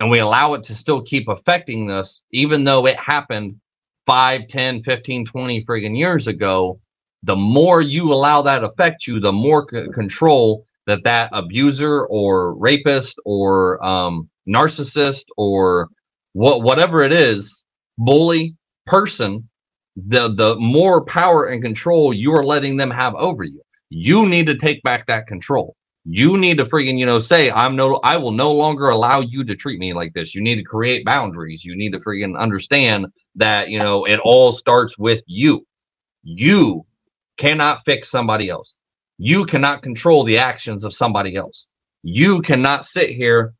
And 0.01 0.11
we 0.11 0.21
allow 0.21 0.55
it 0.55 0.65
to 0.65 0.75
still 0.75 1.03
keep 1.03 1.29
affecting 1.29 1.91
us 1.91 2.23
even 2.33 2.65
though 2.65 2.87
it 2.87 2.99
happened 2.99 3.61
5 4.07 4.49
10 4.49 4.83
15 4.85 5.27
20 5.27 5.65
friggin 5.67 5.99
years 5.99 6.27
ago. 6.27 6.81
The 7.25 7.37
more 7.37 7.83
you 7.83 8.13
allow 8.13 8.43
that 8.43 8.65
affect 8.65 9.07
you 9.07 9.21
the 9.21 9.33
more 9.33 9.67
c- 9.71 9.89
control 9.95 10.67
that 10.87 11.05
that 11.05 11.31
abuser 11.33 12.07
or 12.07 12.55
rapist 12.57 13.19
or 13.25 13.85
um, 13.85 14.29
narcissist 14.49 15.25
or 15.37 15.89
what 16.33 16.63
whatever 16.63 17.03
it 17.03 17.13
is, 17.13 17.65
bully, 17.99 18.57
person, 18.87 19.49
the 19.97 20.33
the 20.35 20.57
more 20.57 21.05
power 21.05 21.47
and 21.47 21.63
control 21.63 22.15
you 22.15 22.33
are 22.33 22.45
letting 22.45 22.77
them 22.77 22.91
have 22.91 23.15
over 23.17 23.45
you. 23.45 23.61
You 23.91 24.27
need 24.27 24.47
to 24.47 24.57
take 24.57 24.83
back 24.83 25.07
that 25.07 25.27
control. 25.27 25.75
You 26.05 26.39
need 26.39 26.59
to 26.59 26.65
freaking, 26.65 26.99
you 26.99 27.05
know, 27.05 27.19
say, 27.19 27.51
I'm 27.51 27.77
no, 27.77 27.97
I 27.97 28.17
will 28.17 28.33
no 28.33 28.53
longer 28.53 28.89
allow 28.89 29.21
you 29.21 29.45
to 29.45 29.55
treat 29.55 29.79
me 29.79 29.93
like 29.93 30.15
this. 30.15 30.35
You 30.35 30.41
need 30.43 30.57
to 30.57 30.63
create 30.63 31.05
boundaries. 31.05 31.65
You 31.65 31.77
need 31.77 31.93
to 31.93 32.01
freaking 32.01 32.39
understand 32.39 33.07
that, 33.37 33.69
you 33.69 33.79
know, 33.79 34.07
it 34.07 34.19
all 34.25 34.53
starts 34.53 34.99
with 34.99 35.23
you. 35.27 35.67
You 36.23 36.87
cannot 37.37 37.85
fix 37.85 38.11
somebody 38.11 38.49
else. 38.49 38.75
You 39.19 39.45
cannot 39.45 39.83
control 39.83 40.25
the 40.25 40.39
actions 40.39 40.85
of 40.85 40.95
somebody 40.95 41.37
else. 41.37 41.67
You 42.03 42.41
cannot 42.41 42.85
sit 42.87 43.11
here 43.11 43.55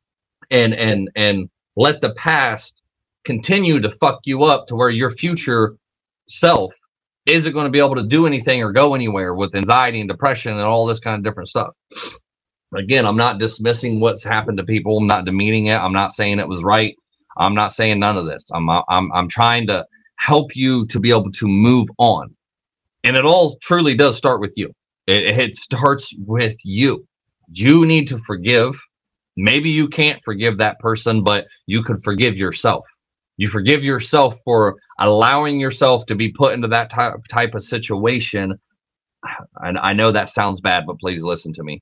and 0.51 0.73
and 0.73 1.09
and 1.15 1.49
let 1.75 2.01
the 2.01 2.13
past 2.15 2.81
continue 3.25 3.79
to 3.81 3.91
fuck 4.01 4.19
you 4.25 4.43
up 4.43 4.67
to 4.67 4.75
where 4.75 4.89
your 4.89 5.11
future 5.11 5.75
self 6.29 6.73
isn't 7.25 7.53
going 7.53 7.65
to 7.65 7.71
be 7.71 7.79
able 7.79 7.95
to 7.95 8.03
do 8.07 8.27
anything 8.27 8.63
or 8.63 8.71
go 8.71 8.95
anywhere 8.95 9.33
with 9.35 9.55
anxiety 9.55 9.99
and 10.01 10.09
depression 10.09 10.53
and 10.53 10.61
all 10.63 10.85
this 10.85 10.99
kind 10.99 11.17
of 11.17 11.23
different 11.23 11.49
stuff. 11.49 11.69
Again, 12.75 13.05
I'm 13.05 13.17
not 13.17 13.39
dismissing 13.39 13.99
what's 13.99 14.23
happened 14.23 14.59
to 14.59 14.63
people. 14.63 14.97
I'm 14.97 15.07
not 15.07 15.25
demeaning 15.25 15.67
it. 15.67 15.77
I'm 15.77 15.93
not 15.93 16.11
saying 16.13 16.39
it 16.39 16.47
was 16.47 16.63
right. 16.63 16.95
I'm 17.37 17.55
not 17.55 17.73
saying 17.73 17.99
none 17.99 18.17
of 18.17 18.25
this. 18.25 18.43
I'm 18.53 18.69
I'm 18.69 19.11
I'm 19.13 19.29
trying 19.29 19.67
to 19.67 19.85
help 20.17 20.55
you 20.55 20.85
to 20.87 20.99
be 20.99 21.11
able 21.11 21.31
to 21.31 21.47
move 21.47 21.89
on. 21.97 22.35
And 23.03 23.17
it 23.17 23.25
all 23.25 23.57
truly 23.61 23.95
does 23.95 24.17
start 24.17 24.41
with 24.41 24.53
you. 24.57 24.71
It, 25.07 25.37
it 25.39 25.57
starts 25.57 26.13
with 26.19 26.57
you. 26.63 27.05
You 27.51 27.85
need 27.87 28.07
to 28.09 28.19
forgive. 28.19 28.79
Maybe 29.41 29.69
you 29.69 29.87
can't 29.87 30.21
forgive 30.25 30.57
that 30.57 30.79
person, 30.79 31.23
but 31.23 31.45
you 31.65 31.81
could 31.81 32.03
forgive 32.03 32.37
yourself. 32.37 32.83
You 33.37 33.47
forgive 33.47 33.85
yourself 33.85 34.35
for 34.43 34.75
allowing 34.99 35.61
yourself 35.61 36.05
to 36.07 36.15
be 36.15 36.29
put 36.29 36.53
into 36.53 36.67
that 36.67 36.89
type, 36.89 37.13
type 37.29 37.55
of 37.55 37.63
situation. 37.63 38.53
And 39.61 39.77
I 39.77 39.93
know 39.93 40.11
that 40.11 40.27
sounds 40.27 40.59
bad, 40.59 40.85
but 40.85 40.99
please 40.99 41.23
listen 41.23 41.53
to 41.53 41.63
me. 41.63 41.81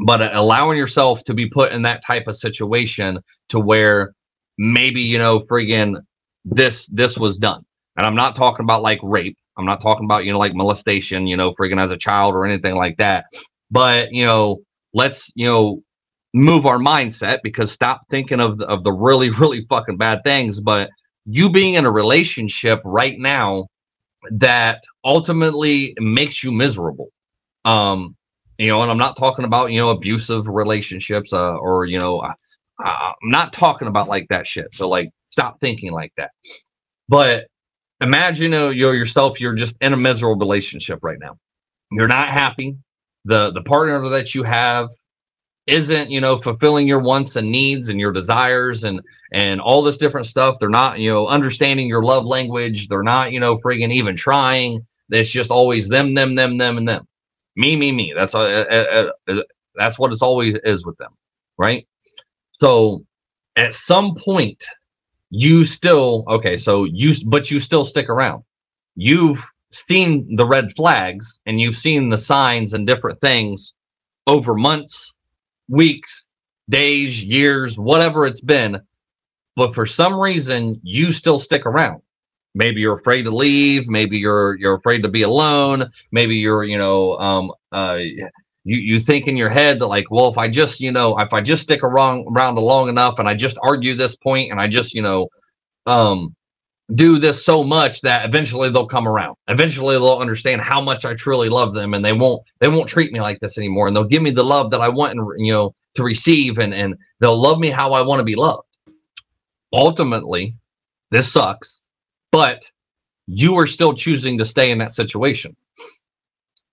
But 0.00 0.34
allowing 0.34 0.78
yourself 0.78 1.22
to 1.24 1.34
be 1.34 1.46
put 1.46 1.72
in 1.72 1.82
that 1.82 2.02
type 2.02 2.26
of 2.26 2.36
situation 2.36 3.18
to 3.50 3.60
where 3.60 4.14
maybe, 4.56 5.02
you 5.02 5.18
know, 5.18 5.40
friggin' 5.40 6.00
this 6.46 6.86
this 6.86 7.18
was 7.18 7.36
done. 7.36 7.62
And 7.98 8.06
I'm 8.06 8.16
not 8.16 8.34
talking 8.34 8.64
about 8.64 8.82
like 8.82 9.00
rape. 9.02 9.36
I'm 9.58 9.66
not 9.66 9.82
talking 9.82 10.06
about, 10.06 10.24
you 10.24 10.32
know, 10.32 10.38
like 10.38 10.54
molestation, 10.54 11.26
you 11.26 11.36
know, 11.36 11.52
friggin' 11.52 11.80
as 11.80 11.92
a 11.92 11.98
child 11.98 12.34
or 12.34 12.46
anything 12.46 12.76
like 12.76 12.96
that. 12.96 13.26
But, 13.70 14.10
you 14.10 14.24
know, 14.24 14.62
let's, 14.94 15.30
you 15.36 15.46
know, 15.46 15.82
move 16.34 16.66
our 16.66 16.78
mindset 16.78 17.40
because 17.42 17.72
stop 17.72 18.00
thinking 18.10 18.40
of 18.40 18.58
the, 18.58 18.66
of 18.68 18.84
the 18.84 18.92
really, 18.92 19.30
really 19.40 19.66
fucking 19.68 19.96
bad 19.96 20.20
things. 20.24 20.60
But 20.60 20.90
you 21.26 21.50
being 21.50 21.74
in 21.74 21.86
a 21.86 21.90
relationship 21.90 22.80
right 22.84 23.18
now 23.18 23.68
that 24.32 24.82
ultimately 25.04 25.94
makes 26.00 26.44
you 26.44 26.52
miserable. 26.52 27.08
Um, 27.64 28.16
you 28.58 28.68
know, 28.68 28.82
and 28.82 28.90
I'm 28.90 28.98
not 28.98 29.16
talking 29.16 29.46
about, 29.46 29.72
you 29.72 29.80
know, 29.80 29.90
abusive 29.90 30.48
relationships, 30.48 31.32
uh, 31.32 31.54
or, 31.54 31.86
you 31.86 31.98
know, 31.98 32.20
I, 32.20 32.34
I'm 32.80 33.30
not 33.30 33.52
talking 33.52 33.88
about 33.88 34.08
like 34.08 34.28
that 34.28 34.46
shit. 34.46 34.74
So 34.74 34.88
like, 34.88 35.10
stop 35.30 35.60
thinking 35.60 35.92
like 35.92 36.12
that. 36.18 36.30
But 37.08 37.46
imagine 38.00 38.44
you 38.44 38.48
know, 38.50 38.70
yourself 38.70 39.40
you're 39.40 39.54
just 39.54 39.76
in 39.80 39.92
a 39.92 39.96
miserable 39.96 40.38
relationship 40.38 41.00
right 41.02 41.18
now 41.20 41.36
you're 41.90 42.08
not 42.08 42.30
happy 42.30 42.76
the 43.24 43.52
the 43.52 43.62
partner 43.62 44.08
that 44.10 44.34
you 44.34 44.42
have 44.42 44.88
isn't 45.66 46.10
you 46.10 46.20
know 46.20 46.38
fulfilling 46.38 46.86
your 46.86 47.00
wants 47.00 47.36
and 47.36 47.50
needs 47.50 47.88
and 47.88 47.98
your 47.98 48.12
desires 48.12 48.84
and 48.84 49.00
and 49.32 49.60
all 49.60 49.82
this 49.82 49.98
different 49.98 50.26
stuff. 50.26 50.56
They're 50.60 50.68
not 50.68 50.98
you 50.98 51.10
know 51.10 51.26
understanding 51.26 51.88
your 51.88 52.02
love 52.02 52.26
language. 52.26 52.88
They're 52.88 53.02
not 53.02 53.32
you 53.32 53.40
know 53.40 53.58
friggin 53.58 53.92
even 53.92 54.16
trying. 54.16 54.86
It's 55.10 55.30
just 55.30 55.50
always 55.50 55.88
them 55.88 56.14
them 56.14 56.34
them 56.34 56.58
them 56.58 56.78
and 56.78 56.88
them. 56.88 57.06
Me 57.56 57.76
me 57.76 57.92
me. 57.92 58.12
That's 58.16 58.34
uh, 58.34 58.40
uh, 59.28 59.32
uh, 59.32 59.42
that's 59.74 59.98
what 59.98 60.12
it's 60.12 60.22
always 60.22 60.58
is 60.64 60.84
with 60.84 60.96
them 60.98 61.12
right? 61.58 61.86
So 62.60 63.04
at 63.56 63.74
some 63.74 64.14
point 64.16 64.64
you 65.30 65.64
still 65.64 66.24
okay 66.28 66.56
so 66.56 66.84
you 66.84 67.12
but 67.26 67.50
you 67.50 67.60
still 67.60 67.84
stick 67.84 68.08
around. 68.08 68.42
You've 68.96 69.44
seen 69.70 70.36
the 70.36 70.46
red 70.46 70.72
flags 70.76 71.40
and 71.46 71.60
you've 71.60 71.76
seen 71.76 72.08
the 72.08 72.18
signs 72.18 72.74
and 72.74 72.86
different 72.86 73.20
things 73.20 73.74
over 74.26 74.54
months 74.54 75.12
weeks 75.68 76.24
days 76.70 77.22
years 77.22 77.78
whatever 77.78 78.26
it's 78.26 78.40
been 78.40 78.80
but 79.56 79.74
for 79.74 79.86
some 79.86 80.18
reason 80.18 80.80
you 80.82 81.12
still 81.12 81.38
stick 81.38 81.66
around. 81.66 82.00
Maybe 82.56 82.80
you're 82.80 82.94
afraid 82.94 83.24
to 83.24 83.30
leave 83.30 83.88
maybe 83.88 84.18
you're 84.18 84.56
you're 84.56 84.74
afraid 84.74 85.02
to 85.02 85.08
be 85.08 85.22
alone 85.22 85.90
maybe 86.12 86.36
you're 86.36 86.62
you 86.64 86.78
know 86.78 87.18
um 87.18 87.50
uh 87.72 87.98
you 88.64 88.76
you 88.78 89.00
think 89.00 89.26
in 89.26 89.36
your 89.36 89.50
head 89.50 89.80
that 89.80 89.88
like 89.88 90.08
well 90.10 90.28
if 90.28 90.38
i 90.38 90.48
just 90.48 90.80
you 90.80 90.92
know 90.92 91.18
if 91.18 91.32
i 91.32 91.40
just 91.40 91.62
stick 91.64 91.82
around 91.82 92.26
around 92.30 92.54
long 92.54 92.88
enough 92.88 93.18
and 93.18 93.28
i 93.28 93.34
just 93.34 93.58
argue 93.62 93.94
this 93.94 94.14
point 94.16 94.52
and 94.52 94.60
i 94.60 94.68
just 94.68 94.94
you 94.94 95.02
know 95.02 95.28
um 95.86 96.34
do 96.94 97.18
this 97.18 97.44
so 97.44 97.64
much 97.64 98.02
that 98.02 98.26
eventually 98.26 98.68
they'll 98.68 98.86
come 98.86 99.08
around 99.08 99.36
eventually 99.48 99.94
they'll 99.94 100.18
understand 100.18 100.60
how 100.60 100.80
much 100.80 101.06
i 101.06 101.14
truly 101.14 101.48
love 101.48 101.72
them 101.72 101.94
and 101.94 102.04
they 102.04 102.12
won't 102.12 102.42
they 102.60 102.68
won't 102.68 102.88
treat 102.88 103.12
me 103.12 103.20
like 103.20 103.40
this 103.40 103.56
anymore 103.56 103.86
and 103.86 103.96
they'll 103.96 104.04
give 104.04 104.22
me 104.22 104.30
the 104.30 104.44
love 104.44 104.70
that 104.70 104.82
i 104.82 104.88
want 104.88 105.12
and 105.12 105.26
you 105.38 105.52
know 105.52 105.74
to 105.94 106.02
receive 106.02 106.58
and 106.58 106.74
and 106.74 106.94
they'll 107.20 107.40
love 107.40 107.58
me 107.58 107.70
how 107.70 107.92
i 107.94 108.02
want 108.02 108.18
to 108.18 108.24
be 108.24 108.36
loved 108.36 108.66
ultimately 109.72 110.54
this 111.10 111.32
sucks 111.32 111.80
but 112.30 112.70
you 113.26 113.56
are 113.56 113.66
still 113.66 113.94
choosing 113.94 114.36
to 114.36 114.44
stay 114.44 114.70
in 114.70 114.78
that 114.78 114.92
situation 114.92 115.56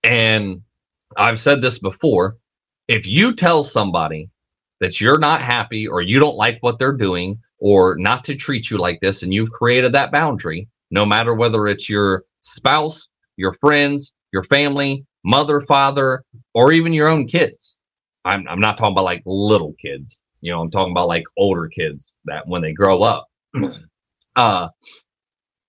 and 0.04 0.62
I've 1.16 1.40
said 1.40 1.62
this 1.62 1.78
before. 1.78 2.36
If 2.88 3.06
you 3.06 3.34
tell 3.34 3.64
somebody 3.64 4.30
that 4.80 5.00
you're 5.00 5.18
not 5.18 5.42
happy 5.42 5.86
or 5.86 6.02
you 6.02 6.18
don't 6.18 6.36
like 6.36 6.58
what 6.60 6.78
they're 6.78 6.96
doing 6.96 7.38
or 7.62 7.96
not 7.96 8.24
to 8.24 8.34
treat 8.34 8.70
you 8.70 8.76
like 8.76 9.00
this, 9.00 9.22
and 9.22 9.32
you've 9.32 9.52
created 9.52 9.92
that 9.92 10.10
boundary, 10.10 10.68
no 10.90 11.06
matter 11.06 11.32
whether 11.32 11.68
it's 11.68 11.88
your 11.88 12.24
spouse, 12.40 13.08
your 13.36 13.52
friends, 13.54 14.12
your 14.32 14.42
family, 14.44 15.06
mother, 15.24 15.60
father, 15.60 16.24
or 16.54 16.72
even 16.72 16.92
your 16.92 17.06
own 17.06 17.28
kids. 17.28 17.78
I'm, 18.24 18.48
I'm 18.48 18.58
not 18.58 18.78
talking 18.78 18.94
about 18.94 19.04
like 19.04 19.22
little 19.26 19.74
kids. 19.80 20.20
You 20.40 20.50
know, 20.50 20.60
I'm 20.60 20.72
talking 20.72 20.90
about 20.90 21.06
like 21.06 21.22
older 21.38 21.68
kids 21.68 22.04
that 22.24 22.48
when 22.48 22.62
they 22.62 22.72
grow 22.72 23.02
up, 23.02 23.28
uh, 24.36 24.68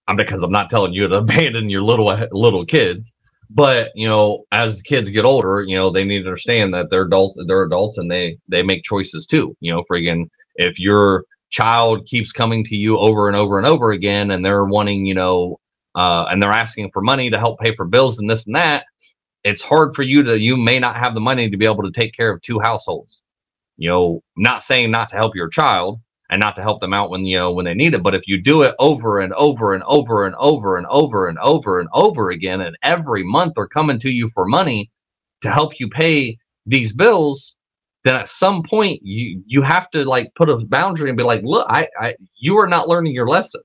I'm 0.07 0.15
because 0.17 0.41
I'm 0.41 0.51
not 0.51 0.71
telling 0.71 0.93
you 0.93 1.07
to 1.07 1.15
abandon 1.17 1.69
your 1.69 1.83
little 1.83 2.07
little 2.31 2.65
kids. 2.65 3.13
But 3.51 3.91
you 3.93 4.07
know, 4.07 4.45
as 4.51 4.81
kids 4.81 5.11
get 5.11 5.25
older, 5.25 5.61
you 5.61 5.75
know, 5.75 5.91
they 5.91 6.05
need 6.05 6.23
to 6.23 6.27
understand 6.29 6.73
that 6.73 6.87
they're 6.89 7.03
adult, 7.03 7.35
they're 7.45 7.63
adults, 7.63 7.99
and 7.99 8.09
they 8.09 8.39
they 8.47 8.63
make 8.63 8.83
choices 8.83 9.27
too. 9.27 9.55
You 9.59 9.73
know, 9.73 9.83
friggin', 9.91 10.25
if 10.55 10.79
your 10.79 11.25
child 11.53 12.05
keeps 12.07 12.31
coming 12.31 12.65
to 12.65 12.75
you 12.75 12.97
over 12.97 13.27
and 13.27 13.37
over 13.37 13.57
and 13.59 13.67
over 13.67 13.91
again, 13.91 14.31
and 14.31 14.43
they're 14.43 14.65
wanting, 14.65 15.05
you 15.05 15.13
know, 15.13 15.59
uh, 15.95 16.25
and 16.29 16.41
they're 16.41 16.51
asking 16.51 16.89
for 16.91 17.01
money 17.01 17.29
to 17.29 17.37
help 17.37 17.59
pay 17.59 17.75
for 17.75 17.85
bills 17.85 18.17
and 18.19 18.29
this 18.29 18.47
and 18.47 18.55
that, 18.55 18.85
it's 19.43 19.61
hard 19.61 19.95
for 19.95 20.01
you 20.01 20.23
to. 20.23 20.39
You 20.39 20.57
may 20.57 20.79
not 20.79 20.97
have 20.97 21.13
the 21.13 21.21
money 21.21 21.49
to 21.49 21.57
be 21.57 21.65
able 21.65 21.83
to 21.83 21.91
take 21.91 22.13
care 22.13 22.31
of 22.31 22.41
two 22.41 22.59
households. 22.59 23.21
You 23.77 23.89
know, 23.89 24.23
not 24.35 24.63
saying 24.63 24.91
not 24.91 25.09
to 25.09 25.15
help 25.15 25.35
your 25.35 25.49
child, 25.49 25.99
and 26.29 26.39
not 26.39 26.55
to 26.55 26.63
help 26.63 26.81
them 26.81 26.93
out 26.93 27.11
when 27.11 27.25
you 27.25 27.37
know 27.37 27.51
when 27.51 27.65
they 27.65 27.75
need 27.75 27.93
it. 27.93 28.01
But 28.01 28.15
if 28.15 28.23
you 28.25 28.41
do 28.41 28.63
it 28.63 28.73
over 28.79 29.19
and 29.19 29.33
over 29.33 29.75
and 29.75 29.83
over 29.83 30.25
and 30.25 30.35
over 30.39 30.77
and 30.77 30.87
over 30.89 31.27
and 31.27 31.37
over 31.39 31.79
and 31.79 31.89
over 31.93 32.31
again, 32.31 32.61
and 32.61 32.75
every 32.81 33.23
month 33.23 33.53
they're 33.55 33.67
coming 33.67 33.99
to 33.99 34.09
you 34.09 34.27
for 34.29 34.45
money 34.45 34.89
to 35.41 35.51
help 35.51 35.79
you 35.79 35.87
pay 35.89 36.37
these 36.65 36.93
bills, 36.93 37.55
then 38.05 38.15
at 38.15 38.29
some 38.29 38.63
point 38.63 39.01
you 39.03 39.43
you 39.47 39.61
have 39.63 39.89
to 39.91 40.05
like 40.05 40.31
put 40.35 40.49
a 40.49 40.57
boundary 40.57 41.09
and 41.09 41.17
be 41.17 41.23
like, 41.23 41.41
look, 41.43 41.67
I, 41.69 41.87
I 41.99 42.15
you 42.39 42.57
are 42.59 42.67
not 42.67 42.89
learning 42.89 43.13
your 43.13 43.27
lesson. 43.29 43.61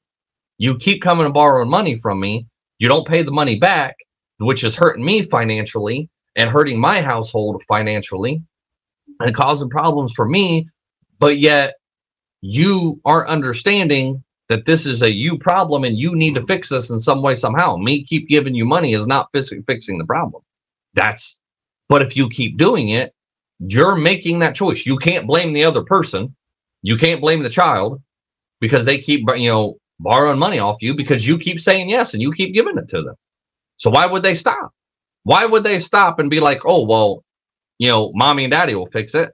You 0.59 0.76
keep 0.78 1.03
coming 1.03 1.26
and 1.26 1.34
borrowing 1.34 1.70
money 1.70 2.01
from 2.01 2.20
me. 2.20 2.47
You 2.78 2.89
don't 2.89 3.07
pay 3.09 3.22
the 3.22 3.32
money 3.32 3.57
back, 3.59 3.97
which 4.39 4.64
is 4.64 4.76
hurting 4.76 5.05
me 5.05 5.24
financially 5.28 6.11
and 6.36 6.51
hurting 6.51 6.80
my 6.80 7.03
household 7.03 7.62
financially 7.68 8.43
and 9.20 9.34
causing 9.34 9.70
problems 9.70 10.12
for 10.14 10.28
me. 10.28 10.68
But 11.20 11.39
yet 11.39 11.66
you 12.43 13.01
aren't 13.07 13.30
understanding 13.30 14.24
that 14.51 14.66
this 14.66 14.86
is 14.86 15.03
a 15.03 15.12
you 15.14 15.39
problem 15.39 15.84
and 15.84 15.99
you 15.99 16.16
need 16.16 16.36
to 16.36 16.47
fix 16.47 16.70
this 16.70 16.91
in 16.91 17.01
some 17.01 17.22
way 17.22 17.36
somehow 17.36 17.76
me 17.76 18.05
keep 18.05 18.28
giving 18.28 18.55
you 18.57 18.66
money 18.66 18.95
is 18.95 19.09
not 19.09 19.28
fixing 19.68 19.99
the 19.99 20.07
problem 20.07 20.43
that's 20.95 21.41
but 21.91 22.03
if 22.03 22.16
you 22.16 22.30
keep 22.30 22.59
doing 22.59 22.91
it 22.91 23.14
you're 23.61 23.96
making 23.96 24.40
that 24.40 24.54
choice. 24.54 24.86
You 24.86 24.96
can't 24.96 25.26
blame 25.26 25.52
the 25.52 25.64
other 25.64 25.82
person. 25.82 26.34
You 26.82 26.96
can't 26.96 27.20
blame 27.20 27.42
the 27.42 27.50
child 27.50 28.00
because 28.61 28.84
they 28.84 28.98
keep 28.98 29.22
you 29.36 29.48
know 29.48 29.76
borrowing 30.00 30.38
money 30.38 30.59
off 30.59 30.76
you 30.80 30.94
because 30.94 31.26
you 31.26 31.38
keep 31.38 31.61
saying 31.61 31.88
yes 31.88 32.12
and 32.14 32.22
you 32.22 32.32
keep 32.32 32.54
giving 32.54 32.78
it 32.78 32.88
to 32.88 33.02
them. 33.02 33.14
So 33.76 33.90
why 33.90 34.06
would 34.06 34.22
they 34.22 34.34
stop? 34.34 34.70
Why 35.24 35.44
would 35.46 35.64
they 35.64 35.78
stop 35.78 36.18
and 36.18 36.30
be 36.30 36.40
like 36.40 36.61
oh 36.64 36.84
well 36.86 37.24
you 37.78 37.88
know 37.90 38.12
mommy 38.14 38.44
and 38.44 38.52
daddy 38.52 38.74
will 38.74 38.88
fix 38.90 39.14
it. 39.14 39.30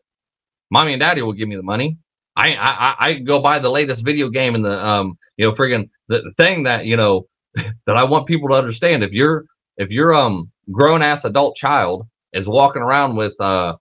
Mommy 0.70 0.94
and 0.94 1.00
daddy 1.00 1.22
will 1.22 1.32
give 1.32 1.48
me 1.48 1.56
the 1.56 1.62
money. 1.62 1.98
I 2.36 2.56
I 2.56 2.96
I 3.08 3.12
go 3.14 3.40
buy 3.40 3.58
the 3.58 3.70
latest 3.70 4.04
video 4.04 4.28
game 4.28 4.54
and 4.54 4.64
the 4.64 4.86
um 4.86 5.18
you 5.36 5.46
know 5.46 5.52
friggin' 5.52 5.90
the, 6.08 6.20
the 6.20 6.32
thing 6.38 6.64
that 6.64 6.86
you 6.86 6.96
know 6.96 7.26
that 7.54 7.96
I 7.96 8.04
want 8.04 8.26
people 8.26 8.48
to 8.48 8.54
understand. 8.54 9.04
If 9.04 9.12
you're 9.12 9.44
if 9.76 9.90
you're 9.90 10.14
um 10.14 10.50
grown 10.72 11.02
ass 11.02 11.24
adult 11.24 11.56
child 11.56 12.06
is 12.32 12.48
walking 12.48 12.82
around 12.82 13.16
with 13.16 13.34
uh 13.40 13.76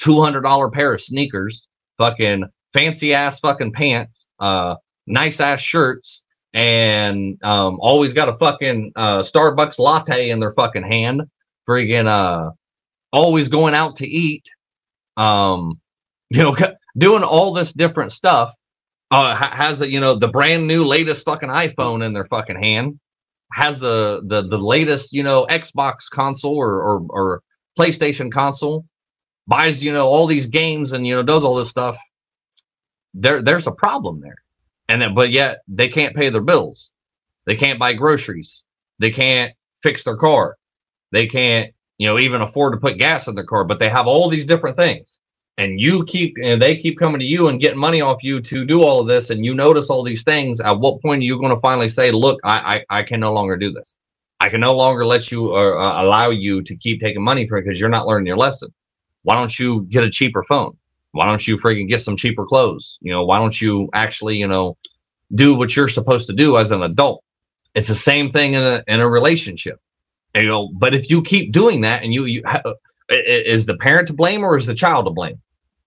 two 0.00 0.22
hundred 0.22 0.42
dollar 0.42 0.70
pair 0.70 0.94
of 0.94 1.00
sneakers, 1.00 1.66
fucking 1.98 2.44
fancy 2.72 3.14
ass 3.14 3.40
fucking 3.40 3.72
pants, 3.72 4.26
uh 4.38 4.76
nice 5.06 5.40
ass 5.40 5.60
shirts, 5.60 6.22
and 6.54 7.38
um 7.44 7.78
always 7.80 8.12
got 8.12 8.28
a 8.28 8.36
fucking 8.38 8.92
uh 8.96 9.20
Starbucks 9.20 9.78
latte 9.78 10.30
in 10.30 10.40
their 10.40 10.52
fucking 10.54 10.84
hand, 10.84 11.22
friggin' 11.68 12.06
uh 12.06 12.50
always 13.12 13.48
going 13.48 13.74
out 13.74 13.96
to 13.96 14.08
eat, 14.08 14.48
um 15.16 15.80
you 16.30 16.42
know 16.42 16.56
doing 16.96 17.22
all 17.22 17.52
this 17.52 17.72
different 17.72 18.12
stuff 18.12 18.54
uh, 19.10 19.34
has 19.34 19.80
you 19.80 20.00
know 20.00 20.14
the 20.14 20.28
brand 20.28 20.66
new 20.66 20.84
latest 20.84 21.24
fucking 21.24 21.48
iPhone 21.48 22.04
in 22.04 22.12
their 22.12 22.26
fucking 22.26 22.60
hand, 22.60 22.98
has 23.52 23.78
the 23.78 24.22
the 24.26 24.42
the 24.42 24.58
latest 24.58 25.12
you 25.12 25.22
know 25.22 25.46
Xbox 25.50 26.08
console 26.10 26.56
or 26.56 26.80
or, 26.82 27.06
or 27.10 27.42
PlayStation 27.78 28.32
console, 28.32 28.84
buys 29.50 29.82
you 29.84 29.92
know 29.92 30.08
all 30.08 30.26
these 30.26 30.46
games 30.46 30.92
and 30.92 31.06
you 31.06 31.14
know 31.14 31.22
does 31.24 31.44
all 31.44 31.56
this 31.56 31.68
stuff. 31.68 31.98
There 33.14 33.42
there's 33.42 33.66
a 33.66 33.72
problem 33.72 34.20
there, 34.20 34.38
and 34.88 35.02
then 35.02 35.14
but 35.14 35.30
yet 35.30 35.58
they 35.68 35.88
can't 35.88 36.16
pay 36.16 36.30
their 36.30 36.40
bills, 36.40 36.90
they 37.46 37.56
can't 37.56 37.78
buy 37.78 37.92
groceries, 37.94 38.62
they 39.00 39.10
can't 39.10 39.52
fix 39.82 40.04
their 40.04 40.16
car, 40.16 40.56
they 41.12 41.26
can't 41.26 41.72
you 41.98 42.06
know 42.06 42.18
even 42.18 42.40
afford 42.40 42.74
to 42.74 42.80
put 42.80 42.98
gas 42.98 43.28
in 43.28 43.34
their 43.34 43.44
car, 43.44 43.64
but 43.64 43.80
they 43.80 43.90
have 43.90 44.06
all 44.06 44.30
these 44.30 44.46
different 44.46 44.78
things. 44.78 45.18
And 45.58 45.78
you 45.78 46.06
keep 46.06 46.36
and 46.42 46.62
they 46.62 46.78
keep 46.78 46.98
coming 46.98 47.20
to 47.20 47.26
you 47.26 47.48
and 47.48 47.60
getting 47.60 47.78
money 47.78 48.00
off 48.00 48.22
you 48.24 48.40
to 48.42 48.64
do 48.64 48.82
all 48.82 49.00
of 49.00 49.08
this 49.08 49.28
and 49.30 49.44
you 49.44 49.54
notice 49.54 49.90
all 49.90 50.02
these 50.02 50.24
things 50.24 50.60
at 50.60 50.78
what 50.80 51.02
point 51.02 51.20
are 51.20 51.24
you 51.24 51.38
going 51.38 51.54
to 51.54 51.60
finally 51.60 51.90
say 51.90 52.12
look 52.12 52.40
i 52.44 52.84
i, 52.90 53.00
I 53.00 53.02
can 53.02 53.20
no 53.20 53.34
longer 53.34 53.56
do 53.58 53.70
this. 53.72 53.96
I 54.40 54.48
can 54.48 54.60
no 54.62 54.74
longer 54.74 55.04
let 55.04 55.30
you 55.30 55.54
or 55.54 55.78
uh, 55.78 56.02
allow 56.02 56.30
you 56.30 56.62
to 56.62 56.76
keep 56.76 57.00
taking 57.02 57.22
money 57.22 57.46
from 57.46 57.62
because 57.62 57.78
you're 57.78 57.90
not 57.90 58.06
learning 58.06 58.28
your 58.28 58.38
lesson 58.38 58.70
why 59.22 59.34
don't 59.34 59.58
you 59.58 59.82
get 59.82 60.04
a 60.04 60.10
cheaper 60.10 60.42
phone? 60.44 60.76
Why 61.12 61.26
don't 61.26 61.46
you 61.46 61.56
freaking 61.56 61.88
get 61.88 62.02
some 62.02 62.16
cheaper 62.16 62.46
clothes? 62.46 62.98
You 63.00 63.12
know 63.12 63.24
why 63.24 63.38
don't 63.38 63.60
you 63.60 63.88
actually 63.94 64.36
you 64.36 64.48
know 64.48 64.76
do 65.34 65.54
what 65.54 65.74
you're 65.74 65.88
supposed 65.88 66.26
to 66.28 66.34
do 66.34 66.58
as 66.58 66.70
an 66.70 66.82
adult? 66.82 67.24
It's 67.74 67.88
the 67.88 67.94
same 67.94 68.30
thing 68.30 68.54
in 68.54 68.62
a 68.62 68.82
in 68.86 69.00
a 69.00 69.08
relationship. 69.08 69.80
You 70.36 70.46
know 70.46 70.70
but 70.74 70.94
if 70.94 71.10
you 71.10 71.22
keep 71.22 71.52
doing 71.52 71.80
that 71.82 72.02
and 72.02 72.12
you 72.12 72.24
you 72.24 72.42
is 73.10 73.66
the 73.66 73.76
parent 73.76 74.06
to 74.08 74.14
blame 74.14 74.44
or 74.44 74.56
is 74.56 74.66
the 74.66 74.74
child 74.74 75.06
to 75.06 75.10
blame? 75.10 75.40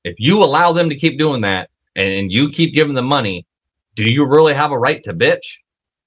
If 0.04 0.16
you 0.20 0.44
allow 0.44 0.74
them 0.74 0.90
to 0.90 0.98
keep 0.98 1.18
doing 1.18 1.42
that 1.42 1.70
and 1.96 2.32
you 2.32 2.50
keep 2.50 2.74
giving 2.74 2.94
them 2.94 3.06
money, 3.06 3.46
do 3.96 4.12
you 4.12 4.26
really 4.26 4.54
have 4.54 4.72
a 4.72 4.78
right 4.78 5.04
to 5.06 5.14
bitch? 5.14 5.58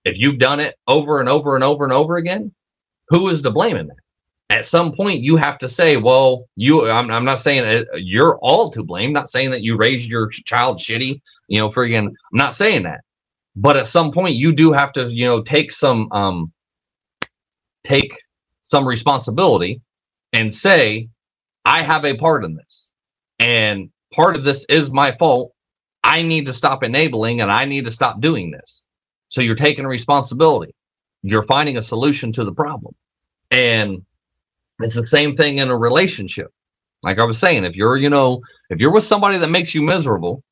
If 0.05 0.19
you've 0.19 0.39
done 0.39 0.61
it 0.61 0.77
over 0.87 1.21
and 1.21 1.29
over 1.29 1.55
and 1.55 1.65
over 1.65 1.85
and 1.85 1.93
over 1.93 2.17
again, 2.17 2.53
who 3.09 3.29
is 3.29 3.43
to 3.43 3.51
blame 3.51 3.77
in 3.77 3.87
that? 3.89 3.97
At 4.49 4.65
some 4.65 4.93
point, 4.93 5.21
you 5.23 5.37
have 5.37 5.59
to 5.59 5.69
say, 5.69 5.97
well, 5.97 6.47
you, 6.55 6.89
I'm, 6.89 7.11
I'm 7.11 7.25
not 7.25 7.41
saying 7.41 7.65
uh, 7.65 7.85
you're 7.97 8.39
all 8.39 8.71
to 8.71 8.85
blame, 8.85 9.13
not 9.13 9.29
saying 9.29 9.51
that 9.51 9.63
you 9.63 9.77
raised 9.77 10.09
your 10.09 10.29
child 10.29 10.79
shitty, 10.79 11.21
you 11.49 11.59
know, 11.59 11.69
friggin', 11.69 12.07
I'm 12.07 12.15
not 12.33 12.55
saying 12.55 12.85
that. 12.85 13.01
But 13.57 13.77
at 13.77 13.87
some 13.87 14.13
point, 14.13 14.37
you 14.37 14.53
do 14.53 14.73
have 14.73 14.93
to, 14.93 15.09
you 15.09 15.25
know, 15.25 15.43
take 15.43 15.73
some, 15.73 16.11
um, 16.13 16.53
take 17.85 18.13
some 18.63 18.87
responsibility 18.87 19.81
and 20.33 20.53
say, 20.53 21.09
I 21.65 21.83
have 21.83 22.05
a 22.05 22.17
part 22.17 22.45
in 22.45 22.55
this 22.55 22.91
and 23.41 23.91
part 24.13 24.37
of 24.37 24.45
this 24.45 24.65
is 24.69 24.91
my 24.91 25.17
fault. 25.17 25.53
I 26.05 26.23
need 26.23 26.47
to 26.47 26.53
stop 26.53 26.85
enabling 26.85 27.41
and 27.41 27.51
I 27.51 27.65
need 27.65 27.85
to 27.87 27.91
stop 27.91 28.21
doing 28.21 28.51
this. 28.53 28.85
So 29.29 29.41
you're 29.41 29.57
taking 29.57 29.87
responsibility. 29.87 30.73
You're 31.23 31.43
finding 31.43 31.77
a 31.77 31.83
solution 31.83 32.33
to 32.33 32.45
the 32.45 32.55
problem. 32.55 32.95
And 33.51 34.03
it's 34.81 34.95
the 34.95 35.07
same 35.07 35.35
thing 35.35 35.59
in 35.59 35.71
a 35.71 35.77
relationship. 35.77 36.49
Like 37.03 37.19
I 37.19 37.25
was 37.25 37.39
saying, 37.39 37.65
if 37.65 37.77
you're, 37.77 37.97
you 37.97 38.11
know, 38.11 38.43
if 38.71 38.81
you're 38.81 38.93
with 38.93 39.05
somebody 39.05 39.39
that 39.39 39.51
makes 39.51 39.75
you 39.75 39.83
miserable 39.83 40.43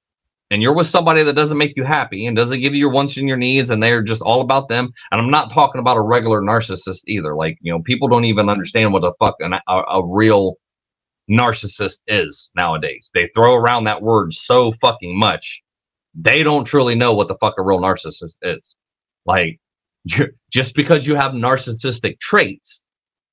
and 0.50 0.62
you're 0.62 0.74
with 0.74 0.86
somebody 0.86 1.22
that 1.22 1.34
doesn't 1.34 1.58
make 1.58 1.72
you 1.76 1.84
happy 1.84 2.26
and 2.26 2.36
doesn't 2.36 2.60
give 2.60 2.74
you 2.74 2.80
your 2.80 2.92
wants 2.92 3.16
and 3.16 3.28
your 3.28 3.36
needs 3.36 3.70
and 3.70 3.82
they're 3.82 4.02
just 4.02 4.22
all 4.22 4.40
about 4.40 4.68
them, 4.68 4.92
and 5.10 5.20
I'm 5.20 5.30
not 5.30 5.50
talking 5.50 5.80
about 5.80 5.96
a 5.96 6.02
regular 6.02 6.40
narcissist 6.40 7.02
either. 7.06 7.34
Like, 7.34 7.58
you 7.60 7.72
know, 7.72 7.80
people 7.80 8.08
don't 8.08 8.24
even 8.24 8.48
understand 8.48 8.92
what 8.92 9.02
the 9.02 9.12
fuck 9.18 9.36
an, 9.40 9.54
a, 9.54 9.74
a 9.90 10.06
real 10.06 10.56
narcissist 11.30 11.98
is 12.06 12.50
nowadays. 12.54 13.10
They 13.14 13.30
throw 13.34 13.54
around 13.54 13.84
that 13.84 14.02
word 14.02 14.32
so 14.32 14.72
fucking 14.72 15.18
much. 15.18 15.62
They 16.14 16.42
don't 16.42 16.64
truly 16.64 16.94
know 16.94 17.14
what 17.14 17.28
the 17.28 17.36
fuck 17.40 17.54
a 17.58 17.62
real 17.62 17.80
narcissist 17.80 18.36
is. 18.42 18.76
Like, 19.26 19.58
just 20.50 20.74
because 20.74 21.06
you 21.06 21.14
have 21.14 21.32
narcissistic 21.32 22.20
traits 22.20 22.80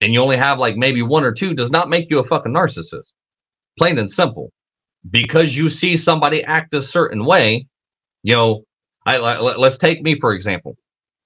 and 0.02 0.14
you 0.14 0.20
only 0.22 0.38
have 0.38 0.60
like 0.60 0.78
maybe 0.78 1.02
one 1.02 1.24
or 1.24 1.32
two 1.32 1.54
does 1.54 1.72
not 1.72 1.90
make 1.90 2.10
you 2.10 2.20
a 2.20 2.28
fucking 2.28 2.54
narcissist. 2.54 3.14
Plain 3.78 4.00
and 4.00 4.10
simple. 4.10 4.52
Because 5.10 5.56
you 5.56 5.70
see 5.70 5.98
somebody 5.98 6.44
act 6.44 6.74
a 6.74 6.82
certain 6.82 7.26
way, 7.26 7.68
you 8.24 8.36
know, 8.36 8.64
I 9.06 9.18
let, 9.18 9.60
let's 9.60 9.78
take 9.78 10.02
me 10.04 10.20
for 10.20 10.34
example. 10.34 10.78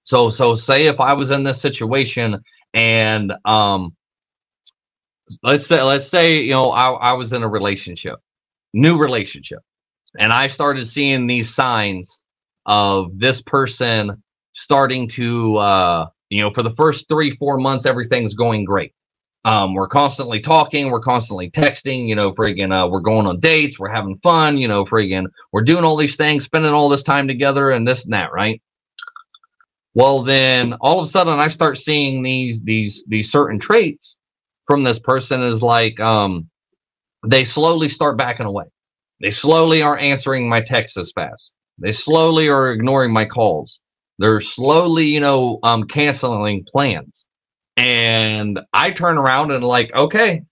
So 0.03 0.29
so 0.29 0.55
say 0.55 0.87
if 0.87 0.99
I 1.01 1.13
was 1.13 1.31
in 1.31 1.43
this 1.43 1.61
situation 1.61 2.41
and 2.73 3.33
um 3.45 3.95
let's 5.43 5.65
say 5.67 5.81
let's 5.81 6.07
say 6.07 6.41
you 6.41 6.53
know 6.53 6.71
I, 6.71 6.91
I 6.91 7.13
was 7.13 7.33
in 7.33 7.43
a 7.43 7.49
relationship 7.49 8.19
new 8.73 8.97
relationship 8.97 9.59
and 10.17 10.31
i 10.31 10.47
started 10.47 10.85
seeing 10.87 11.27
these 11.27 11.53
signs 11.53 12.23
of 12.65 13.17
this 13.17 13.41
person 13.41 14.23
starting 14.53 15.07
to 15.07 15.57
uh 15.57 16.05
you 16.29 16.41
know 16.41 16.51
for 16.51 16.63
the 16.63 16.75
first 16.75 17.07
three 17.07 17.31
four 17.31 17.57
months 17.57 17.85
everything's 17.85 18.33
going 18.33 18.65
great 18.65 18.93
um 19.45 19.73
we're 19.73 19.87
constantly 19.87 20.39
talking 20.39 20.89
we're 20.91 20.99
constantly 20.99 21.49
texting 21.51 22.07
you 22.07 22.15
know 22.15 22.31
friggin 22.31 22.71
uh, 22.71 22.87
we're 22.87 23.01
going 23.01 23.27
on 23.27 23.39
dates 23.39 23.79
we're 23.79 23.89
having 23.89 24.17
fun 24.23 24.57
you 24.57 24.67
know 24.67 24.85
friggin 24.85 25.25
we're 25.53 25.63
doing 25.63 25.83
all 25.83 25.97
these 25.97 26.15
things 26.15 26.45
spending 26.45 26.73
all 26.73 26.89
this 26.89 27.03
time 27.03 27.27
together 27.27 27.71
and 27.71 27.87
this 27.87 28.05
and 28.05 28.13
that 28.13 28.31
right 28.33 28.61
well 29.93 30.21
then 30.23 30.73
all 30.81 30.99
of 30.99 31.05
a 31.05 31.09
sudden 31.09 31.39
i 31.39 31.47
start 31.47 31.77
seeing 31.77 32.23
these 32.23 32.61
these 32.63 33.05
these 33.07 33.31
certain 33.31 33.59
traits 33.59 34.17
from 34.67 34.83
this 34.83 34.99
person 34.99 35.41
is 35.43 35.61
like 35.61 35.99
um, 35.99 36.49
they 37.27 37.45
slowly 37.45 37.89
start 37.89 38.17
backing 38.17 38.45
away. 38.45 38.65
They 39.21 39.31
slowly 39.31 39.81
are 39.81 39.97
answering 39.97 40.49
my 40.49 40.61
texts 40.61 40.97
as 40.97 41.11
fast. 41.13 41.53
They 41.79 41.91
slowly 41.91 42.49
are 42.49 42.71
ignoring 42.71 43.11
my 43.13 43.25
calls. 43.25 43.79
They're 44.19 44.39
slowly, 44.41 45.07
you 45.07 45.19
know, 45.19 45.59
um, 45.63 45.85
canceling 45.85 46.65
plans. 46.65 47.27
And 47.77 48.59
I 48.73 48.91
turn 48.91 49.17
around 49.17 49.51
and 49.51 49.63
like, 49.63 49.93
okay, 49.93 50.43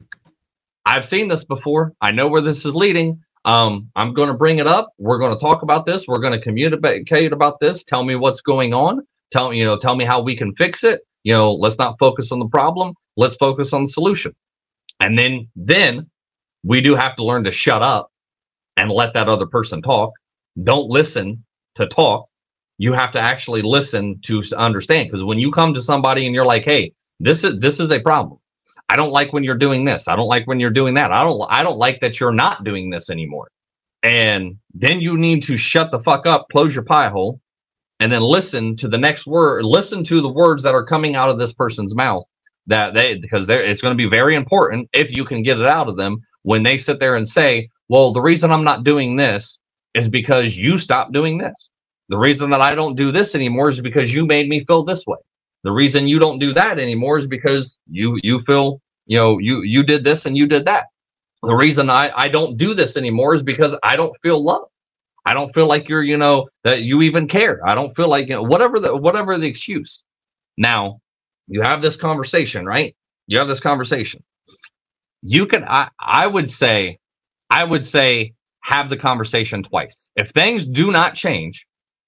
I've 0.86 1.06
seen 1.06 1.30
this 1.30 1.46
before. 1.46 1.94
I 2.02 2.12
know 2.12 2.30
where 2.30 2.42
this 2.42 2.66
is 2.66 2.76
leading. 2.76 3.22
Um, 3.46 3.90
I'm 3.96 4.14
going 4.14 4.30
to 4.30 4.36
bring 4.36 4.60
it 4.60 4.68
up. 4.68 4.92
We're 5.00 5.20
going 5.20 5.34
to 5.34 5.40
talk 5.40 5.64
about 5.64 5.86
this. 5.86 6.08
We're 6.08 6.20
going 6.20 6.34
to 6.34 6.42
communicate 6.42 7.34
about 7.34 7.60
this. 7.62 7.84
Tell 7.86 8.04
me 8.04 8.16
what's 8.16 8.42
going 8.42 8.74
on. 8.74 9.08
Tell 9.32 9.52
me, 9.52 9.60
you 9.60 9.66
know, 9.66 9.78
tell 9.78 9.96
me 9.96 10.06
how 10.06 10.22
we 10.22 10.38
can 10.38 10.56
fix 10.56 10.84
it. 10.84 11.02
You 11.24 11.34
know, 11.34 11.54
let's 11.54 11.78
not 11.78 11.98
focus 12.00 12.32
on 12.32 12.40
the 12.40 12.48
problem. 12.50 12.96
Let's 13.18 13.38
focus 13.38 13.74
on 13.74 13.84
the 13.84 13.90
solution. 13.90 14.34
And 15.02 15.18
then 15.20 15.50
then 15.56 16.10
we 16.64 16.82
do 16.82 16.96
have 16.96 17.16
to 17.18 17.26
learn 17.26 17.46
to 17.46 17.52
shut 17.52 17.82
up 17.82 18.10
and 18.78 18.92
let 18.92 19.14
that 19.16 19.30
other 19.30 19.48
person 19.48 19.82
talk. 19.82 20.12
Don't 20.62 20.90
listen 20.90 21.46
to 21.76 21.88
talk. 21.88 22.28
You 22.78 22.94
have 22.94 23.12
to 23.14 23.20
actually 23.20 23.62
listen 23.62 24.20
to 24.24 24.44
understand 24.58 25.10
because 25.10 25.24
when 25.24 25.40
you 25.40 25.52
come 25.52 25.74
to 25.76 25.82
somebody 25.82 26.26
and 26.26 26.36
you're 26.36 26.46
like, 26.46 26.66
"Hey, 26.66 26.94
this 27.20 27.44
is 27.44 27.60
this 27.60 27.80
is 27.80 27.92
a 27.92 28.00
problem. 28.00 28.40
I 28.90 28.96
don't 28.96 29.12
like 29.12 29.34
when 29.34 29.44
you're 29.44 29.58
doing 29.58 29.86
this. 29.86 30.08
I 30.08 30.16
don't 30.16 30.28
like 30.28 30.48
when 30.48 30.60
you're 30.60 30.70
doing 30.72 30.96
that. 30.96 31.12
I 31.12 31.24
don't 31.24 31.42
I 31.50 31.64
don't 31.64 31.78
like 31.78 32.02
that 32.02 32.20
you're 32.20 32.34
not 32.34 32.64
doing 32.64 32.90
this 32.90 33.10
anymore." 33.10 33.50
And 34.04 34.58
then 34.74 35.02
you 35.02 35.18
need 35.18 35.44
to 35.44 35.58
shut 35.58 35.92
the 35.92 36.00
fuck 36.00 36.26
up, 36.28 36.48
close 36.52 36.76
your 36.76 36.84
pie 36.86 37.10
hole, 37.10 37.40
and 38.00 38.12
then 38.12 38.22
listen 38.22 38.76
to 38.78 38.90
the 38.90 38.98
next 39.00 39.28
word, 39.28 39.66
listen 39.66 40.04
to 40.06 40.22
the 40.22 40.30
words 40.30 40.64
that 40.64 40.76
are 40.76 40.86
coming 40.86 41.16
out 41.16 41.30
of 41.30 41.40
this 41.40 41.54
person's 41.54 41.96
mouth 41.96 42.26
that 42.68 42.94
they 42.94 43.16
because 43.16 43.50
it's 43.50 43.82
going 43.82 43.98
to 43.98 44.04
be 44.04 44.10
very 44.10 44.36
important 44.36 44.90
if 44.94 45.12
you 45.12 45.26
can 45.26 45.44
get 45.44 45.60
it 45.60 45.68
out 45.68 45.90
of 45.90 45.98
them 45.98 46.18
when 46.44 46.64
they 46.64 46.78
sit 46.78 47.00
there 47.00 47.16
and 47.16 47.28
say, 47.28 47.70
"Well, 47.90 48.14
the 48.14 48.22
reason 48.22 48.52
I'm 48.52 48.64
not 48.66 48.84
doing 48.86 49.18
this 49.18 49.60
is 49.96 50.10
because 50.10 50.58
you 50.58 50.78
stopped 50.78 51.14
doing 51.14 51.38
this. 51.40 51.70
The 52.10 52.18
reason 52.18 52.50
that 52.52 52.62
I 52.62 52.76
don't 52.76 52.96
do 52.96 53.12
this 53.12 53.36
anymore 53.36 53.70
is 53.70 53.82
because 53.82 54.14
you 54.14 54.26
made 54.26 54.50
me 54.50 54.66
feel 54.66 54.84
this 54.84 55.06
way. 55.08 55.18
The 55.64 55.72
reason 55.72 56.08
you 56.08 56.20
don't 56.20 56.40
do 56.40 56.54
that 56.54 56.80
anymore 56.80 57.18
is 57.18 57.28
because 57.28 57.78
you 57.90 58.20
you 58.22 58.42
feel, 58.42 58.82
you 59.06 59.18
know, 59.18 59.38
you 59.40 59.62
you 59.62 59.84
did 59.84 60.04
this 60.04 60.26
and 60.26 60.38
you 60.38 60.46
did 60.48 60.66
that. 60.66 60.86
The 61.42 61.56
reason 61.56 61.90
I 61.90 62.12
I 62.16 62.28
don't 62.28 62.58
do 62.58 62.74
this 62.74 62.98
anymore 62.98 63.34
is 63.36 63.44
because 63.44 63.76
I 63.84 63.96
don't 63.96 64.16
feel 64.22 64.44
love. 64.44 64.66
I 65.26 65.34
don't 65.34 65.54
feel 65.56 65.68
like 65.68 65.88
you're, 65.88 66.04
you 66.04 66.18
know, 66.18 66.50
that 66.66 66.84
you 66.84 67.02
even 67.02 67.28
care. 67.28 67.62
I 67.66 67.76
don't 67.76 67.96
feel 67.96 68.10
like, 68.10 68.28
you 68.28 68.34
know, 68.34 68.44
whatever 68.44 68.80
the 68.80 68.96
whatever 68.96 69.38
the 69.38 69.48
excuse. 69.48 70.04
Now, 70.58 71.00
you 71.48 71.62
have 71.62 71.82
this 71.82 71.96
conversation, 71.96 72.66
right? 72.66 72.94
You 73.28 73.40
have 73.40 73.48
this 73.48 73.62
conversation. 73.62 74.22
You 75.22 75.46
can 75.46 75.64
I 75.64 75.90
I 76.00 76.28
would 76.28 76.50
say 76.50 77.00
I 77.50 77.64
would 77.64 77.86
say 77.86 78.34
have 78.64 78.90
the 78.90 78.98
conversation 78.98 79.64
twice. 79.64 80.10
If 80.18 80.32
things 80.32 80.66
do 80.66 80.92
not 80.92 81.16
change 81.16 81.66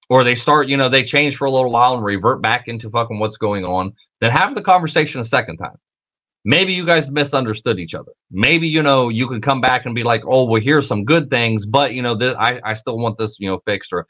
or 0.09 0.23
they 0.23 0.35
start, 0.35 0.67
you 0.69 0.77
know, 0.77 0.89
they 0.89 1.03
change 1.03 1.35
for 1.35 1.45
a 1.45 1.51
little 1.51 1.71
while 1.71 1.95
and 1.95 2.03
revert 2.03 2.41
back 2.41 2.67
into 2.67 2.89
fucking 2.89 3.19
what's 3.19 3.37
going 3.37 3.65
on, 3.65 3.93
then 4.21 4.31
have 4.31 4.55
the 4.55 4.61
conversation 4.61 5.21
a 5.21 5.23
second 5.23 5.57
time. 5.57 5.77
Maybe 6.47 6.73
you 6.73 6.85
guys 6.85 7.09
misunderstood 7.09 7.79
each 7.79 7.95
other. 7.95 8.11
Maybe, 8.29 8.67
you 8.67 8.83
know, 8.83 9.09
you 9.09 9.27
can 9.27 9.41
come 9.41 9.61
back 9.61 9.87
and 9.87 9.95
be 9.95 10.03
like, 10.03 10.21
oh, 10.27 10.45
well, 10.45 10.61
here's 10.61 10.87
some 10.87 11.03
good 11.03 11.29
things, 11.31 11.65
but, 11.65 11.93
you 11.95 12.03
know, 12.03 12.13
this, 12.15 12.35
I, 12.37 12.61
I 12.63 12.73
still 12.73 12.99
want 12.99 13.17
this, 13.17 13.39
you 13.39 13.49
know, 13.49 13.59
fixed. 13.65 13.91
Or, 13.91 14.05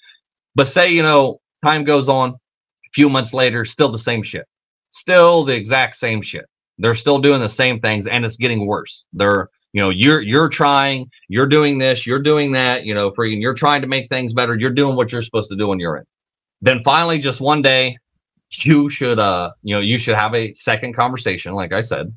but 0.53 0.67
say, 0.67 0.89
you 0.89 1.01
know, 1.01 1.39
time 1.65 1.85
goes 1.85 2.09
on, 2.09 2.31
a 2.31 2.89
few 2.93 3.07
months 3.07 3.33
later, 3.33 3.63
still 3.63 3.89
the 3.89 3.97
same 3.97 4.21
shit. 4.21 4.45
Still 4.89 5.45
the 5.45 5.55
exact 5.55 5.95
same 5.95 6.21
shit. 6.21 6.45
They're 6.77 6.93
still 6.93 7.19
doing 7.19 7.39
the 7.39 7.47
same 7.47 7.79
things 7.79 8.05
and 8.05 8.25
it's 8.25 8.35
getting 8.35 8.65
worse. 8.67 9.05
They're, 9.13 9.49
you 9.75 9.81
know, 9.81 9.89
you're 9.89 10.21
you're 10.21 10.47
trying, 10.47 11.11
you're 11.27 11.47
doing 11.47 11.77
this, 11.77 12.07
you're 12.07 12.21
doing 12.21 12.53
that, 12.53 12.85
you 12.85 12.93
know, 12.93 13.11
freaking 13.11 13.41
you're 13.41 13.53
trying 13.53 13.81
to 13.81 13.87
make 13.87 14.07
things 14.07 14.31
better. 14.31 14.55
You're 14.55 14.71
doing 14.71 14.95
what 14.95 15.11
you're 15.11 15.21
supposed 15.21 15.51
to 15.51 15.57
do 15.57 15.67
when 15.67 15.81
you're 15.81 15.97
in. 15.97 16.05
Then 16.61 16.81
finally, 16.85 17.19
just 17.19 17.41
one 17.41 17.61
day, 17.61 17.97
you 18.51 18.87
should 18.89 19.19
uh, 19.19 19.51
you 19.63 19.75
know, 19.75 19.81
you 19.81 19.97
should 19.97 20.15
have 20.15 20.33
a 20.33 20.53
second 20.53 20.95
conversation, 20.95 21.53
like 21.53 21.73
I 21.73 21.81
said. 21.81 22.07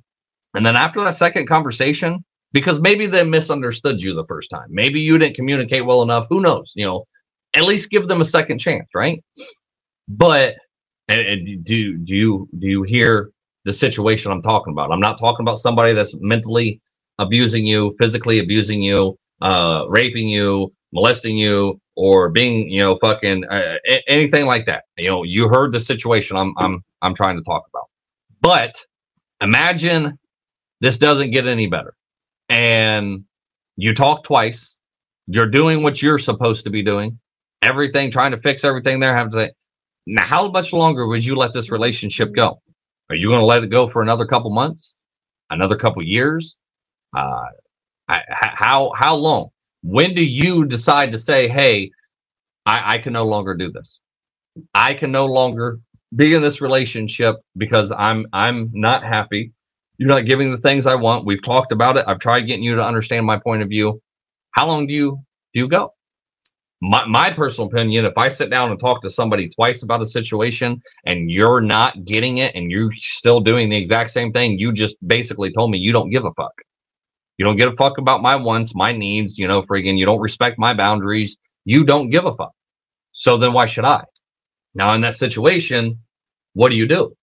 And 0.54 0.64
then 0.64 0.76
after 0.76 1.02
that 1.02 1.16
second 1.16 1.48
conversation, 1.48 2.24
because 2.52 2.78
maybe 2.78 3.08
they 3.08 3.24
misunderstood 3.24 4.00
you 4.00 4.14
the 4.14 4.26
first 4.26 4.50
time. 4.50 4.68
Maybe 4.70 5.00
you 5.00 5.18
didn't 5.18 5.34
communicate 5.34 5.84
well 5.84 6.02
enough. 6.02 6.28
Who 6.30 6.40
knows? 6.40 6.70
You 6.76 6.84
know, 6.84 7.06
at 7.54 7.64
least 7.64 7.90
give 7.90 8.06
them 8.06 8.20
a 8.20 8.24
second 8.24 8.60
chance, 8.60 8.86
right? 8.94 9.20
But 10.06 10.54
and, 11.08 11.20
and 11.20 11.64
do 11.64 11.98
do 11.98 12.14
you 12.14 12.48
do 12.56 12.68
you 12.68 12.82
hear 12.84 13.32
the 13.64 13.72
situation 13.72 14.30
I'm 14.30 14.42
talking 14.42 14.72
about? 14.72 14.92
I'm 14.92 15.00
not 15.00 15.18
talking 15.18 15.42
about 15.42 15.58
somebody 15.58 15.92
that's 15.92 16.14
mentally 16.20 16.80
abusing 17.18 17.66
you, 17.66 17.94
physically 17.98 18.38
abusing 18.38 18.82
you, 18.82 19.16
uh, 19.42 19.84
raping 19.88 20.28
you, 20.28 20.72
molesting 20.92 21.36
you, 21.36 21.80
or 21.96 22.28
being, 22.30 22.68
you 22.68 22.80
know, 22.80 22.98
fucking 23.00 23.44
uh, 23.44 23.74
anything 24.06 24.46
like 24.46 24.66
that. 24.66 24.84
You 24.96 25.08
know, 25.08 25.22
you 25.24 25.48
heard 25.48 25.72
the 25.72 25.80
situation 25.80 26.36
I'm 26.36 26.54
I'm 26.58 26.84
I'm 27.02 27.14
trying 27.14 27.36
to 27.36 27.42
talk 27.42 27.64
about. 27.68 27.84
But 28.40 28.84
imagine 29.40 30.18
this 30.80 30.98
doesn't 30.98 31.32
get 31.32 31.46
any 31.46 31.66
better, 31.66 31.94
and 32.48 33.24
you 33.76 33.94
talk 33.94 34.24
twice. 34.24 34.78
You're 35.26 35.50
doing 35.50 35.82
what 35.82 36.00
you're 36.00 36.18
supposed 36.18 36.64
to 36.64 36.70
be 36.70 36.82
doing. 36.82 37.18
Everything, 37.60 38.10
trying 38.10 38.30
to 38.30 38.40
fix 38.40 38.64
everything 38.64 39.00
there. 39.00 39.14
Have 39.14 39.30
to 39.32 39.40
say, 39.40 39.50
now, 40.06 40.24
how 40.24 40.50
much 40.50 40.72
longer 40.72 41.06
would 41.06 41.24
you 41.24 41.34
let 41.36 41.52
this 41.52 41.70
relationship 41.70 42.32
go? 42.34 42.62
Are 43.10 43.16
you 43.16 43.28
going 43.28 43.40
to 43.40 43.44
let 43.44 43.62
it 43.62 43.70
go 43.70 43.88
for 43.90 44.00
another 44.00 44.24
couple 44.26 44.50
months, 44.50 44.94
another 45.50 45.76
couple 45.76 46.02
years? 46.02 46.56
Uh, 47.16 47.46
how 48.08 48.92
how 48.96 49.16
long? 49.16 49.48
When 49.82 50.14
do 50.14 50.24
you 50.24 50.66
decide 50.66 51.12
to 51.12 51.18
say, 51.18 51.48
"Hey, 51.48 51.90
I, 52.66 52.94
I 52.94 52.98
can 52.98 53.12
no 53.14 53.24
longer 53.26 53.54
do 53.56 53.72
this. 53.72 54.00
I 54.74 54.94
can 54.94 55.12
no 55.12 55.26
longer 55.26 55.80
be 56.16 56.34
in 56.34 56.42
this 56.42 56.60
relationship 56.60 57.36
because 57.56 57.92
I'm 57.96 58.26
I'm 58.32 58.70
not 58.74 59.04
happy. 59.04 59.52
You're 59.98 60.10
not 60.10 60.26
giving 60.26 60.50
the 60.50 60.58
things 60.58 60.86
I 60.86 60.96
want. 60.96 61.26
We've 61.26 61.42
talked 61.42 61.72
about 61.72 61.96
it. 61.98 62.04
I've 62.08 62.20
tried 62.20 62.42
getting 62.42 62.64
you 62.64 62.76
to 62.76 62.84
understand 62.84 63.26
my 63.26 63.38
point 63.38 63.62
of 63.62 63.68
view. 63.70 64.00
How 64.52 64.66
long 64.66 64.86
do 64.86 64.94
you 64.94 65.20
do 65.54 65.60
you 65.60 65.68
go? 65.68 65.94
My, 66.82 67.06
my 67.06 67.32
personal 67.32 67.68
opinion, 67.68 68.04
if 68.06 68.14
I 68.18 68.28
sit 68.28 68.50
down 68.50 68.70
and 68.70 68.80
talk 68.80 69.02
to 69.02 69.10
somebody 69.10 69.50
twice 69.50 69.82
about 69.82 70.02
a 70.02 70.06
situation 70.06 70.80
and 71.06 71.30
you're 71.30 71.60
not 71.60 72.04
getting 72.04 72.38
it 72.38 72.54
and 72.54 72.70
you're 72.70 72.92
still 72.98 73.40
doing 73.40 73.70
the 73.70 73.76
exact 73.76 74.10
same 74.12 74.32
thing, 74.32 74.58
you 74.60 74.72
just 74.72 74.96
basically 75.06 75.52
told 75.52 75.72
me 75.72 75.78
you 75.78 75.92
don't 75.92 76.10
give 76.10 76.24
a 76.24 76.32
fuck. 76.34 76.52
You 77.38 77.44
don't 77.44 77.56
give 77.56 77.72
a 77.72 77.76
fuck 77.76 77.98
about 77.98 78.20
my 78.20 78.36
wants, 78.36 78.74
my 78.74 78.92
needs, 78.92 79.38
you 79.38 79.46
know, 79.46 79.62
friggin', 79.62 79.96
you 79.96 80.04
don't 80.04 80.20
respect 80.20 80.58
my 80.58 80.74
boundaries. 80.74 81.36
You 81.64 81.84
don't 81.84 82.10
give 82.10 82.26
a 82.26 82.34
fuck. 82.34 82.52
So 83.12 83.38
then 83.38 83.52
why 83.52 83.66
should 83.66 83.84
I? 83.84 84.04
Now, 84.74 84.94
in 84.94 85.00
that 85.02 85.14
situation, 85.14 85.98
what 86.54 86.70
do 86.70 86.76
you 86.76 86.86
do? 86.86 87.14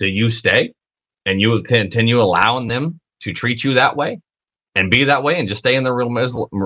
Do 0.00 0.06
you 0.06 0.28
stay 0.28 0.74
and 1.24 1.40
you 1.40 1.62
continue 1.62 2.20
allowing 2.20 2.66
them 2.66 3.00
to 3.20 3.32
treat 3.32 3.62
you 3.62 3.74
that 3.74 3.96
way 3.96 4.20
and 4.74 4.90
be 4.90 5.04
that 5.04 5.22
way 5.22 5.38
and 5.38 5.48
just 5.48 5.60
stay 5.60 5.76
in 5.76 5.84
the 5.84 5.92
real 5.92 6.10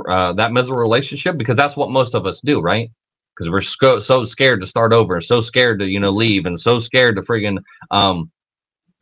uh, 0.09 0.33
that 0.35 0.53
miserable 0.53 0.81
relationship? 0.81 1.37
Because 1.37 1.57
that's 1.57 1.77
what 1.77 1.91
most 1.91 2.15
of 2.15 2.25
us 2.27 2.41
do, 2.41 2.61
right? 2.61 2.91
Because 3.37 3.51
we're 3.51 3.61
so, 3.61 3.99
so 4.01 4.25
scared 4.25 4.61
to 4.63 4.67
start 4.67 4.93
over 4.93 5.21
so 5.21 5.41
scared 5.41 5.81
to, 5.81 5.87
you 5.87 6.01
know, 6.01 6.11
leave 6.11 6.47
and 6.47 6.59
so 6.59 6.79
scared 6.79 7.17
to 7.17 7.23
friggin' 7.23 7.59
um, 7.91 8.31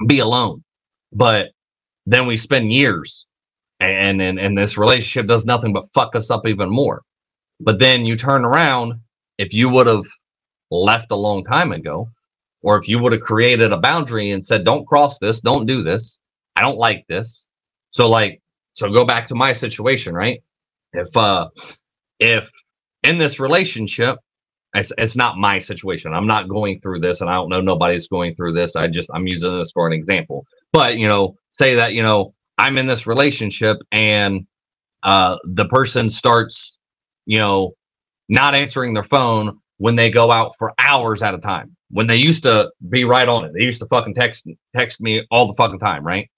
be 0.06 0.18
alone. 0.18 0.64
But 1.12 1.48
then 2.06 2.26
we 2.26 2.36
spend 2.36 2.72
years 2.72 3.26
and, 3.88 4.20
and 4.22 4.38
and 4.38 4.56
this 4.58 4.78
relationship 4.78 5.26
does 5.28 5.44
nothing 5.46 5.72
but 5.72 5.92
fuck 5.94 6.14
us 6.16 6.30
up 6.30 6.46
even 6.46 6.70
more. 6.70 7.02
But 7.60 7.78
then 7.78 8.06
you 8.06 8.16
turn 8.16 8.44
around, 8.44 8.94
if 9.38 9.54
you 9.54 9.68
would 9.68 9.86
have 9.86 10.04
left 10.70 11.10
a 11.10 11.16
long 11.16 11.44
time 11.44 11.72
ago, 11.72 12.08
or 12.62 12.78
if 12.78 12.88
you 12.88 12.98
would 13.00 13.12
have 13.12 13.22
created 13.22 13.72
a 13.72 13.78
boundary 13.78 14.30
and 14.30 14.44
said, 14.44 14.64
"Don't 14.64 14.86
cross 14.86 15.18
this, 15.18 15.40
don't 15.40 15.66
do 15.66 15.82
this, 15.82 16.18
I 16.56 16.62
don't 16.62 16.78
like 16.78 17.06
this." 17.08 17.46
So 17.92 18.08
like, 18.08 18.40
so 18.74 18.90
go 18.92 19.04
back 19.04 19.28
to 19.28 19.34
my 19.34 19.52
situation, 19.52 20.14
right? 20.14 20.42
If 20.92 21.16
uh, 21.16 21.48
if 22.20 22.50
in 23.02 23.18
this 23.18 23.40
relationship, 23.40 24.18
it's, 24.74 24.92
it's 24.98 25.16
not 25.16 25.36
my 25.36 25.58
situation. 25.58 26.14
I'm 26.14 26.26
not 26.26 26.48
going 26.48 26.78
through 26.80 27.00
this, 27.00 27.20
and 27.20 27.30
I 27.30 27.34
don't 27.34 27.48
know 27.50 27.60
nobody's 27.60 28.08
going 28.08 28.34
through 28.34 28.54
this. 28.54 28.76
I 28.76 28.88
just 28.88 29.10
I'm 29.14 29.26
using 29.26 29.56
this 29.56 29.72
for 29.72 29.86
an 29.86 29.92
example. 29.92 30.46
But 30.72 30.98
you 30.98 31.08
know, 31.08 31.36
say 31.50 31.74
that 31.76 31.94
you 31.94 32.02
know 32.02 32.34
I'm 32.62 32.78
in 32.78 32.86
this 32.86 33.08
relationship 33.08 33.78
and 33.90 34.46
uh, 35.02 35.36
the 35.44 35.64
person 35.64 36.08
starts, 36.08 36.78
you 37.26 37.38
know, 37.38 37.72
not 38.28 38.54
answering 38.54 38.94
their 38.94 39.02
phone 39.02 39.58
when 39.78 39.96
they 39.96 40.12
go 40.12 40.30
out 40.30 40.54
for 40.60 40.72
hours 40.78 41.24
at 41.24 41.34
a 41.34 41.38
time. 41.38 41.76
When 41.90 42.06
they 42.06 42.16
used 42.16 42.44
to 42.44 42.70
be 42.88 43.02
right 43.02 43.28
on 43.28 43.44
it, 43.44 43.52
they 43.52 43.64
used 43.64 43.80
to 43.80 43.86
fucking 43.88 44.14
text 44.14 44.46
text 44.76 45.00
me 45.00 45.26
all 45.32 45.48
the 45.48 45.54
fucking 45.54 45.80
time, 45.80 46.06
right? 46.06 46.30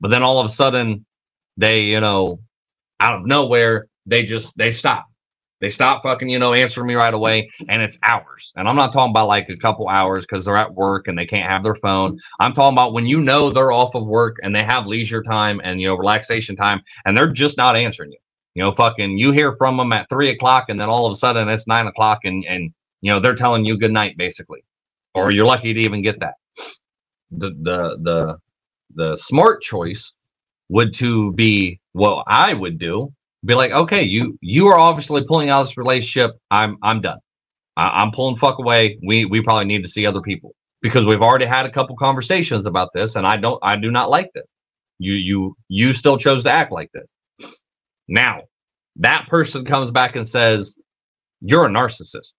But 0.00 0.12
then 0.12 0.22
all 0.22 0.38
of 0.38 0.46
a 0.46 0.48
sudden, 0.50 1.04
they, 1.56 1.80
you 1.80 2.00
know, 2.00 2.38
out 3.00 3.18
of 3.18 3.26
nowhere, 3.26 3.88
they 4.06 4.24
just 4.24 4.56
they 4.56 4.70
stop. 4.70 5.06
They 5.62 5.70
stop 5.70 6.02
fucking, 6.02 6.28
you 6.28 6.40
know, 6.40 6.54
answering 6.54 6.88
me 6.88 6.94
right 6.94 7.14
away, 7.14 7.48
and 7.68 7.80
it's 7.80 7.96
hours. 8.02 8.52
And 8.56 8.68
I'm 8.68 8.74
not 8.74 8.92
talking 8.92 9.12
about 9.12 9.28
like 9.28 9.48
a 9.48 9.56
couple 9.56 9.88
hours 9.88 10.26
because 10.26 10.44
they're 10.44 10.56
at 10.56 10.74
work 10.74 11.06
and 11.06 11.16
they 11.16 11.24
can't 11.24 11.50
have 11.52 11.62
their 11.62 11.76
phone. 11.76 12.18
I'm 12.40 12.52
talking 12.52 12.74
about 12.74 12.92
when 12.92 13.06
you 13.06 13.20
know 13.20 13.48
they're 13.48 13.70
off 13.70 13.94
of 13.94 14.04
work 14.04 14.38
and 14.42 14.54
they 14.54 14.64
have 14.64 14.86
leisure 14.86 15.22
time 15.22 15.60
and 15.62 15.80
you 15.80 15.86
know 15.86 15.94
relaxation 15.94 16.56
time, 16.56 16.82
and 17.04 17.16
they're 17.16 17.30
just 17.30 17.56
not 17.56 17.76
answering 17.76 18.10
you. 18.10 18.18
You 18.54 18.64
know, 18.64 18.72
fucking, 18.72 19.16
you 19.18 19.30
hear 19.30 19.54
from 19.56 19.76
them 19.76 19.92
at 19.92 20.08
three 20.08 20.30
o'clock, 20.30 20.64
and 20.68 20.80
then 20.80 20.88
all 20.88 21.06
of 21.06 21.12
a 21.12 21.14
sudden 21.14 21.48
it's 21.48 21.68
nine 21.68 21.86
o'clock, 21.86 22.18
and 22.24 22.44
and 22.48 22.72
you 23.00 23.12
know 23.12 23.20
they're 23.20 23.36
telling 23.36 23.64
you 23.64 23.78
good 23.78 23.92
night 23.92 24.18
basically, 24.18 24.64
or 25.14 25.30
you're 25.30 25.46
lucky 25.46 25.72
to 25.72 25.80
even 25.80 26.02
get 26.02 26.18
that. 26.18 26.34
The 27.30 27.50
the 27.50 27.98
the 28.02 28.38
the 28.96 29.16
smart 29.16 29.62
choice 29.62 30.12
would 30.70 30.92
to 30.94 31.32
be 31.34 31.78
what 31.92 32.24
I 32.26 32.52
would 32.52 32.78
do 32.80 33.12
be 33.44 33.54
like, 33.54 33.72
okay, 33.72 34.02
you 34.02 34.38
you 34.40 34.68
are 34.68 34.78
obviously 34.78 35.24
pulling 35.24 35.50
out 35.50 35.62
of 35.62 35.66
this 35.68 35.76
relationship. 35.76 36.32
I'm 36.50 36.76
I'm 36.82 37.00
done. 37.00 37.18
I, 37.76 38.02
am 38.02 38.12
pulling 38.12 38.36
fuck 38.38 38.58
away. 38.58 38.98
We 39.04 39.24
we 39.24 39.42
probably 39.42 39.66
need 39.66 39.82
to 39.82 39.88
see 39.88 40.06
other 40.06 40.20
people 40.20 40.54
because 40.80 41.06
we've 41.06 41.22
already 41.22 41.46
had 41.46 41.66
a 41.66 41.70
couple 41.70 41.96
conversations 41.96 42.66
about 42.66 42.90
this, 42.94 43.16
and 43.16 43.26
I 43.26 43.36
don't 43.36 43.58
I 43.62 43.76
do 43.76 43.90
not 43.90 44.10
like 44.10 44.30
this. 44.34 44.50
You 44.98 45.14
you 45.14 45.56
you 45.68 45.92
still 45.92 46.18
chose 46.18 46.44
to 46.44 46.50
act 46.50 46.72
like 46.72 46.90
this. 46.92 47.50
Now 48.08 48.42
that 48.96 49.26
person 49.28 49.64
comes 49.64 49.90
back 49.90 50.16
and 50.16 50.26
says, 50.26 50.76
"You're 51.40 51.66
a 51.66 51.70
narcissist. 51.70 52.34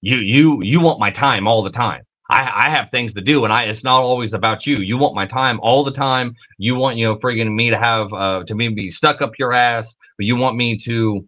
You 0.00 0.18
you 0.18 0.62
you 0.62 0.80
want 0.80 0.98
my 0.98 1.10
time 1.10 1.46
all 1.46 1.62
the 1.62 1.70
time. 1.70 2.02
I, 2.30 2.66
I 2.66 2.70
have 2.70 2.90
things 2.90 3.14
to 3.14 3.20
do 3.20 3.44
and 3.44 3.52
I 3.52 3.64
it's 3.64 3.84
not 3.84 4.02
always 4.02 4.34
about 4.34 4.66
you. 4.66 4.78
You 4.78 4.98
want 4.98 5.14
my 5.14 5.26
time 5.26 5.60
all 5.62 5.84
the 5.84 5.92
time. 5.92 6.34
You 6.58 6.76
want, 6.76 6.96
you 6.98 7.06
know, 7.06 7.16
friggin' 7.16 7.54
me 7.54 7.70
to 7.70 7.78
have 7.78 8.12
uh 8.12 8.44
to 8.46 8.54
me 8.54 8.68
be 8.68 8.90
stuck 8.90 9.22
up 9.22 9.38
your 9.38 9.52
ass, 9.52 9.96
but 10.18 10.26
you 10.26 10.36
want 10.36 10.56
me 10.56 10.76
to 10.78 11.26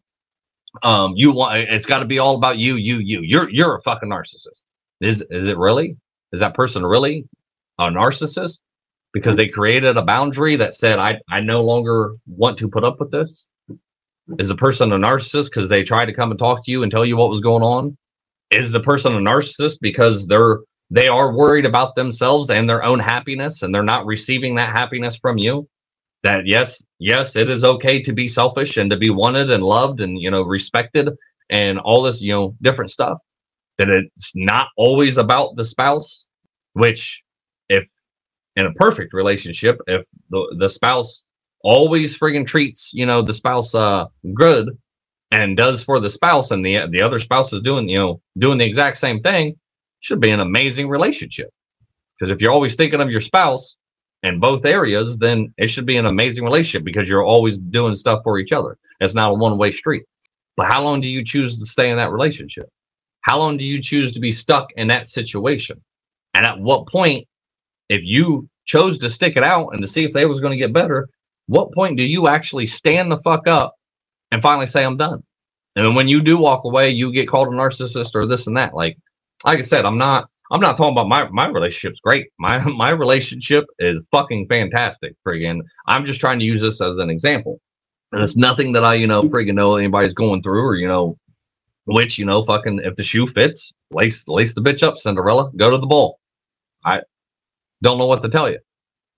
um 0.83 1.15
you 1.17 1.33
want 1.33 1.59
it's 1.59 1.87
gotta 1.87 2.07
be 2.07 2.19
all 2.19 2.37
about 2.37 2.59
you, 2.59 2.77
you, 2.77 2.99
you. 2.99 3.21
You're 3.23 3.51
you're 3.51 3.77
a 3.77 3.83
fucking 3.83 4.11
narcissist. 4.11 4.61
Is 5.01 5.25
is 5.31 5.49
it 5.49 5.59
really? 5.59 5.97
Is 6.33 6.41
that 6.41 6.55
person 6.55 6.85
really 6.85 7.27
a 7.79 7.89
narcissist? 7.89 8.61
Because 9.13 9.37
they 9.37 9.49
created 9.49 9.97
a 9.97 10.03
boundary 10.03 10.57
that 10.57 10.75
said 10.75 10.99
I 10.99 11.21
I 11.31 11.41
no 11.41 11.63
longer 11.63 12.15
want 12.27 12.59
to 12.59 12.69
put 12.69 12.85
up 12.85 13.01
with 13.01 13.11
this? 13.11 13.47
Is 14.39 14.49
the 14.49 14.57
person 14.57 14.93
a 14.93 14.99
narcissist 14.99 15.47
because 15.47 15.69
they 15.69 15.83
tried 15.85 16.07
to 16.07 16.15
come 16.15 16.31
and 16.31 16.39
talk 16.39 16.65
to 16.65 16.71
you 16.71 16.83
and 16.83 16.93
tell 16.93 17.05
you 17.07 17.17
what 17.17 17.31
was 17.31 17.41
going 17.41 17.63
on? 17.63 17.97
Is 18.51 18.73
the 18.73 18.81
person 18.81 19.15
a 19.15 19.19
narcissist 19.19 19.79
because 19.81 20.27
they're 20.27 20.61
they 20.91 21.09
are 21.09 21.35
worried 21.35 21.67
about 21.67 21.95
themselves 21.95 22.51
and 22.51 22.69
their 22.69 22.83
own 22.83 22.99
happiness 22.99 23.63
and 23.63 23.75
they're 23.75 23.83
not 23.83 24.07
receiving 24.07 24.55
that 24.57 24.77
happiness 24.77 25.17
from 25.17 25.39
you 25.39 25.69
that 26.23 26.47
yes 26.47 26.85
yes 26.99 27.37
it 27.37 27.49
is 27.51 27.65
okay 27.65 28.01
to 28.03 28.13
be 28.13 28.29
selfish 28.29 28.77
and 28.77 28.91
to 28.91 28.97
be 28.97 29.11
wanted 29.11 29.51
and 29.51 29.63
loved 29.63 30.01
and 30.01 30.19
you 30.21 30.31
know 30.31 30.43
respected 30.43 31.09
and 31.51 31.79
all 31.79 32.03
this 32.03 32.21
you 32.21 32.33
know 32.33 32.55
different 32.63 32.91
stuff 32.91 33.19
that 33.79 33.89
it's 33.89 34.33
not 34.37 34.69
always 34.77 35.17
about 35.17 35.57
the 35.57 35.65
spouse 35.65 36.27
which 36.75 37.23
if 37.69 37.85
in 38.57 38.67
a 38.67 38.73
perfect 38.75 39.13
relationship 39.15 39.79
if 39.87 40.05
the, 40.31 40.57
the 40.59 40.69
spouse 40.69 41.23
always 41.63 42.19
friggin 42.19 42.47
treats 42.47 42.91
you 42.93 43.07
know 43.07 43.23
the 43.23 43.33
spouse 43.33 43.75
uh 43.75 44.07
good 44.35 44.71
and 45.31 45.57
does 45.57 45.83
for 45.85 46.01
the 46.01 46.11
spouse 46.11 46.51
and 46.51 46.65
the 46.65 46.87
the 46.91 47.03
other 47.03 47.19
spouse 47.19 47.53
is 47.53 47.63
doing, 47.63 47.89
you 47.89 47.99
know, 47.99 48.21
doing 48.39 48.59
the 48.59 48.65
exact 48.67 48.99
same 48.99 49.21
thing, 49.21 49.57
should 50.01 50.21
be 50.21 50.31
an 50.31 50.41
amazing 50.41 50.89
relationship. 50.89 51.51
Because 52.19 52.31
if 52.31 52.41
you're 52.41 52.53
always 52.53 52.75
thinking 52.75 53.01
of 53.01 53.11
your 53.11 53.21
spouse 53.21 53.77
in 54.23 54.41
both 54.41 54.67
areas, 54.67 55.17
then 55.17 55.53
it 55.57 55.69
should 55.69 55.87
be 55.87 55.97
an 55.97 56.07
amazing 56.07 56.45
relationship 56.45 56.85
because 56.85 57.09
you're 57.09 57.25
always 57.25 57.57
doing 57.57 57.97
stuff 57.97 58.21
for 58.23 58.39
each 58.39 58.53
other. 58.53 58.77
It's 59.01 59.15
not 59.15 59.33
a 59.33 59.35
one-way 59.35 59.73
street. 59.73 60.05
But 60.57 60.67
how 60.67 60.83
long 60.83 61.01
do 61.01 61.09
you 61.09 61.25
choose 61.25 61.59
to 61.59 61.65
stay 61.65 61.91
in 61.91 61.97
that 61.97 62.13
relationship? 62.13 62.69
How 63.23 63.39
long 63.39 63.57
do 63.57 63.65
you 63.65 63.81
choose 63.81 64.13
to 64.13 64.21
be 64.21 64.33
stuck 64.33 64.73
in 64.73 64.89
that 64.89 65.07
situation? 65.07 65.81
And 66.35 66.45
at 66.45 66.59
what 66.59 66.87
point, 66.87 67.27
if 67.89 68.01
you 68.03 68.49
chose 68.67 68.99
to 68.99 69.11
stick 69.11 69.37
it 69.37 69.45
out 69.45 69.71
and 69.71 69.81
to 69.81 69.89
see 69.89 70.05
if 70.05 70.13
they 70.13 70.27
was 70.27 70.41
going 70.41 70.53
to 70.53 70.59
get 70.59 70.73
better, 70.73 71.09
what 71.47 71.73
point 71.73 71.97
do 71.97 72.05
you 72.05 72.29
actually 72.29 72.67
stand 72.67 73.11
the 73.11 73.19
fuck 73.19 73.49
up 73.49 73.75
and 74.31 74.43
finally 74.43 74.67
say 74.67 74.85
I'm 74.85 74.97
done? 74.97 75.23
And 75.77 75.85
then 75.85 75.95
when 75.95 76.09
you 76.09 76.21
do 76.21 76.39
walk 76.39 76.65
away, 76.65 76.91
you 76.91 77.13
get 77.13 77.29
called 77.29 77.49
a 77.49 77.53
narcissist 77.53 78.15
or 78.15 78.27
this 78.27 78.47
and 78.47 78.57
that. 78.57 78.75
Like, 78.75 78.99
like 79.45 79.59
I 79.59 79.63
said, 79.63 79.85
I'm 79.85 79.99
not 79.99 80.29
I'm 80.53 80.61
not 80.61 80.77
talking 80.77 80.93
about 80.93 81.09
my 81.09 81.29
my 81.31 81.47
relationship's 81.47 82.01
great. 82.01 82.29
My 82.39 82.59
my 82.77 82.91
relationship 82.91 83.67
is 83.79 84.01
fucking 84.13 84.47
fantastic. 84.49 85.15
Friggin', 85.27 85.61
I'm 85.87 86.05
just 86.05 86.21
trying 86.21 86.39
to 86.41 86.45
use 86.45 86.61
this 86.61 86.81
as 86.81 86.97
an 86.99 87.11
example. 87.11 87.61
And 88.13 88.23
it's 88.23 88.37
nothing 88.37 88.73
that 88.73 88.85
I, 88.85 88.95
you 88.95 89.07
know, 89.07 89.23
friggin' 89.23 89.55
know 89.55 89.77
anybody's 89.77 90.15
going 90.15 90.43
through 90.43 90.65
or, 90.65 90.75
you 90.75 90.89
know, 90.89 91.17
which, 91.85 92.19
you 92.19 92.25
know, 92.25 92.45
fucking 92.45 92.81
if 92.83 92.97
the 92.97 93.05
shoe 93.05 93.27
fits, 93.27 93.73
lace 93.93 94.27
lace 94.27 94.55
the 94.55 94.61
bitch 94.61 94.83
up, 94.83 94.99
Cinderella, 94.99 95.51
go 95.57 95.71
to 95.71 95.79
the 95.79 95.87
ball. 95.87 96.19
I 96.85 97.03
don't 97.83 97.99
know 97.99 98.07
what 98.07 98.23
to 98.23 98.29
tell 98.29 98.51
you. 98.51 98.59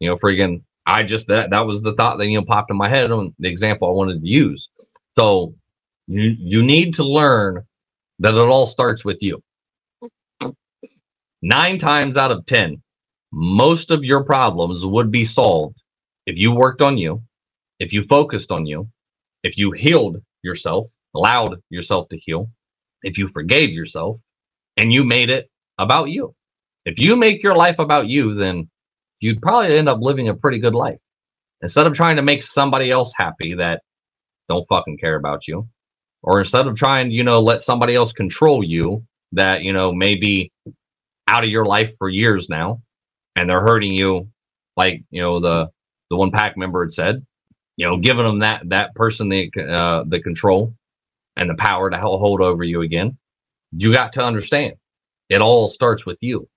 You 0.01 0.11
know, 0.11 0.17
friggin' 0.19 0.63
I 0.87 1.05
just 1.05 1.29
that 1.29 1.51
that 1.51 1.67
was 1.67 1.83
the 1.83 1.95
thought 1.95 2.19
that 2.19 2.29
you 2.29 2.39
know 2.39 2.45
popped 2.45 2.71
in 2.71 2.77
my 2.77 2.89
head 2.89 3.11
on 3.11 3.35
the 3.39 3.49
example 3.49 3.89
I 3.89 3.93
wanted 3.93 4.21
to 4.21 4.29
use. 4.29 4.69
So 5.19 5.55
you 6.07 6.35
you 6.39 6.63
need 6.63 6.95
to 6.95 7.05
learn 7.05 7.65
that 8.19 8.35
it 8.35 8.39
all 8.39 8.67
starts 8.67 9.05
with 9.05 9.23
you. 9.23 9.43
Nine 11.43 11.79
times 11.79 12.17
out 12.17 12.31
of 12.31 12.47
ten, 12.47 12.81
most 13.33 13.91
of 13.91 14.05
your 14.05 14.23
problems 14.23 14.87
would 14.87 15.11
be 15.11 15.25
solved 15.25 15.83
if 16.25 16.37
you 16.37 16.53
worked 16.53 16.83
on 16.83 16.97
you, 16.97 17.23
if 17.81 17.93
you 17.93 18.05
focused 18.05 18.53
on 18.53 18.65
you, 18.65 18.89
if 19.43 19.59
you 19.59 19.73
healed 19.73 20.23
yourself, 20.43 20.87
allowed 21.17 21.61
yourself 21.69 22.09
to 22.11 22.19
heal, 22.19 22.49
if 23.03 23.19
you 23.19 23.27
forgave 23.27 23.71
yourself, 23.71 24.21
and 24.77 24.93
you 24.93 25.03
made 25.03 25.31
it 25.31 25.51
about 25.79 26.11
you. 26.11 26.35
If 26.85 26.99
you 27.01 27.17
make 27.17 27.43
your 27.43 27.57
life 27.57 27.81
about 27.81 28.07
you, 28.07 28.35
then 28.35 28.71
you'd 29.21 29.43
probably 29.43 29.77
end 29.77 29.89
up 29.89 30.01
living 30.01 30.29
a 30.29 30.35
pretty 30.35 30.59
good 30.59 30.75
life. 30.75 30.99
Instead 31.61 31.87
of 31.89 31.95
trying 31.95 32.17
to 32.17 32.23
make 32.23 32.45
somebody 32.45 32.91
else 32.91 33.13
happy 33.17 33.55
that 33.55 33.83
don't 34.49 34.67
fucking 34.69 34.99
care 34.99 35.17
about 35.17 35.49
you, 35.49 35.69
or 36.23 36.39
instead 36.39 36.69
of 36.69 36.77
trying, 36.77 37.11
you 37.11 37.25
know, 37.25 37.41
let 37.41 37.61
somebody 37.61 37.97
else 37.97 38.13
control 38.13 38.63
you 38.63 39.05
that, 39.33 39.63
you 39.63 39.73
know, 39.73 39.93
maybe 39.93 40.53
out 41.33 41.45
of 41.45 41.51
your 41.51 41.65
life 41.67 41.93
for 41.99 42.11
years 42.11 42.49
now 42.51 42.83
and 43.37 43.49
they're 43.49 43.63
hurting 43.63 43.95
you 43.95 44.29
like, 44.77 45.03
you 45.11 45.23
know, 45.23 45.41
the 45.41 45.71
the 46.11 46.17
one 46.17 46.31
pack 46.31 46.57
member 46.59 46.85
had 46.85 46.93
said, 46.93 47.27
you 47.77 47.87
know, 47.87 47.97
giving 47.97 48.25
them 48.25 48.41
that 48.41 48.69
that 48.69 48.95
person 48.95 49.31
the 49.31 49.51
uh, 49.59 50.05
the 50.07 50.21
control 50.21 50.75
and 51.37 51.49
the 51.49 51.55
power 51.55 51.91
to 51.91 51.99
hold 51.99 52.43
over 52.43 52.63
you 52.63 52.83
again. 52.83 53.17
You 53.73 53.93
got 53.95 54.13
to 54.15 54.25
understand, 54.25 54.75
it 55.31 55.41
all 55.41 55.69
starts 55.69 56.05
with 56.05 56.19
you. 56.21 56.49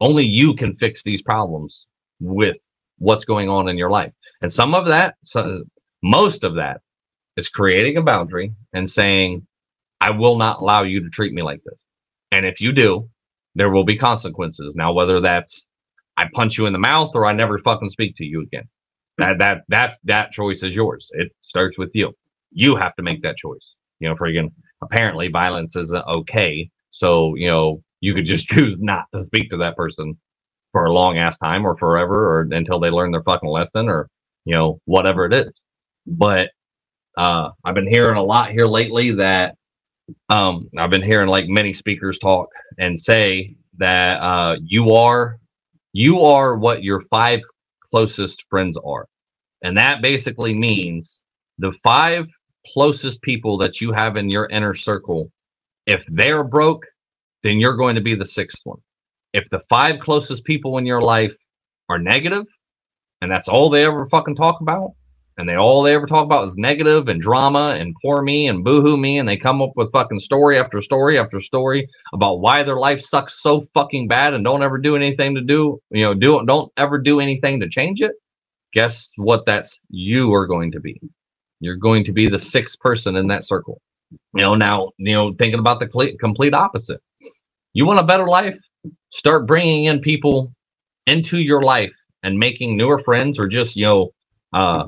Only 0.00 0.24
you 0.26 0.54
can 0.54 0.76
fix 0.76 1.04
these 1.04 1.22
problems 1.22 1.86
with 2.20 2.58
what's 2.98 3.24
going 3.24 3.48
on 3.48 3.68
in 3.68 3.78
your 3.78 3.90
life. 3.90 4.12
And 4.42 4.52
some 4.52 4.74
of 4.74 4.86
that, 4.86 5.14
so, 5.22 5.62
most 6.02 6.42
of 6.44 6.56
that, 6.56 6.80
is 7.36 7.48
creating 7.48 7.96
a 7.96 8.02
boundary 8.02 8.52
and 8.72 8.90
saying, 8.90 9.46
I 10.00 10.10
will 10.10 10.36
not 10.36 10.60
allow 10.60 10.82
you 10.82 11.02
to 11.04 11.10
treat 11.10 11.32
me 11.32 11.42
like 11.42 11.62
this. 11.64 11.80
And 12.32 12.44
if 12.44 12.60
you 12.60 12.72
do, 12.72 13.08
there 13.56 13.70
will 13.70 13.84
be 13.84 13.98
consequences. 13.98 14.76
Now, 14.76 14.92
whether 14.94 15.20
that's 15.20 15.64
I 16.18 16.26
punch 16.34 16.58
you 16.58 16.66
in 16.66 16.74
the 16.74 16.80
mouth 16.80 17.12
or 17.14 17.26
I 17.26 17.32
never 17.32 17.58
fucking 17.60 17.90
speak 17.90 18.16
to 18.18 18.24
you 18.24 18.42
again. 18.42 18.68
That 19.18 19.38
that 19.40 19.62
that 19.70 19.98
that 20.04 20.32
choice 20.32 20.62
is 20.62 20.74
yours. 20.76 21.10
It 21.14 21.32
starts 21.42 21.78
with 21.78 21.92
you. 21.94 22.12
You 22.52 22.76
have 22.76 22.96
to 22.96 23.02
make 23.04 23.22
that 23.22 23.38
choice. 23.38 23.74
You 24.00 24.10
know, 24.10 24.16
freaking 24.16 24.52
apparently 24.82 25.28
violence 25.28 25.76
isn't 25.76 26.06
okay. 26.06 26.70
So, 26.90 27.34
you 27.36 27.48
know, 27.48 27.82
you 28.00 28.14
could 28.14 28.26
just 28.26 28.48
choose 28.50 28.78
not 28.80 29.06
to 29.14 29.26
speak 29.26 29.50
to 29.50 29.58
that 29.58 29.76
person 29.76 30.18
for 30.72 30.86
a 30.86 30.92
long 30.92 31.18
ass 31.18 31.38
time 31.38 31.66
or 31.66 31.76
forever 31.78 32.38
or 32.38 32.48
until 32.52 32.80
they 32.80 32.90
learn 32.90 33.12
their 33.12 33.24
fucking 33.24 33.50
lesson 33.50 33.88
or, 33.88 34.08
you 34.44 34.54
know, 34.54 34.80
whatever 34.86 35.26
it 35.26 35.34
is. 35.34 35.54
But 36.06 36.50
uh 37.18 37.50
I've 37.64 37.74
been 37.76 37.92
hearing 37.92 38.16
a 38.18 38.22
lot 38.24 38.52
here 38.52 38.66
lately 38.66 39.12
that 39.12 39.56
um 40.28 40.68
I've 40.78 40.90
been 40.90 41.02
hearing 41.02 41.28
like 41.28 41.46
many 41.48 41.72
speakers 41.72 42.18
talk 42.18 42.48
and 42.78 42.98
say 42.98 43.56
that 43.78 44.20
uh 44.20 44.56
you 44.62 44.92
are 44.92 45.38
you 45.92 46.20
are 46.20 46.56
what 46.56 46.84
your 46.84 47.02
five 47.10 47.40
closest 47.90 48.44
friends 48.50 48.76
are. 48.84 49.06
And 49.62 49.76
that 49.78 50.02
basically 50.02 50.54
means 50.54 51.24
the 51.58 51.72
five 51.82 52.26
closest 52.74 53.22
people 53.22 53.56
that 53.58 53.80
you 53.80 53.92
have 53.92 54.16
in 54.16 54.28
your 54.28 54.46
inner 54.50 54.74
circle, 54.74 55.30
if 55.86 56.04
they're 56.08 56.44
broke, 56.44 56.84
then 57.42 57.58
you're 57.58 57.76
going 57.76 57.94
to 57.94 58.02
be 58.02 58.14
the 58.14 58.26
sixth 58.26 58.60
one. 58.64 58.80
If 59.32 59.48
the 59.50 59.62
five 59.70 60.00
closest 60.00 60.44
people 60.44 60.78
in 60.78 60.86
your 60.86 61.00
life 61.00 61.32
are 61.88 61.98
negative, 61.98 62.44
and 63.22 63.30
that's 63.30 63.48
all 63.48 63.70
they 63.70 63.86
ever 63.86 64.06
fucking 64.08 64.36
talk 64.36 64.60
about, 64.60 64.90
and 65.38 65.48
they 65.48 65.54
all 65.54 65.82
they 65.82 65.94
ever 65.94 66.06
talk 66.06 66.24
about 66.24 66.48
is 66.48 66.56
negative 66.56 67.08
and 67.08 67.20
drama 67.20 67.76
and 67.78 67.94
poor 68.02 68.22
me 68.22 68.48
and 68.48 68.64
boohoo 68.64 68.96
me, 68.96 69.18
and 69.18 69.28
they 69.28 69.36
come 69.36 69.60
up 69.60 69.72
with 69.76 69.92
fucking 69.92 70.20
story 70.20 70.58
after 70.58 70.80
story 70.80 71.18
after 71.18 71.40
story 71.40 71.88
about 72.14 72.40
why 72.40 72.62
their 72.62 72.78
life 72.78 73.00
sucks 73.00 73.42
so 73.42 73.66
fucking 73.74 74.08
bad 74.08 74.34
and 74.34 74.44
don't 74.44 74.62
ever 74.62 74.78
do 74.78 74.96
anything 74.96 75.34
to 75.34 75.42
do, 75.42 75.78
you 75.90 76.04
know, 76.04 76.14
do 76.14 76.44
don't 76.46 76.72
ever 76.76 76.98
do 76.98 77.20
anything 77.20 77.60
to 77.60 77.68
change 77.68 78.00
it. 78.00 78.12
Guess 78.72 79.08
what? 79.16 79.46
That's 79.46 79.78
you 79.88 80.32
are 80.32 80.46
going 80.46 80.72
to 80.72 80.80
be. 80.80 81.00
You're 81.60 81.76
going 81.76 82.04
to 82.04 82.12
be 82.12 82.28
the 82.28 82.38
sixth 82.38 82.78
person 82.80 83.16
in 83.16 83.26
that 83.28 83.44
circle. 83.44 83.80
You 84.34 84.42
know, 84.42 84.54
now, 84.54 84.90
you 84.98 85.14
know, 85.14 85.34
thinking 85.34 85.58
about 85.58 85.80
the 85.80 86.16
complete 86.20 86.54
opposite. 86.54 87.00
You 87.72 87.86
want 87.86 88.00
a 88.00 88.04
better 88.04 88.26
life? 88.26 88.56
Start 89.10 89.46
bringing 89.46 89.84
in 89.84 90.00
people 90.00 90.52
into 91.06 91.38
your 91.38 91.62
life 91.62 91.92
and 92.22 92.38
making 92.38 92.76
newer 92.76 93.02
friends 93.02 93.38
or 93.38 93.48
just, 93.48 93.76
you 93.76 93.86
know, 93.86 94.10
uh, 94.52 94.84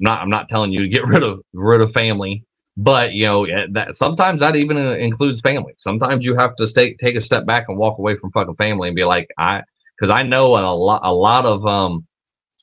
not, 0.00 0.20
I'm 0.22 0.30
not 0.30 0.48
telling 0.48 0.72
you 0.72 0.82
to 0.82 0.88
get 0.88 1.06
rid 1.08 1.22
of, 1.22 1.40
rid 1.52 1.80
of 1.82 1.92
family, 1.92 2.44
but 2.76 3.14
you 3.14 3.26
know, 3.26 3.46
that 3.72 3.94
sometimes 3.94 4.40
that 4.40 4.56
even 4.56 4.76
uh, 4.76 4.92
includes 4.92 5.40
family. 5.40 5.74
Sometimes 5.78 6.24
you 6.24 6.36
have 6.36 6.56
to 6.56 6.66
stay, 6.66 6.94
take 6.94 7.16
a 7.16 7.20
step 7.20 7.46
back 7.46 7.66
and 7.68 7.78
walk 7.78 7.98
away 7.98 8.16
from 8.16 8.32
fucking 8.32 8.56
family 8.56 8.88
and 8.88 8.96
be 8.96 9.04
like, 9.04 9.28
I, 9.38 9.62
cause 10.00 10.10
I 10.10 10.22
know 10.24 10.48
a 10.56 10.74
lot, 10.74 11.02
a 11.04 11.12
lot 11.12 11.46
of, 11.46 11.66
um, 11.66 12.06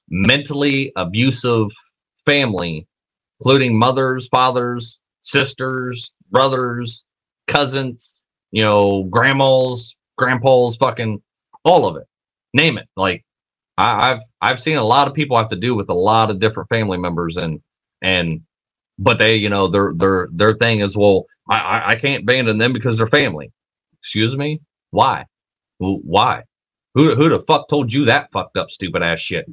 mentally 0.09 0.91
abusive 0.95 1.67
family 2.25 2.87
including 3.39 3.77
mothers, 3.77 4.27
fathers, 4.29 5.01
sisters, 5.21 6.13
brothers, 6.31 7.03
cousins, 7.47 8.21
you 8.51 8.63
know, 8.63 9.03
grandmas, 9.05 9.95
grandpas, 10.17 10.77
fucking 10.77 11.21
all 11.63 11.85
of 11.87 11.97
it. 11.97 12.07
Name 12.53 12.77
it. 12.77 12.87
Like 12.95 13.23
I, 13.77 14.11
I've 14.11 14.21
I've 14.41 14.59
seen 14.59 14.77
a 14.77 14.83
lot 14.83 15.07
of 15.07 15.13
people 15.13 15.37
have 15.37 15.49
to 15.49 15.55
do 15.55 15.75
with 15.75 15.89
a 15.89 15.93
lot 15.93 16.29
of 16.29 16.39
different 16.39 16.69
family 16.69 16.97
members 16.97 17.37
and 17.37 17.61
and 18.01 18.41
but 18.99 19.19
they, 19.19 19.35
you 19.35 19.49
know, 19.49 19.67
their 19.67 19.93
their 19.95 20.29
their 20.31 20.55
thing 20.55 20.79
is 20.79 20.97
well, 20.97 21.25
I 21.49 21.83
I 21.87 21.95
can't 21.95 22.23
abandon 22.23 22.57
them 22.57 22.73
because 22.73 22.97
they're 22.97 23.07
family. 23.07 23.51
Excuse 23.99 24.35
me? 24.35 24.61
Why? 24.91 25.25
Why? 25.77 26.43
Who 26.95 27.15
who 27.15 27.29
the 27.29 27.43
fuck 27.47 27.69
told 27.69 27.93
you 27.93 28.05
that 28.05 28.31
fucked 28.31 28.57
up 28.57 28.71
stupid 28.71 29.03
ass 29.03 29.19
shit? 29.19 29.45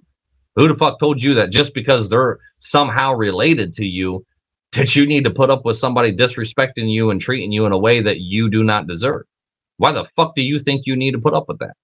Who 0.57 0.69
the 0.69 0.75
fuck 0.75 0.99
told 0.99 1.23
you 1.23 1.35
that 1.35 1.51
just 1.51 1.75
because 1.75 2.09
they're 2.09 2.39
somehow 2.59 3.13
related 3.13 3.75
to 3.75 3.85
you, 3.85 4.25
that 4.73 4.95
you 4.95 5.05
need 5.07 5.25
to 5.25 5.31
put 5.31 5.51
up 5.51 5.65
with 5.65 5.77
somebody 5.77 6.15
disrespecting 6.15 6.91
you 6.91 7.11
and 7.11 7.21
treating 7.21 7.53
you 7.53 7.67
in 7.67 7.73
a 7.73 7.79
way 7.79 8.01
that 8.01 8.21
you 8.21 8.49
do 8.49 8.65
not 8.65 8.87
deserve? 8.87 9.25
Why 9.77 9.93
the 9.93 10.07
fuck 10.17 10.35
do 10.35 10.43
you 10.43 10.59
think 10.61 10.83
you 10.87 10.97
need 10.97 11.13
to 11.13 11.21
put 11.21 11.35
up 11.35 11.49
with 11.49 11.59
that? 11.59 11.75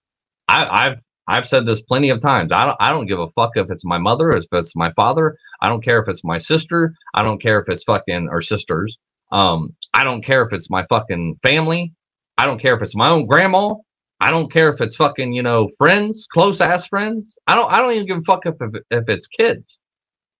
I, 0.48 0.84
have 0.84 0.98
I've 1.28 1.46
said 1.46 1.66
this 1.66 1.82
plenty 1.82 2.10
of 2.10 2.20
times. 2.20 2.50
I 2.52 2.66
don't 2.66 2.76
I 2.80 2.90
don't 2.90 3.06
give 3.06 3.20
a 3.20 3.30
fuck 3.30 3.52
if 3.56 3.70
it's 3.70 3.84
my 3.84 3.98
mother, 3.98 4.30
if 4.30 4.44
it's 4.52 4.74
my 4.76 4.92
father. 4.94 5.36
I 5.62 5.68
don't 5.68 5.84
care 5.84 6.00
if 6.00 6.08
it's 6.08 6.24
my 6.24 6.38
sister. 6.38 6.94
I 7.14 7.22
don't 7.22 7.40
care 7.40 7.60
if 7.60 7.68
it's 7.68 7.84
fucking 7.84 8.28
or 8.30 8.42
sisters. 8.42 8.98
Um, 9.32 9.74
I 9.94 10.04
don't 10.04 10.24
care 10.24 10.42
if 10.44 10.52
it's 10.52 10.70
my 10.70 10.84
fucking 10.88 11.38
family. 11.42 11.92
I 12.36 12.46
don't 12.46 12.60
care 12.60 12.74
if 12.74 12.82
it's 12.82 12.96
my 12.96 13.10
own 13.10 13.26
grandma. 13.26 13.74
I 14.20 14.30
don't 14.30 14.52
care 14.52 14.72
if 14.72 14.80
it's 14.80 14.96
fucking, 14.96 15.32
you 15.32 15.42
know, 15.42 15.70
friends, 15.78 16.26
close 16.32 16.60
ass 16.60 16.86
friends. 16.86 17.36
I 17.46 17.54
don't, 17.54 17.72
I 17.72 17.78
don't 17.80 17.92
even 17.92 18.06
give 18.06 18.18
a 18.18 18.22
fuck 18.22 18.44
if, 18.44 18.54
if, 18.60 18.82
if 18.90 19.08
it's 19.08 19.26
kids. 19.26 19.80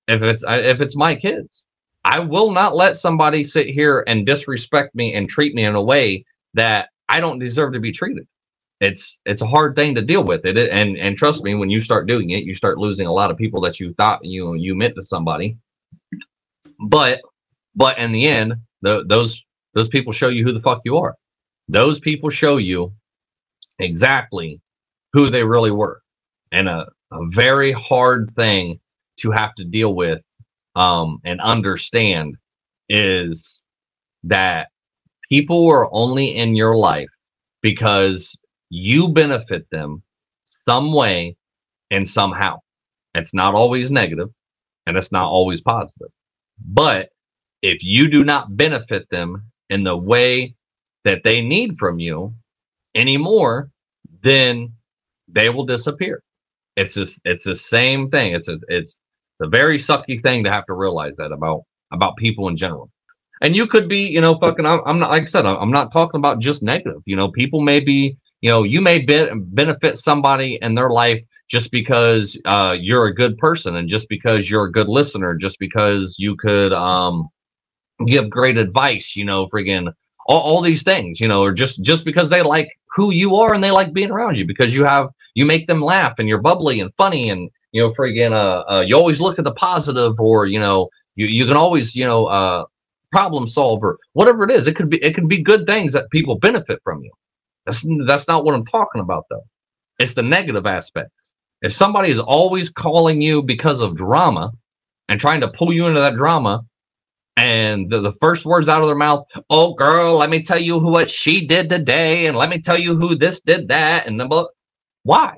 If 0.09 0.23
it's, 0.23 0.45
if 0.47 0.81
it's 0.81 0.97
my 0.97 1.15
kids, 1.15 1.65
I 2.05 2.21
will 2.21 2.51
not 2.51 2.75
let 2.77 2.99
somebody 2.99 3.45
sit 3.45 3.69
here 3.69 4.05
and 4.07 4.27
disrespect 4.27 4.95
me 4.95 5.15
and 5.15 5.29
treat 5.29 5.55
me 5.55 5.65
in 5.65 5.75
a 5.77 5.83
way 5.83 6.25
that 6.55 6.89
I 7.09 7.21
don't 7.21 7.39
deserve 7.39 7.73
to 7.75 7.81
be 7.81 7.93
treated. 7.93 8.27
It's, 8.81 9.19
it's 9.25 9.43
a 9.43 9.47
hard 9.47 9.77
thing 9.77 9.95
to 9.95 10.03
deal 10.03 10.25
with 10.25 10.45
it. 10.45 10.57
And, 10.59 10.97
and 10.97 11.17
trust 11.17 11.45
me, 11.45 11.55
when 11.55 11.71
you 11.71 11.81
start 11.81 12.09
doing 12.09 12.31
it, 12.31 12.45
you 12.45 12.55
start 12.55 12.79
losing 12.79 13.07
a 13.07 13.13
lot 13.13 13.31
of 13.31 13.37
people 13.37 13.61
that 13.63 13.79
you 13.79 13.95
thought 13.95 14.25
you, 14.25 14.55
you 14.55 14.75
meant 14.75 14.95
to 14.97 15.03
somebody. 15.03 15.57
But, 16.79 17.21
but 17.75 17.99
in 17.99 18.13
the 18.13 18.27
end, 18.27 18.55
The, 18.83 19.05
those 19.07 19.45
those 19.75 19.91
people 19.91 20.13
show 20.13 20.31
you 20.31 20.43
who 20.43 20.55
the 20.55 20.63
fuck 20.63 20.81
you 20.87 20.97
are. 20.97 21.15
Those 21.69 22.01
people 22.01 22.31
show 22.31 22.57
you 22.57 22.93
exactly 23.79 24.59
who 25.13 25.29
they 25.29 25.45
really 25.45 25.71
were, 25.71 26.01
and 26.51 26.67
a, 26.67 26.89
a 27.13 27.27
very 27.29 27.73
hard 27.73 28.33
thing 28.35 28.81
to 29.19 29.31
have 29.33 29.55
to 29.57 29.65
deal 29.65 29.95
with 29.95 30.23
um, 30.77 31.21
and 31.25 31.41
understand 31.43 32.37
is 32.89 33.63
that 34.25 34.69
people 35.29 35.69
are 35.69 35.89
only 35.93 36.37
in 36.37 36.57
your 36.57 36.75
life 36.75 37.13
because 37.61 38.35
you 38.71 39.11
benefit 39.11 39.67
them 39.71 40.03
some 40.69 40.93
way 40.93 41.37
and 41.91 42.09
somehow. 42.09 42.59
It's 43.15 43.35
not 43.35 43.55
always 43.55 43.91
negative 43.91 44.31
and 44.87 44.97
it's 44.97 45.13
not 45.13 45.27
always 45.29 45.61
positive. 45.63 46.11
But 46.65 47.11
if 47.63 47.83
you 47.85 48.09
do 48.11 48.25
not 48.25 48.57
benefit 48.57 49.09
them 49.11 49.45
in 49.71 49.85
the 49.85 49.97
way 49.97 50.55
that 51.05 51.23
they 51.25 51.43
need 51.43 51.79
from 51.79 52.01
you 52.01 52.35
anymore, 52.97 53.71
then 54.23 54.75
they 55.29 55.51
will 55.51 55.67
disappear. 55.67 56.23
It's 56.77 56.95
just 56.95 57.23
it's 57.27 57.45
the 57.45 57.57
same 57.57 58.11
thing. 58.11 58.35
It's 58.35 58.49
a, 58.49 58.59
it's 58.69 58.99
a 59.43 59.49
very 59.49 59.79
sucky 59.79 60.21
thing 60.21 60.45
to 60.45 60.53
have 60.53 60.67
to 60.67 60.75
realize 60.75 61.17
that 61.19 61.33
about 61.33 61.63
about 61.93 62.17
people 62.19 62.49
in 62.49 62.59
general. 62.59 62.91
And 63.43 63.57
you 63.57 63.69
could 63.69 63.89
be, 63.89 64.09
you 64.09 64.21
know, 64.23 64.39
fucking. 64.39 64.67
I'm 64.67 65.01
not 65.01 65.11
like 65.11 65.25
I 65.25 65.27
said. 65.27 65.47
I'm 65.47 65.73
not 65.73 65.93
talking 65.93 66.19
about 66.19 66.41
just 66.41 66.63
negative. 66.65 67.03
You 67.07 67.17
know, 67.17 67.31
people 67.31 67.61
may 67.63 67.81
be, 67.81 68.19
you 68.41 68.51
know, 68.51 68.63
you 68.63 68.81
may 68.81 69.01
be, 69.01 69.29
benefit 69.35 69.99
somebody 69.99 70.59
in 70.63 70.75
their 70.75 70.91
life 70.91 71.23
just 71.49 71.71
because 71.71 72.39
uh, 72.47 72.75
you're 72.79 73.07
a 73.07 73.15
good 73.15 73.37
person 73.39 73.77
and 73.77 73.89
just 73.89 74.09
because 74.09 74.49
you're 74.49 74.67
a 74.67 74.73
good 74.73 74.89
listener, 74.89 75.35
just 75.35 75.59
because 75.59 76.17
you 76.19 76.37
could 76.37 76.73
um, 76.73 77.29
give 78.07 78.31
great 78.31 78.57
advice, 78.57 79.15
you 79.15 79.25
know, 79.25 79.47
friggin' 79.49 79.93
all, 80.27 80.41
all 80.41 80.61
these 80.61 80.83
things, 80.83 81.21
you 81.21 81.29
know, 81.29 81.43
or 81.43 81.53
just 81.53 81.83
just 81.83 82.05
because 82.05 82.31
they 82.31 82.43
like 82.43 82.69
who 82.95 83.13
you 83.13 83.37
are 83.37 83.53
and 83.53 83.63
they 83.63 83.71
like 83.71 83.93
being 83.93 84.11
around 84.11 84.39
you 84.39 84.47
because 84.47 84.75
you 84.75 84.85
have 84.85 85.09
you 85.35 85.45
make 85.45 85.67
them 85.67 85.83
laugh 85.83 86.15
and 86.19 86.29
you're 86.29 86.41
bubbly 86.41 86.81
and 86.81 86.91
funny 86.97 87.31
and 87.31 87.51
you 87.73 87.83
know, 87.83 87.91
friggin' 87.91 88.33
uh, 88.33 88.65
uh 88.71 88.81
you 88.81 88.97
always 88.97 89.21
look 89.21 89.39
at 89.39 89.45
the 89.45 89.53
positive 89.55 90.19
or 90.19 90.47
you 90.47 90.59
know 90.59 90.89
you 91.17 91.27
you 91.27 91.47
can 91.47 91.57
always 91.57 91.95
you 91.95 92.05
know 92.05 92.27
uh 92.27 92.65
problem 93.13 93.49
solver 93.49 93.99
whatever 94.15 94.45
it 94.45 94.51
is. 94.51 94.67
It 94.67 94.77
could 94.77 94.89
be 94.89 95.03
it 95.03 95.15
can 95.15 95.29
be 95.29 95.43
good 95.43 95.67
things 95.67 95.93
that 95.93 96.11
people 96.11 96.39
benefit 96.39 96.81
from 96.85 97.03
you 97.03 97.11
that's 97.71 97.87
that's 98.07 98.29
not 98.29 98.45
what 98.45 98.55
i'm 98.55 98.67
talking 98.67 99.01
about 99.03 99.27
though 99.31 99.45
it's 100.01 100.15
the 100.15 100.23
negative 100.25 100.67
aspects 100.67 101.33
if 101.63 101.73
somebody 101.73 102.11
is 102.11 102.21
always 102.21 102.71
calling 102.71 103.23
you 103.23 103.43
because 103.43 103.81
of 103.81 103.97
drama 103.97 104.53
and 105.09 105.21
trying 105.21 105.43
to 105.43 105.49
pull 105.49 105.73
you 105.75 105.89
into 105.89 106.01
that 106.01 106.17
drama, 106.17 106.63
and 107.37 107.91
the, 107.91 108.01
the 108.01 108.15
first 108.21 108.47
words 108.47 108.69
out 108.69 108.83
of 108.83 108.89
their 108.89 108.97
mouth, 108.97 109.27
oh 109.51 109.75
girl, 109.75 110.19
let 110.19 110.31
me 110.31 110.43
tell 110.43 110.61
you 110.61 110.81
who 110.81 110.91
what 110.93 111.11
she 111.11 111.47
did 111.47 111.69
today, 111.69 112.27
and 112.27 112.37
let 112.37 112.51
me 112.51 112.61
tell 112.61 112.79
you 112.79 112.97
who 112.97 113.17
this 113.17 113.41
did 113.43 113.69
that, 113.69 114.07
and 114.07 114.21
then 114.21 114.29
why? 115.05 115.37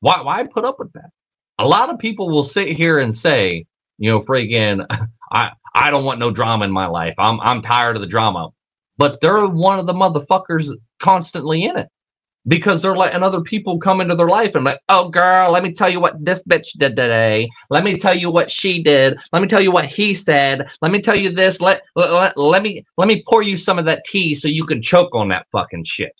Why 0.00 0.22
why 0.22 0.44
put 0.46 0.64
up 0.64 0.78
with 0.78 0.92
that? 0.94 1.10
A 1.58 1.66
lot 1.68 1.90
of 1.90 1.98
people 1.98 2.30
will 2.30 2.44
sit 2.44 2.76
here 2.76 2.98
and 3.00 3.14
say, 3.14 3.66
you 3.98 4.10
know, 4.10 4.22
freaking, 4.22 4.86
I 5.32 5.52
I 5.74 5.90
don't 5.90 6.04
want 6.06 6.20
no 6.20 6.30
drama 6.32 6.66
in 6.66 6.72
my 6.72 6.86
life. 6.88 7.14
I'm 7.18 7.40
I'm 7.40 7.62
tired 7.62 7.96
of 7.96 8.02
the 8.02 8.08
drama. 8.08 8.50
But 8.98 9.20
they're 9.20 9.46
one 9.46 9.78
of 9.78 9.86
the 9.86 9.94
motherfuckers 9.94 10.70
constantly 11.00 11.64
in 11.64 11.78
it 11.78 11.88
because 12.48 12.82
they're 12.82 12.96
letting 12.96 13.22
other 13.22 13.40
people 13.42 13.78
come 13.78 14.00
into 14.00 14.16
their 14.16 14.28
life 14.28 14.54
and 14.54 14.64
like, 14.64 14.80
oh 14.88 15.08
girl, 15.08 15.52
let 15.52 15.62
me 15.62 15.72
tell 15.72 15.88
you 15.88 16.00
what 16.00 16.24
this 16.24 16.42
bitch 16.44 16.72
did 16.78 16.96
today. 16.96 17.48
Let 17.70 17.84
me 17.84 17.96
tell 17.98 18.16
you 18.16 18.30
what 18.30 18.50
she 18.50 18.82
did. 18.82 19.18
Let 19.32 19.42
me 19.42 19.48
tell 19.48 19.60
you 19.62 19.72
what 19.72 19.86
he 19.86 20.14
said. 20.14 20.68
Let 20.82 20.92
me 20.92 21.00
tell 21.00 21.16
you 21.16 21.30
this. 21.30 21.60
Let 21.60 21.82
let, 21.96 22.36
let 22.38 22.62
me 22.62 22.84
let 22.98 23.08
me 23.08 23.24
pour 23.28 23.42
you 23.42 23.56
some 23.56 23.78
of 23.78 23.84
that 23.86 24.04
tea 24.06 24.34
so 24.34 24.48
you 24.48 24.64
can 24.66 24.82
choke 24.82 25.14
on 25.14 25.28
that 25.28 25.46
fucking 25.52 25.84
shit. 25.84 26.12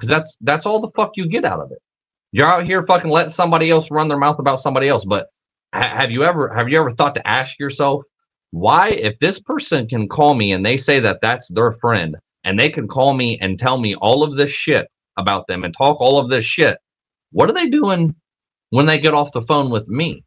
Cause 0.00 0.08
that's 0.08 0.38
that's 0.42 0.66
all 0.66 0.80
the 0.80 0.90
fuck 0.96 1.12
you 1.16 1.26
get 1.26 1.44
out 1.44 1.60
of 1.60 1.72
it. 1.72 1.78
You're 2.32 2.48
out 2.48 2.66
here 2.66 2.84
fucking 2.86 3.10
letting 3.10 3.32
somebody 3.32 3.70
else 3.70 3.90
run 3.90 4.08
their 4.08 4.18
mouth 4.18 4.38
about 4.38 4.60
somebody 4.60 4.88
else. 4.88 5.04
But 5.04 5.28
ha- 5.74 5.96
have 5.96 6.10
you 6.10 6.24
ever 6.24 6.52
have 6.54 6.68
you 6.68 6.78
ever 6.80 6.90
thought 6.92 7.14
to 7.16 7.26
ask 7.26 7.58
yourself 7.58 8.02
why 8.52 8.90
if 8.90 9.18
this 9.18 9.40
person 9.40 9.88
can 9.88 10.08
call 10.08 10.34
me 10.34 10.52
and 10.52 10.64
they 10.64 10.76
say 10.76 11.00
that 11.00 11.18
that's 11.22 11.48
their 11.48 11.72
friend 11.72 12.16
and 12.44 12.58
they 12.58 12.70
can 12.70 12.86
call 12.86 13.14
me 13.14 13.38
and 13.40 13.58
tell 13.58 13.78
me 13.78 13.94
all 13.96 14.22
of 14.22 14.36
this 14.36 14.50
shit 14.50 14.86
about 15.16 15.46
them 15.46 15.64
and 15.64 15.74
talk 15.76 16.00
all 16.00 16.18
of 16.18 16.30
this 16.30 16.44
shit. 16.44 16.78
What 17.32 17.48
are 17.48 17.54
they 17.54 17.70
doing 17.70 18.14
when 18.70 18.86
they 18.86 18.98
get 19.00 19.14
off 19.14 19.32
the 19.32 19.42
phone 19.42 19.70
with 19.70 19.88
me? 19.88 20.22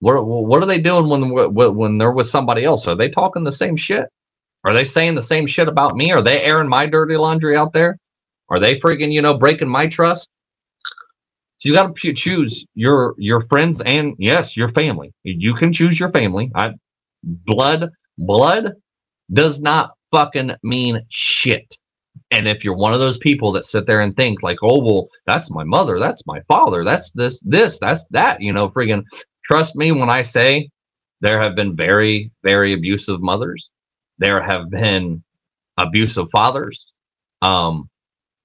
What 0.00 0.24
what 0.24 0.62
are 0.62 0.66
they 0.66 0.80
doing 0.80 1.08
when 1.08 1.54
when 1.74 1.98
they're 1.98 2.12
with 2.12 2.28
somebody 2.28 2.64
else? 2.64 2.86
Are 2.88 2.96
they 2.96 3.08
talking 3.08 3.44
the 3.44 3.52
same 3.52 3.76
shit? 3.76 4.06
Are 4.64 4.74
they 4.74 4.84
saying 4.84 5.14
the 5.14 5.22
same 5.22 5.46
shit 5.46 5.68
about 5.68 5.96
me? 5.96 6.12
Are 6.12 6.22
they 6.22 6.42
airing 6.42 6.68
my 6.68 6.86
dirty 6.86 7.16
laundry 7.16 7.56
out 7.56 7.72
there? 7.72 7.96
Are 8.48 8.60
they 8.60 8.80
freaking 8.80 9.12
you 9.12 9.22
know 9.22 9.34
breaking 9.38 9.68
my 9.68 9.86
trust? 9.86 10.28
So 11.58 11.68
you 11.68 11.74
got 11.74 11.94
to 11.94 12.12
choose 12.12 12.66
your 12.74 13.14
your 13.18 13.42
friends 13.48 13.80
and 13.80 14.14
yes, 14.18 14.56
your 14.56 14.68
family. 14.68 15.12
You 15.22 15.54
can 15.54 15.72
choose 15.72 15.98
your 15.98 16.10
family. 16.10 16.50
I 16.54 16.72
blood 17.22 17.90
blood 18.18 18.72
does 19.32 19.60
not 19.60 19.90
fucking 20.10 20.52
mean 20.62 21.00
shit. 21.10 21.76
And 22.30 22.48
if 22.48 22.64
you're 22.64 22.76
one 22.76 22.92
of 22.92 23.00
those 23.00 23.18
people 23.18 23.52
that 23.52 23.64
sit 23.64 23.86
there 23.86 24.00
and 24.00 24.14
think 24.16 24.42
like, 24.42 24.58
oh 24.62 24.82
well, 24.82 25.08
that's 25.26 25.50
my 25.50 25.64
mother, 25.64 25.98
that's 25.98 26.26
my 26.26 26.40
father, 26.48 26.84
that's 26.84 27.10
this, 27.12 27.40
this, 27.40 27.78
that's 27.78 28.06
that, 28.10 28.40
you 28.40 28.52
know, 28.52 28.68
friggin' 28.68 29.04
trust 29.44 29.76
me 29.76 29.92
when 29.92 30.10
I 30.10 30.22
say 30.22 30.68
there 31.20 31.40
have 31.40 31.54
been 31.54 31.76
very, 31.76 32.30
very 32.42 32.72
abusive 32.72 33.20
mothers. 33.20 33.70
There 34.18 34.42
have 34.42 34.70
been 34.70 35.22
abusive 35.78 36.28
fathers. 36.30 36.92
Um, 37.42 37.88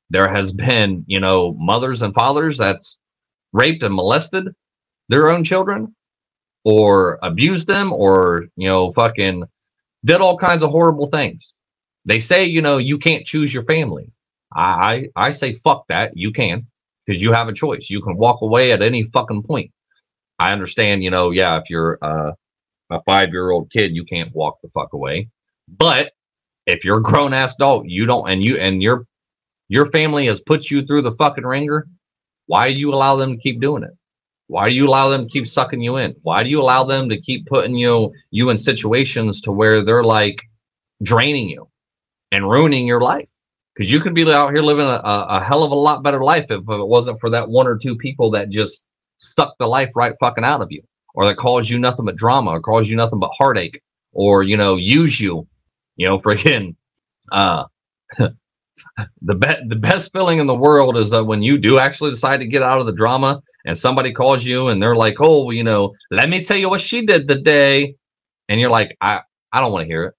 there 0.10 0.28
has 0.28 0.54
been, 0.54 1.04
you 1.08 1.20
know, 1.20 1.56
mothers 1.58 2.04
and 2.04 2.14
fathers 2.14 2.58
that's 2.58 2.98
raped 3.52 3.84
and 3.84 3.96
molested 3.96 4.48
their 5.10 5.30
own 5.30 5.44
children 5.44 5.94
or 6.66 7.20
abused 7.22 7.68
them 7.68 7.92
or, 7.94 8.46
you 8.56 8.68
know, 8.68 8.94
fucking 8.94 9.44
did 10.06 10.22
all 10.22 10.38
kinds 10.38 10.64
of 10.64 10.72
horrible 10.72 11.06
things. 11.08 11.54
They 12.06 12.20
say, 12.20 12.46
you 12.46 12.62
know, 12.62 12.78
you 12.78 12.98
can't 12.98 13.26
choose 13.26 13.54
your 13.54 13.64
family. 13.64 14.12
I 14.54 15.10
I, 15.16 15.28
I 15.28 15.32
say 15.32 15.56
fuck 15.64 15.86
that. 15.90 16.12
You 16.16 16.32
can 16.32 16.68
because 17.06 17.22
you 17.22 17.34
have 17.34 17.48
a 17.48 17.54
choice. 17.54 17.90
You 17.90 18.02
can 18.02 18.18
walk 18.18 18.42
away 18.42 18.72
at 18.72 18.82
any 18.82 19.04
fucking 19.14 19.44
point. 19.44 19.72
I 20.40 20.52
understand, 20.52 21.04
you 21.04 21.12
know, 21.12 21.32
yeah, 21.32 21.58
if 21.58 21.70
you're 21.70 21.98
uh, 22.02 22.34
a 22.92 23.02
five 23.04 23.30
year 23.30 23.52
old 23.52 23.72
kid, 23.72 23.96
you 23.96 24.06
can't 24.06 24.34
walk 24.36 24.58
the 24.62 24.70
fuck 24.70 24.94
away. 24.94 25.30
But 25.68 26.12
if 26.66 26.84
you're 26.84 27.00
a 27.00 27.04
grown 27.04 27.34
ass 27.34 27.56
adult, 27.56 27.86
you 27.88 28.06
don't, 28.06 28.30
and 28.30 28.44
you 28.44 28.58
and 28.58 28.82
your 28.82 29.06
your 29.70 29.88
family 29.88 30.28
has 30.28 30.42
put 30.42 30.70
you 30.70 30.86
through 30.86 31.04
the 31.04 31.16
fucking 31.16 31.46
ringer. 31.46 31.88
Why 32.48 32.68
do 32.68 32.74
you 32.74 32.94
allow 32.94 33.16
them 33.16 33.36
to 33.36 33.42
keep 33.42 33.62
doing 33.62 33.84
it? 33.84 33.92
Why 34.48 34.70
do 34.70 34.76
you 34.76 34.88
allow 34.88 35.10
them 35.10 35.24
to 35.24 35.30
keep 35.30 35.48
sucking 35.48 35.82
you 35.82 35.98
in? 35.98 36.16
Why 36.22 36.44
do 36.44 36.50
you 36.50 36.62
allow 36.62 36.84
them 36.84 37.10
to 37.10 37.20
keep 37.20 37.48
putting 37.48 37.76
you 37.78 38.14
you 38.32 38.50
in 38.50 38.58
situations 38.58 39.42
to 39.42 39.52
where 39.52 39.82
they're 39.82 40.04
like 40.04 40.42
draining 41.02 41.50
you? 41.50 41.68
and 42.34 42.50
ruining 42.50 42.86
your 42.86 43.00
life. 43.00 43.28
Because 43.74 43.92
you 43.92 44.02
could 44.02 44.14
be 44.14 44.30
out 44.32 44.52
here 44.52 44.62
living 44.62 44.86
a, 44.86 45.02
a, 45.04 45.44
hell 45.44 45.64
of 45.64 45.72
a 45.72 45.76
lot 45.76 46.04
better 46.04 46.24
life 46.24 46.46
if, 46.50 46.60
it 46.60 46.66
wasn't 46.68 47.20
for 47.20 47.30
that 47.30 47.50
one 47.50 47.66
or 47.66 47.78
two 47.78 47.96
people 47.96 48.30
that 48.32 48.50
just 48.50 48.86
suck 49.18 49.56
the 49.58 49.68
life 49.68 49.90
right 49.96 50.14
fucking 50.20 50.44
out 50.44 50.62
of 50.62 50.72
you, 50.72 50.84
or 51.16 51.26
that 51.26 51.38
cause 51.38 51.70
you 51.70 51.80
nothing 51.80 52.06
but 52.06 52.16
drama, 52.16 52.52
or 52.52 52.62
cause 52.62 52.90
you 52.90 52.96
nothing 52.96 53.20
but 53.20 53.32
heartache, 53.36 53.82
or 54.12 54.44
you 54.44 54.58
know 54.58 54.76
use 54.76 55.20
you, 55.20 55.48
you 55.96 56.08
know, 56.08 56.20
freaking. 56.20 56.76
Uh, 57.32 57.64
the 58.18 59.36
be- 59.36 59.68
the 59.68 59.76
best 59.76 60.12
feeling 60.12 60.38
in 60.38 60.46
the 60.46 60.54
world 60.54 60.96
is 60.96 61.10
that 61.10 61.24
when 61.24 61.42
you 61.42 61.58
do 61.58 61.80
actually 61.80 62.12
decide 62.12 62.38
to 62.38 62.46
get 62.46 62.62
out 62.62 62.80
of 62.80 62.86
the 62.86 62.92
drama 62.92 63.42
and 63.66 63.78
somebody 63.78 64.12
calls 64.12 64.44
you 64.44 64.70
and 64.70 64.82
they're 64.82 64.96
like, 64.96 65.16
"Oh, 65.20 65.52
you 65.52 65.64
know, 65.64 65.94
let 66.12 66.30
me 66.30 66.44
tell 66.44 66.58
you 66.58 66.70
what 66.70 66.82
she 66.82 67.06
did 67.06 67.28
today," 67.28 67.96
and 68.50 68.60
you're 68.60 68.70
like, 68.70 68.96
"I 69.02 69.22
I 69.52 69.62
don't 69.62 69.72
want 69.72 69.84
to 69.84 69.88
hear 69.88 70.06
it." 70.06 70.16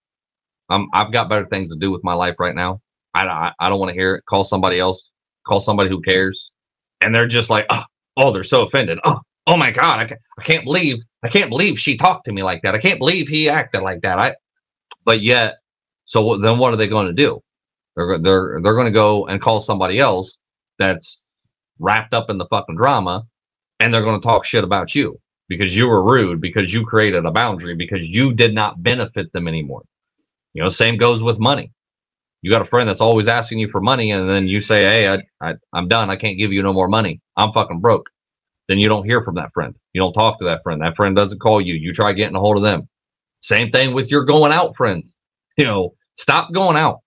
I'm 0.70 0.88
I've 0.94 1.12
got 1.12 1.28
better 1.28 1.46
things 1.46 1.70
to 1.70 1.78
do 1.78 1.90
with 1.90 2.04
my 2.04 2.14
life 2.14 2.36
right 2.38 2.54
now. 2.54 2.80
I 3.14 3.26
I, 3.26 3.52
I 3.60 3.68
don't 3.68 3.78
want 3.80 3.90
to 3.90 3.94
hear 4.00 4.16
it. 4.16 4.24
Call 4.26 4.44
somebody 4.44 4.78
else. 4.80 5.10
Call 5.46 5.60
somebody 5.60 5.90
who 5.90 6.00
cares. 6.02 6.50
And 7.02 7.14
they're 7.14 7.28
just 7.28 7.50
like, 7.50 7.66
oh, 7.70 7.82
oh 8.16 8.32
they're 8.32 8.44
so 8.44 8.62
offended. 8.66 8.98
Oh, 9.04 9.20
oh 9.46 9.56
my 9.56 9.70
god, 9.70 10.12
I 10.12 10.16
I 10.38 10.42
can't 10.42 10.64
believe 10.64 10.98
I 11.22 11.28
can't 11.28 11.50
believe 11.50 11.78
she 11.78 11.96
talked 11.96 12.26
to 12.26 12.32
me 12.32 12.42
like 12.42 12.62
that. 12.62 12.74
I 12.74 12.78
can't 12.78 12.98
believe 12.98 13.28
he 13.28 13.48
acted 13.48 13.82
like 13.82 14.02
that. 14.02 14.18
I, 14.20 14.34
but 15.04 15.22
yet, 15.22 15.56
so 16.06 16.38
then 16.38 16.58
what 16.58 16.72
are 16.72 16.76
they 16.76 16.86
going 16.88 17.06
to 17.06 17.12
do? 17.12 17.40
They're 17.96 18.18
they're 18.18 18.60
they're 18.62 18.74
going 18.74 18.86
to 18.86 18.92
go 18.92 19.26
and 19.26 19.40
call 19.40 19.60
somebody 19.60 19.98
else 20.00 20.38
that's 20.78 21.22
wrapped 21.78 22.14
up 22.14 22.30
in 22.30 22.38
the 22.38 22.46
fucking 22.46 22.76
drama, 22.76 23.24
and 23.80 23.92
they're 23.92 24.02
going 24.02 24.20
to 24.20 24.26
talk 24.26 24.44
shit 24.44 24.64
about 24.64 24.94
you 24.94 25.18
because 25.48 25.76
you 25.76 25.88
were 25.88 26.02
rude, 26.02 26.40
because 26.40 26.72
you 26.72 26.84
created 26.86 27.26
a 27.26 27.30
boundary, 27.30 27.74
because 27.76 28.02
you 28.02 28.32
did 28.32 28.54
not 28.54 28.82
benefit 28.82 29.32
them 29.32 29.48
anymore. 29.48 29.84
You 30.54 30.62
know, 30.62 30.68
same 30.70 30.96
goes 30.96 31.22
with 31.22 31.40
money. 31.40 31.72
You 32.42 32.52
got 32.52 32.62
a 32.62 32.66
friend 32.66 32.88
that's 32.88 33.00
always 33.00 33.28
asking 33.28 33.58
you 33.58 33.68
for 33.70 33.80
money, 33.80 34.12
and 34.12 34.28
then 34.30 34.48
you 34.48 34.60
say, 34.60 34.84
"Hey, 34.84 35.08
I, 35.08 35.18
I, 35.40 35.54
I'm 35.72 35.88
done. 35.88 36.10
I 36.10 36.16
can't 36.16 36.38
give 36.38 36.52
you 36.52 36.62
no 36.62 36.72
more 36.72 36.88
money. 36.88 37.20
I'm 37.36 37.52
fucking 37.52 37.80
broke." 37.80 38.08
Then 38.68 38.78
you 38.78 38.88
don't 38.88 39.04
hear 39.04 39.22
from 39.24 39.36
that 39.36 39.52
friend. 39.54 39.74
You 39.92 40.00
don't 40.00 40.12
talk 40.14 40.38
to 40.40 40.46
that 40.46 40.62
friend. 40.62 40.82
That 40.82 40.96
friend 40.96 41.16
doesn't 41.16 41.40
call 41.40 41.60
you. 41.60 41.74
You 41.74 41.92
try 41.92 42.12
getting 42.14 42.36
a 42.36 42.40
hold 42.40 42.56
of 42.56 42.62
them. 42.62 42.88
Same 43.40 43.70
thing 43.72 43.94
with 43.94 44.10
your 44.10 44.24
going 44.24 44.52
out 44.52 44.76
friends. 44.76 45.14
You 45.58 45.64
know, 45.66 45.94
Stop 46.16 46.52
going 46.52 46.76
out. 46.76 47.00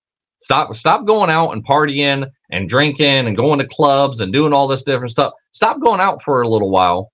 Stop 0.43 0.76
stop 0.76 1.05
going 1.05 1.30
out 1.30 1.51
and 1.51 1.65
partying 1.65 2.28
and 2.52 2.70
drinking 2.70 3.28
and 3.28 3.38
going 3.38 3.60
to 3.60 3.68
clubs 3.68 4.20
and 4.20 4.32
doing 4.34 4.54
all 4.54 4.68
this 4.68 4.84
different 4.84 5.12
stuff. 5.12 5.34
Stop 5.52 5.82
going 5.82 6.00
out 6.00 6.22
for 6.24 6.41
a 6.41 6.48
little 6.48 6.70
while 6.70 7.12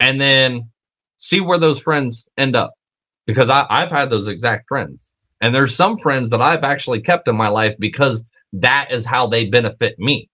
and 0.00 0.20
then 0.20 0.68
see 1.16 1.40
where 1.40 1.58
those 1.58 1.80
friends 1.80 2.28
end 2.36 2.56
up. 2.56 2.72
Because 3.26 3.48
I, 3.48 3.66
I've 3.70 3.90
had 3.90 4.10
those 4.10 4.28
exact 4.28 4.68
friends. 4.68 5.12
And 5.40 5.54
there's 5.54 5.74
some 5.74 5.98
friends 5.98 6.30
that 6.30 6.42
I've 6.42 6.64
actually 6.64 7.00
kept 7.00 7.28
in 7.28 7.36
my 7.36 7.48
life 7.48 7.74
because 7.78 8.24
that 8.52 8.88
is 8.90 9.06
how 9.06 9.26
they 9.26 9.46
benefit 9.48 9.98
me. 9.98 10.28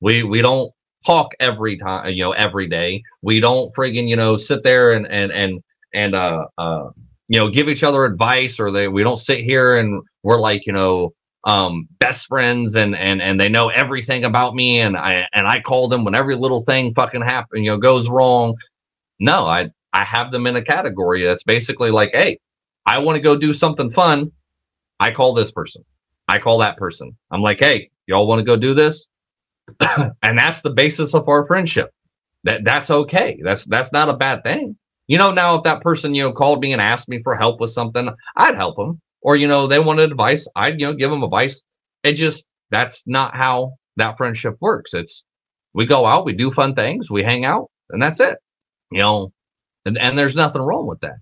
We 0.00 0.22
we 0.22 0.42
don't 0.42 0.72
talk 1.04 1.32
every 1.40 1.76
time, 1.76 2.10
you 2.10 2.24
know, 2.24 2.32
every 2.32 2.68
day. 2.68 3.02
We 3.22 3.40
don't 3.40 3.72
friggin', 3.74 4.08
you 4.08 4.16
know, 4.16 4.36
sit 4.36 4.62
there 4.62 4.92
and 4.92 5.06
and 5.06 5.32
and 5.32 5.62
and 5.94 6.14
uh 6.14 6.44
uh 6.58 6.90
you 7.28 7.38
know 7.38 7.48
give 7.48 7.68
each 7.68 7.82
other 7.82 8.04
advice 8.04 8.60
or 8.60 8.70
they 8.70 8.88
we 8.88 9.02
don't 9.02 9.18
sit 9.18 9.40
here 9.40 9.76
and 9.76 10.02
we're 10.22 10.40
like 10.40 10.66
you 10.66 10.72
know 10.72 11.12
um 11.46 11.88
best 12.00 12.26
friends 12.26 12.76
and 12.76 12.96
and 12.96 13.22
and 13.22 13.40
they 13.40 13.48
know 13.48 13.70
everything 13.70 14.24
about 14.26 14.54
me 14.54 14.80
and 14.80 14.96
I 14.96 15.26
and 15.34 15.46
I 15.48 15.60
call 15.60 15.88
them 15.88 16.04
when 16.04 16.16
every 16.16 16.36
little 16.36 16.62
thing 16.62 16.94
fucking 16.94 17.22
happen 17.22 17.64
you 17.64 17.72
know 17.72 17.78
goes 17.78 18.08
wrong. 18.10 18.56
No, 19.20 19.46
I 19.46 19.70
I 19.92 20.04
have 20.04 20.32
them 20.32 20.46
in 20.46 20.56
a 20.56 20.62
category 20.62 21.24
that's 21.24 21.44
basically 21.44 21.90
like, 21.90 22.10
hey, 22.12 22.38
I 22.86 22.98
want 22.98 23.16
to 23.16 23.22
go 23.22 23.36
do 23.36 23.54
something 23.54 23.92
fun. 23.92 24.32
I 25.00 25.12
call 25.12 25.34
this 25.34 25.52
person. 25.52 25.84
I 26.28 26.38
call 26.38 26.58
that 26.58 26.76
person. 26.76 27.16
I'm 27.30 27.42
like, 27.42 27.58
hey, 27.60 27.90
y'all 28.06 28.26
want 28.28 28.40
to 28.40 28.44
go 28.44 28.56
do 28.56 28.74
this? 28.74 29.06
and 29.98 30.38
that's 30.38 30.62
the 30.62 30.70
basis 30.70 31.14
of 31.14 31.28
our 31.28 31.46
friendship. 31.46 31.90
That 32.44 32.64
that's 32.64 32.90
okay. 32.90 33.40
That's 33.42 33.64
that's 33.66 33.92
not 33.92 34.08
a 34.08 34.16
bad 34.16 34.44
thing. 34.44 34.76
You 35.08 35.18
know, 35.18 35.32
now 35.32 35.56
if 35.56 35.64
that 35.64 35.82
person, 35.82 36.14
you 36.14 36.22
know, 36.24 36.32
called 36.32 36.60
me 36.60 36.72
and 36.72 36.82
asked 36.82 37.08
me 37.08 37.22
for 37.22 37.36
help 37.36 37.60
with 37.60 37.70
something, 37.70 38.08
I'd 38.36 38.56
help 38.56 38.76
them. 38.76 39.00
Or, 39.26 39.34
you 39.34 39.48
know, 39.48 39.66
they 39.66 39.80
wanted 39.80 40.12
advice, 40.12 40.46
I'd, 40.54 40.78
you 40.78 40.86
know, 40.86 40.92
give 40.94 41.10
them 41.10 41.24
advice. 41.24 41.60
It 42.04 42.12
just 42.12 42.46
that's 42.70 43.08
not 43.08 43.34
how 43.34 43.72
that 43.96 44.16
friendship 44.16 44.54
works. 44.60 44.94
It's 44.94 45.24
we 45.74 45.84
go 45.84 46.06
out, 46.06 46.24
we 46.24 46.32
do 46.32 46.52
fun 46.52 46.76
things, 46.76 47.10
we 47.10 47.24
hang 47.24 47.44
out, 47.44 47.68
and 47.90 48.00
that's 48.00 48.20
it. 48.20 48.38
You 48.92 49.02
know, 49.02 49.32
and, 49.84 49.98
and 49.98 50.16
there's 50.16 50.36
nothing 50.36 50.62
wrong 50.62 50.86
with 50.86 51.00
that. 51.00 51.16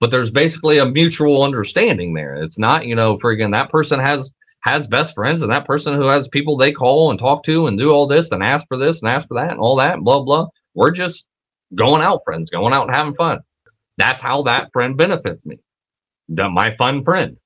But 0.00 0.10
there's 0.10 0.32
basically 0.32 0.78
a 0.78 0.84
mutual 0.86 1.44
understanding 1.44 2.12
there. 2.12 2.34
It's 2.34 2.58
not, 2.58 2.86
you 2.86 2.96
know, 2.96 3.18
friggin' 3.18 3.52
that 3.52 3.70
person 3.70 4.00
has 4.00 4.32
has 4.62 4.88
best 4.88 5.14
friends 5.14 5.42
and 5.42 5.52
that 5.52 5.66
person 5.66 5.94
who 5.94 6.08
has 6.08 6.26
people 6.26 6.56
they 6.56 6.72
call 6.72 7.10
and 7.10 7.20
talk 7.20 7.44
to 7.44 7.68
and 7.68 7.78
do 7.78 7.92
all 7.92 8.08
this 8.08 8.32
and 8.32 8.42
ask 8.42 8.66
for 8.66 8.76
this 8.76 9.00
and 9.00 9.12
ask 9.12 9.28
for 9.28 9.34
that 9.34 9.52
and 9.52 9.60
all 9.60 9.76
that 9.76 9.94
and 9.94 10.04
blah 10.04 10.22
blah. 10.24 10.48
We're 10.74 10.90
just 10.90 11.24
going 11.72 12.02
out 12.02 12.22
friends, 12.24 12.50
going 12.50 12.74
out 12.74 12.88
and 12.88 12.96
having 12.96 13.14
fun. 13.14 13.38
That's 13.96 14.20
how 14.20 14.42
that 14.42 14.70
friend 14.72 14.96
benefits 14.96 15.46
me. 15.46 15.58
My 16.28 16.74
fun 16.76 17.04
friend. 17.04 17.36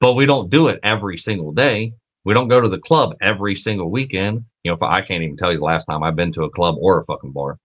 But 0.00 0.14
we 0.14 0.26
don't 0.26 0.50
do 0.50 0.68
it 0.68 0.80
every 0.82 1.18
single 1.18 1.52
day. 1.52 1.94
We 2.24 2.34
don't 2.34 2.48
go 2.48 2.60
to 2.60 2.68
the 2.68 2.80
club 2.80 3.14
every 3.22 3.56
single 3.56 3.90
weekend. 3.90 4.44
You 4.64 4.72
know, 4.72 4.78
I 4.82 5.00
can't 5.02 5.22
even 5.22 5.36
tell 5.36 5.52
you 5.52 5.58
the 5.58 5.64
last 5.64 5.86
time 5.86 6.02
I've 6.02 6.16
been 6.16 6.32
to 6.34 6.44
a 6.44 6.50
club 6.50 6.76
or 6.80 7.00
a 7.00 7.04
fucking 7.06 7.32
bar. 7.32 7.58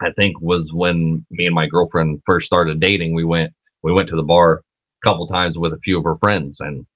I 0.00 0.12
think 0.12 0.40
was 0.40 0.72
when 0.72 1.24
me 1.30 1.46
and 1.46 1.54
my 1.54 1.66
girlfriend 1.68 2.22
first 2.26 2.46
started 2.46 2.80
dating. 2.80 3.14
We 3.14 3.24
went 3.24 3.52
we 3.82 3.92
went 3.92 4.08
to 4.10 4.16
the 4.16 4.22
bar 4.22 4.62
a 5.04 5.08
couple 5.08 5.26
times 5.26 5.58
with 5.58 5.72
a 5.74 5.78
few 5.84 5.98
of 5.98 6.04
her 6.04 6.16
friends 6.18 6.60
and 6.60 6.86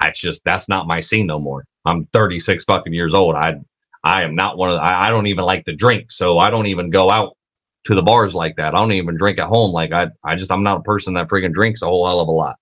I 0.00 0.12
just 0.14 0.42
that's 0.44 0.68
not 0.68 0.86
my 0.86 1.00
scene 1.00 1.26
no 1.26 1.38
more. 1.38 1.64
I'm 1.86 2.06
36 2.12 2.64
fucking 2.64 2.92
years 2.94 3.14
old. 3.14 3.34
I 3.36 3.54
I 4.04 4.22
am 4.22 4.34
not 4.34 4.58
one 4.58 4.70
of 4.70 4.76
the, 4.76 4.82
I, 4.82 5.06
I 5.06 5.10
don't 5.10 5.26
even 5.26 5.44
like 5.44 5.64
to 5.66 5.74
drink, 5.76 6.12
so 6.12 6.38
I 6.38 6.50
don't 6.50 6.66
even 6.66 6.90
go 6.90 7.10
out 7.10 7.36
to 7.84 7.94
the 7.94 8.02
bars 8.02 8.34
like 8.34 8.56
that. 8.56 8.74
I 8.74 8.78
don't 8.78 8.92
even 8.92 9.16
drink 9.16 9.38
at 9.38 9.48
home. 9.48 9.72
Like 9.72 9.92
I 9.92 10.08
I 10.24 10.36
just 10.36 10.52
I'm 10.52 10.62
not 10.62 10.78
a 10.78 10.82
person 10.82 11.14
that 11.14 11.28
friggin' 11.28 11.52
drinks 11.52 11.82
a 11.82 11.86
whole 11.86 12.06
hell 12.06 12.20
of 12.20 12.28
a 12.28 12.32
lot. 12.32 12.56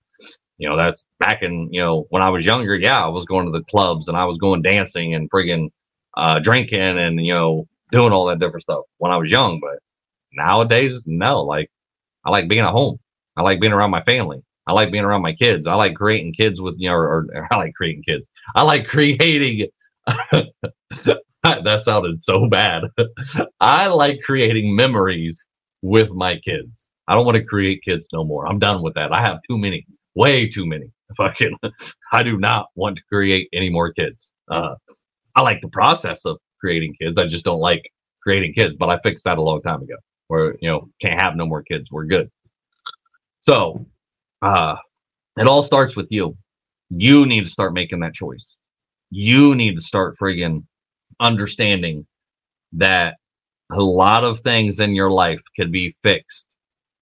You 0.58 0.68
know, 0.68 0.76
that's 0.76 1.06
back 1.20 1.42
in, 1.42 1.68
you 1.72 1.80
know, 1.80 2.06
when 2.10 2.22
I 2.22 2.30
was 2.30 2.44
younger, 2.44 2.76
yeah, 2.76 3.02
I 3.02 3.08
was 3.08 3.24
going 3.24 3.46
to 3.46 3.52
the 3.52 3.64
clubs 3.64 4.08
and 4.08 4.16
I 4.16 4.24
was 4.24 4.38
going 4.38 4.62
dancing 4.62 5.14
and 5.14 5.30
friggin' 5.30 5.70
uh 6.16 6.40
drinking 6.40 6.80
and 6.80 7.24
you 7.24 7.34
know, 7.34 7.66
doing 7.92 8.12
all 8.12 8.26
that 8.26 8.40
different 8.40 8.62
stuff 8.62 8.84
when 8.98 9.12
I 9.12 9.16
was 9.16 9.30
young, 9.30 9.60
but 9.60 9.78
nowadays, 10.32 11.02
no, 11.06 11.42
like 11.42 11.70
I 12.26 12.30
like 12.30 12.48
being 12.48 12.62
at 12.62 12.70
home. 12.72 12.98
I 13.36 13.42
like 13.42 13.60
being 13.60 13.74
around 13.74 13.92
my 13.92 14.02
family. 14.04 14.42
I 14.68 14.72
like 14.74 14.92
being 14.92 15.04
around 15.04 15.22
my 15.22 15.34
kids. 15.34 15.66
I 15.66 15.74
like 15.74 15.94
creating 15.96 16.34
kids 16.34 16.60
with 16.60 16.76
you 16.78 16.90
know, 16.90 16.96
or, 16.96 17.28
or 17.34 17.48
I 17.52 17.56
like 17.56 17.74
creating 17.74 18.04
kids. 18.04 18.28
I 18.56 18.62
like 18.62 18.88
creating. 18.88 19.68
that 21.42 21.80
sounded 21.82 22.20
so 22.20 22.48
bad. 22.48 22.84
I 23.60 23.88
like 23.88 24.20
creating 24.24 24.76
memories 24.76 25.46
with 25.82 26.10
my 26.12 26.38
kids. 26.44 26.88
I 27.08 27.14
don't 27.14 27.24
want 27.26 27.36
to 27.36 27.44
create 27.44 27.82
kids 27.84 28.08
no 28.12 28.24
more. 28.24 28.46
I'm 28.48 28.58
done 28.58 28.82
with 28.82 28.94
that. 28.94 29.16
I 29.16 29.20
have 29.22 29.38
too 29.50 29.58
many, 29.58 29.86
way 30.18 30.48
too 30.48 30.66
many. 30.66 30.90
Fucking, 31.16 31.56
I 32.12 32.22
do 32.22 32.36
not 32.36 32.66
want 32.74 32.96
to 32.96 33.02
create 33.10 33.48
any 33.54 33.70
more 33.70 33.92
kids. 33.92 34.30
Uh, 34.50 34.74
I 35.36 35.42
like 35.42 35.60
the 35.62 35.70
process 35.70 36.26
of 36.26 36.36
creating 36.60 36.94
kids. 37.00 37.16
I 37.16 37.26
just 37.26 37.44
don't 37.44 37.60
like 37.60 37.82
creating 38.22 38.52
kids. 38.52 38.74
But 38.78 38.90
I 38.90 38.98
fixed 39.02 39.24
that 39.24 39.38
a 39.38 39.42
long 39.42 39.62
time 39.62 39.82
ago. 39.82 39.94
Where 40.26 40.56
you 40.60 40.68
know 40.68 40.90
can't 41.00 41.20
have 41.20 41.36
no 41.36 41.46
more 41.46 41.62
kids. 41.62 41.90
We're 41.90 42.04
good. 42.04 42.30
So 43.40 43.86
uh, 44.42 44.76
it 45.38 45.46
all 45.46 45.62
starts 45.62 45.96
with 45.96 46.08
you. 46.10 46.36
You 46.90 47.24
need 47.24 47.46
to 47.46 47.50
start 47.50 47.72
making 47.72 48.00
that 48.00 48.12
choice. 48.12 48.56
You 49.10 49.54
need 49.54 49.74
to 49.76 49.80
start 49.80 50.16
friggin' 50.20 50.64
understanding 51.20 52.06
that 52.72 53.14
a 53.72 53.80
lot 53.80 54.24
of 54.24 54.40
things 54.40 54.80
in 54.80 54.94
your 54.94 55.10
life 55.10 55.40
could 55.58 55.72
be 55.72 55.96
fixed 56.02 56.46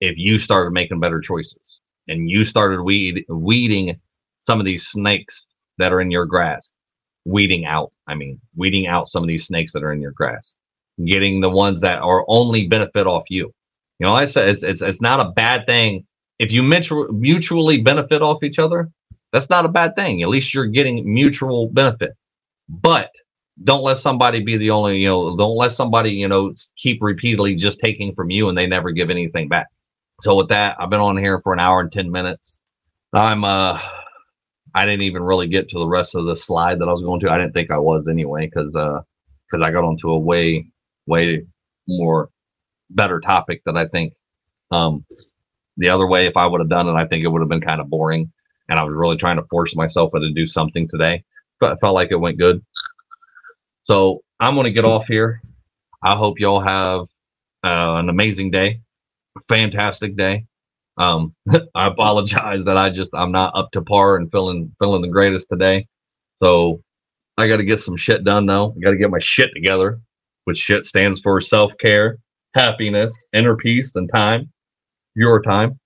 if 0.00 0.16
you 0.16 0.38
started 0.38 0.72
making 0.72 1.00
better 1.00 1.20
choices 1.20 1.80
and 2.08 2.30
you 2.30 2.44
started 2.44 2.82
weed, 2.82 3.24
weeding 3.28 4.00
some 4.46 4.60
of 4.60 4.66
these 4.66 4.86
snakes 4.86 5.44
that 5.78 5.92
are 5.92 6.00
in 6.00 6.10
your 6.10 6.26
grass. 6.26 6.70
Weeding 7.24 7.64
out, 7.64 7.92
I 8.06 8.14
mean, 8.14 8.40
weeding 8.54 8.86
out 8.86 9.08
some 9.08 9.22
of 9.24 9.28
these 9.28 9.46
snakes 9.46 9.72
that 9.72 9.82
are 9.82 9.92
in 9.92 10.00
your 10.00 10.12
grass, 10.12 10.54
getting 11.04 11.40
the 11.40 11.50
ones 11.50 11.80
that 11.80 12.00
are 12.00 12.24
only 12.28 12.68
benefit 12.68 13.06
off 13.06 13.24
you. 13.28 13.52
You 13.98 14.06
know, 14.06 14.12
like 14.12 14.22
I 14.22 14.26
said 14.26 14.48
it's, 14.48 14.62
it's 14.62 14.82
it's 14.82 15.00
not 15.02 15.20
a 15.20 15.30
bad 15.30 15.66
thing 15.66 16.06
if 16.38 16.52
you 16.52 16.62
mutually 16.62 17.80
benefit 17.82 18.22
off 18.22 18.42
each 18.42 18.58
other, 18.58 18.90
that's 19.32 19.50
not 19.50 19.64
a 19.64 19.68
bad 19.68 19.96
thing. 19.96 20.22
At 20.22 20.28
least 20.28 20.52
you're 20.54 20.66
getting 20.66 21.12
mutual 21.12 21.68
benefit. 21.68 22.12
But 22.68 23.10
don't 23.64 23.82
let 23.82 23.98
somebody 23.98 24.40
be 24.42 24.56
the 24.56 24.70
only, 24.70 24.98
you 24.98 25.08
know, 25.08 25.36
don't 25.36 25.56
let 25.56 25.72
somebody, 25.72 26.10
you 26.10 26.28
know, 26.28 26.52
keep 26.76 26.98
repeatedly 27.00 27.54
just 27.54 27.80
taking 27.80 28.14
from 28.14 28.30
you 28.30 28.48
and 28.48 28.58
they 28.58 28.66
never 28.66 28.90
give 28.90 29.10
anything 29.10 29.48
back. 29.48 29.68
So 30.22 30.34
with 30.34 30.48
that, 30.48 30.76
I've 30.80 30.90
been 30.90 31.00
on 31.00 31.16
here 31.16 31.40
for 31.40 31.52
an 31.52 31.60
hour 31.60 31.80
and 31.80 31.92
10 31.92 32.10
minutes. 32.10 32.58
I'm, 33.12 33.44
uh, 33.44 33.78
I 34.74 34.84
didn't 34.84 35.02
even 35.02 35.22
really 35.22 35.48
get 35.48 35.68
to 35.70 35.78
the 35.78 35.88
rest 35.88 36.14
of 36.14 36.26
the 36.26 36.36
slide 36.36 36.80
that 36.80 36.88
I 36.88 36.92
was 36.92 37.02
going 37.02 37.20
to. 37.20 37.30
I 37.30 37.38
didn't 37.38 37.52
think 37.52 37.70
I 37.70 37.78
was 37.78 38.08
anyway, 38.08 38.46
because, 38.46 38.74
uh, 38.76 39.00
because 39.50 39.66
I 39.66 39.70
got 39.70 39.84
onto 39.84 40.10
a 40.10 40.18
way, 40.18 40.66
way 41.06 41.46
more 41.86 42.30
better 42.90 43.20
topic 43.20 43.62
that 43.66 43.76
I 43.76 43.86
think, 43.88 44.14
um, 44.70 45.04
the 45.76 45.90
other 45.90 46.06
way, 46.06 46.26
if 46.26 46.36
I 46.36 46.46
would 46.46 46.60
have 46.60 46.70
done 46.70 46.88
it, 46.88 46.94
I 46.94 47.06
think 47.06 47.24
it 47.24 47.28
would 47.28 47.42
have 47.42 47.48
been 47.48 47.60
kind 47.60 47.80
of 47.80 47.90
boring. 47.90 48.32
And 48.68 48.78
I 48.78 48.84
was 48.84 48.94
really 48.94 49.16
trying 49.16 49.36
to 49.36 49.44
force 49.44 49.76
myself 49.76 50.12
to 50.14 50.32
do 50.32 50.46
something 50.46 50.88
today, 50.88 51.24
but 51.60 51.72
I 51.72 51.76
felt 51.76 51.94
like 51.94 52.10
it 52.10 52.16
went 52.16 52.38
good. 52.38 52.64
So 53.84 54.22
I'm 54.40 54.54
going 54.54 54.64
to 54.64 54.72
get 54.72 54.84
off 54.84 55.06
here. 55.06 55.40
I 56.02 56.16
hope 56.16 56.40
y'all 56.40 56.60
have 56.60 57.02
uh, 57.64 57.98
an 57.98 58.08
amazing 58.08 58.50
day, 58.50 58.80
fantastic 59.48 60.16
day. 60.16 60.46
Um, 60.98 61.34
I 61.74 61.86
apologize 61.88 62.64
that 62.64 62.76
I 62.76 62.90
just 62.90 63.14
I'm 63.14 63.32
not 63.32 63.56
up 63.56 63.70
to 63.72 63.82
par 63.82 64.16
and 64.16 64.30
feeling 64.30 64.74
feeling 64.80 65.02
the 65.02 65.08
greatest 65.08 65.48
today. 65.48 65.86
So 66.42 66.82
I 67.38 67.48
got 67.48 67.58
to 67.58 67.64
get 67.64 67.80
some 67.80 67.96
shit 67.96 68.24
done 68.24 68.46
though. 68.46 68.74
I 68.76 68.80
got 68.84 68.90
to 68.92 68.98
get 68.98 69.10
my 69.10 69.18
shit 69.20 69.50
together, 69.54 70.00
which 70.44 70.58
shit 70.58 70.84
stands 70.84 71.20
for 71.20 71.40
self 71.40 71.72
care, 71.78 72.18
happiness, 72.56 73.26
inner 73.32 73.56
peace, 73.56 73.96
and 73.96 74.10
time 74.14 74.50
your 75.16 75.42
time. 75.42 75.80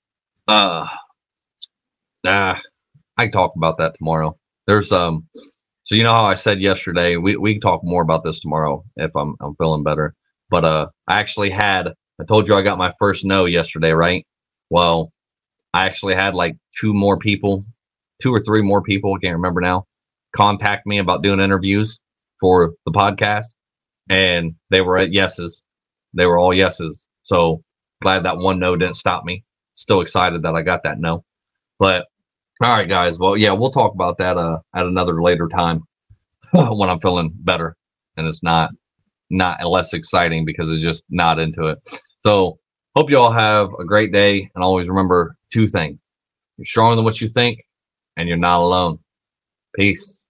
Uh, 0.48 0.86
nah, 2.24 2.58
I 3.18 3.28
talk 3.28 3.52
about 3.56 3.78
that 3.78 3.94
tomorrow. 3.96 4.36
There's 4.66 4.92
um, 4.92 5.26
so 5.84 5.94
you 5.94 6.02
know 6.02 6.12
how 6.12 6.24
I 6.24 6.34
said 6.34 6.60
yesterday, 6.60 7.16
we 7.16 7.36
we 7.36 7.54
can 7.54 7.60
talk 7.62 7.82
more 7.84 8.02
about 8.02 8.24
this 8.24 8.40
tomorrow 8.40 8.84
if 8.96 9.10
I'm 9.16 9.36
I'm 9.40 9.56
feeling 9.56 9.84
better. 9.84 10.14
But 10.50 10.64
uh, 10.64 10.88
I 11.08 11.18
actually 11.18 11.50
had 11.50 11.88
I 12.20 12.24
told 12.24 12.48
you 12.48 12.54
I 12.54 12.62
got 12.62 12.78
my 12.78 12.92
first 12.98 13.24
no 13.24 13.46
yesterday, 13.46 13.92
right? 13.92 14.26
Well, 14.68 15.10
I 15.72 15.86
actually 15.86 16.14
had 16.14 16.34
like 16.34 16.56
two 16.78 16.92
more 16.92 17.16
people, 17.16 17.64
two 18.22 18.32
or 18.32 18.42
three 18.44 18.62
more 18.62 18.82
people, 18.82 19.14
I 19.14 19.18
can't 19.24 19.36
remember 19.36 19.60
now, 19.60 19.86
contact 20.34 20.86
me 20.86 20.98
about 20.98 21.22
doing 21.22 21.40
interviews 21.40 21.98
for 22.40 22.74
the 22.84 22.92
podcast, 22.92 23.46
and 24.10 24.54
they 24.70 24.82
were 24.82 24.98
at 24.98 25.12
yeses. 25.12 25.64
They 26.12 26.26
were 26.26 26.38
all 26.38 26.52
yeses. 26.52 27.06
So 27.22 27.62
glad 28.02 28.24
that 28.24 28.36
one 28.36 28.58
no 28.58 28.76
didn't 28.76 28.96
stop 28.96 29.24
me. 29.24 29.44
Still 29.74 30.02
excited 30.02 30.42
that 30.42 30.54
I 30.54 30.62
got 30.62 30.82
that 30.82 31.00
no. 31.00 31.24
But 31.78 32.06
all 32.62 32.70
right, 32.70 32.88
guys. 32.88 33.18
Well, 33.18 33.36
yeah, 33.36 33.52
we'll 33.52 33.70
talk 33.70 33.94
about 33.94 34.18
that 34.18 34.36
uh, 34.36 34.58
at 34.74 34.84
another 34.84 35.22
later 35.22 35.48
time 35.48 35.82
when 36.52 36.90
I'm 36.90 37.00
feeling 37.00 37.32
better 37.34 37.76
and 38.16 38.26
it's 38.26 38.42
not 38.42 38.70
not 39.30 39.64
less 39.64 39.94
exciting 39.94 40.44
because 40.44 40.70
it's 40.70 40.82
just 40.82 41.04
not 41.08 41.38
into 41.38 41.68
it. 41.68 41.78
So 42.26 42.58
hope 42.94 43.10
you 43.10 43.18
all 43.18 43.32
have 43.32 43.70
a 43.78 43.84
great 43.84 44.12
day 44.12 44.50
and 44.54 44.62
always 44.62 44.88
remember 44.88 45.36
two 45.52 45.66
things. 45.66 45.98
You're 46.56 46.66
stronger 46.66 46.96
than 46.96 47.04
what 47.04 47.20
you 47.20 47.28
think 47.28 47.64
and 48.16 48.28
you're 48.28 48.36
not 48.36 48.60
alone. 48.60 48.98
Peace. 49.74 50.20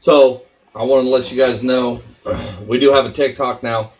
So 0.00 0.42
I 0.74 0.82
wanted 0.82 1.04
to 1.04 1.10
let 1.10 1.30
you 1.30 1.38
guys 1.38 1.62
know 1.62 2.00
we 2.66 2.80
do 2.80 2.92
have 2.92 3.06
a 3.06 3.12
TikTok 3.12 3.62
now. 3.62 3.92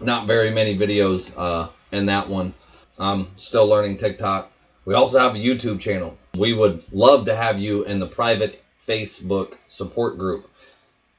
Not 0.00 0.26
very 0.26 0.50
many 0.50 0.76
videos 0.76 1.34
uh, 1.36 1.68
in 1.92 2.06
that 2.06 2.28
one. 2.28 2.54
I'm 2.98 3.28
still 3.36 3.68
learning 3.68 3.98
TikTok. 3.98 4.50
We 4.84 4.94
also 4.94 5.20
have 5.20 5.36
a 5.36 5.38
YouTube 5.38 5.80
channel. 5.80 6.18
We 6.36 6.54
would 6.54 6.84
love 6.92 7.24
to 7.26 7.36
have 7.36 7.60
you 7.60 7.84
in 7.84 8.00
the 8.00 8.06
private 8.06 8.62
Facebook 8.84 9.54
support 9.68 10.18
group 10.18 10.50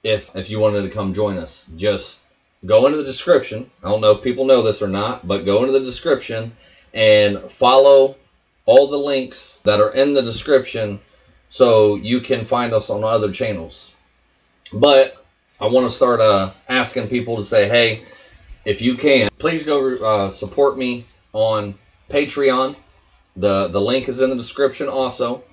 if 0.03 0.35
if 0.35 0.49
you 0.49 0.59
wanted 0.59 0.81
to 0.81 0.89
come 0.89 1.13
join 1.13 1.37
us. 1.37 1.69
Just 1.77 2.22
go 2.65 2.85
into 2.85 2.97
the 2.97 3.03
description. 3.03 3.69
I 3.83 3.89
don't 3.89 4.01
know 4.01 4.11
if 4.11 4.21
people 4.21 4.45
know 4.45 4.61
this 4.61 4.81
or 4.81 4.87
not, 4.87 5.27
but 5.27 5.45
go 5.45 5.61
into 5.61 5.77
the 5.77 5.85
description 5.85 6.53
and 6.93 7.39
follow 7.39 8.15
all 8.65 8.87
the 8.87 8.97
links 8.97 9.59
that 9.65 9.79
are 9.79 9.93
in 9.93 10.13
the 10.13 10.21
description 10.21 10.99
so 11.49 11.95
you 11.95 12.19
can 12.19 12.45
find 12.45 12.73
us 12.73 12.89
on 12.89 13.03
other 13.03 13.31
channels. 13.31 13.93
But 14.71 15.23
I 15.61 15.67
want 15.67 15.85
to 15.85 15.95
start 15.95 16.19
uh, 16.19 16.51
asking 16.67 17.09
people 17.09 17.35
to 17.35 17.43
say, 17.43 17.67
hey, 17.67 18.03
if 18.65 18.81
you 18.81 18.95
can, 18.95 19.29
please 19.37 19.63
go 19.63 19.95
uh, 19.97 20.29
support 20.29 20.77
me 20.77 21.05
on 21.33 21.75
Patreon. 22.09 22.79
The 23.35 23.67
the 23.67 23.81
link 23.81 24.07
is 24.07 24.21
in 24.21 24.29
the 24.29 24.35
description 24.35 24.87
also. 24.87 25.43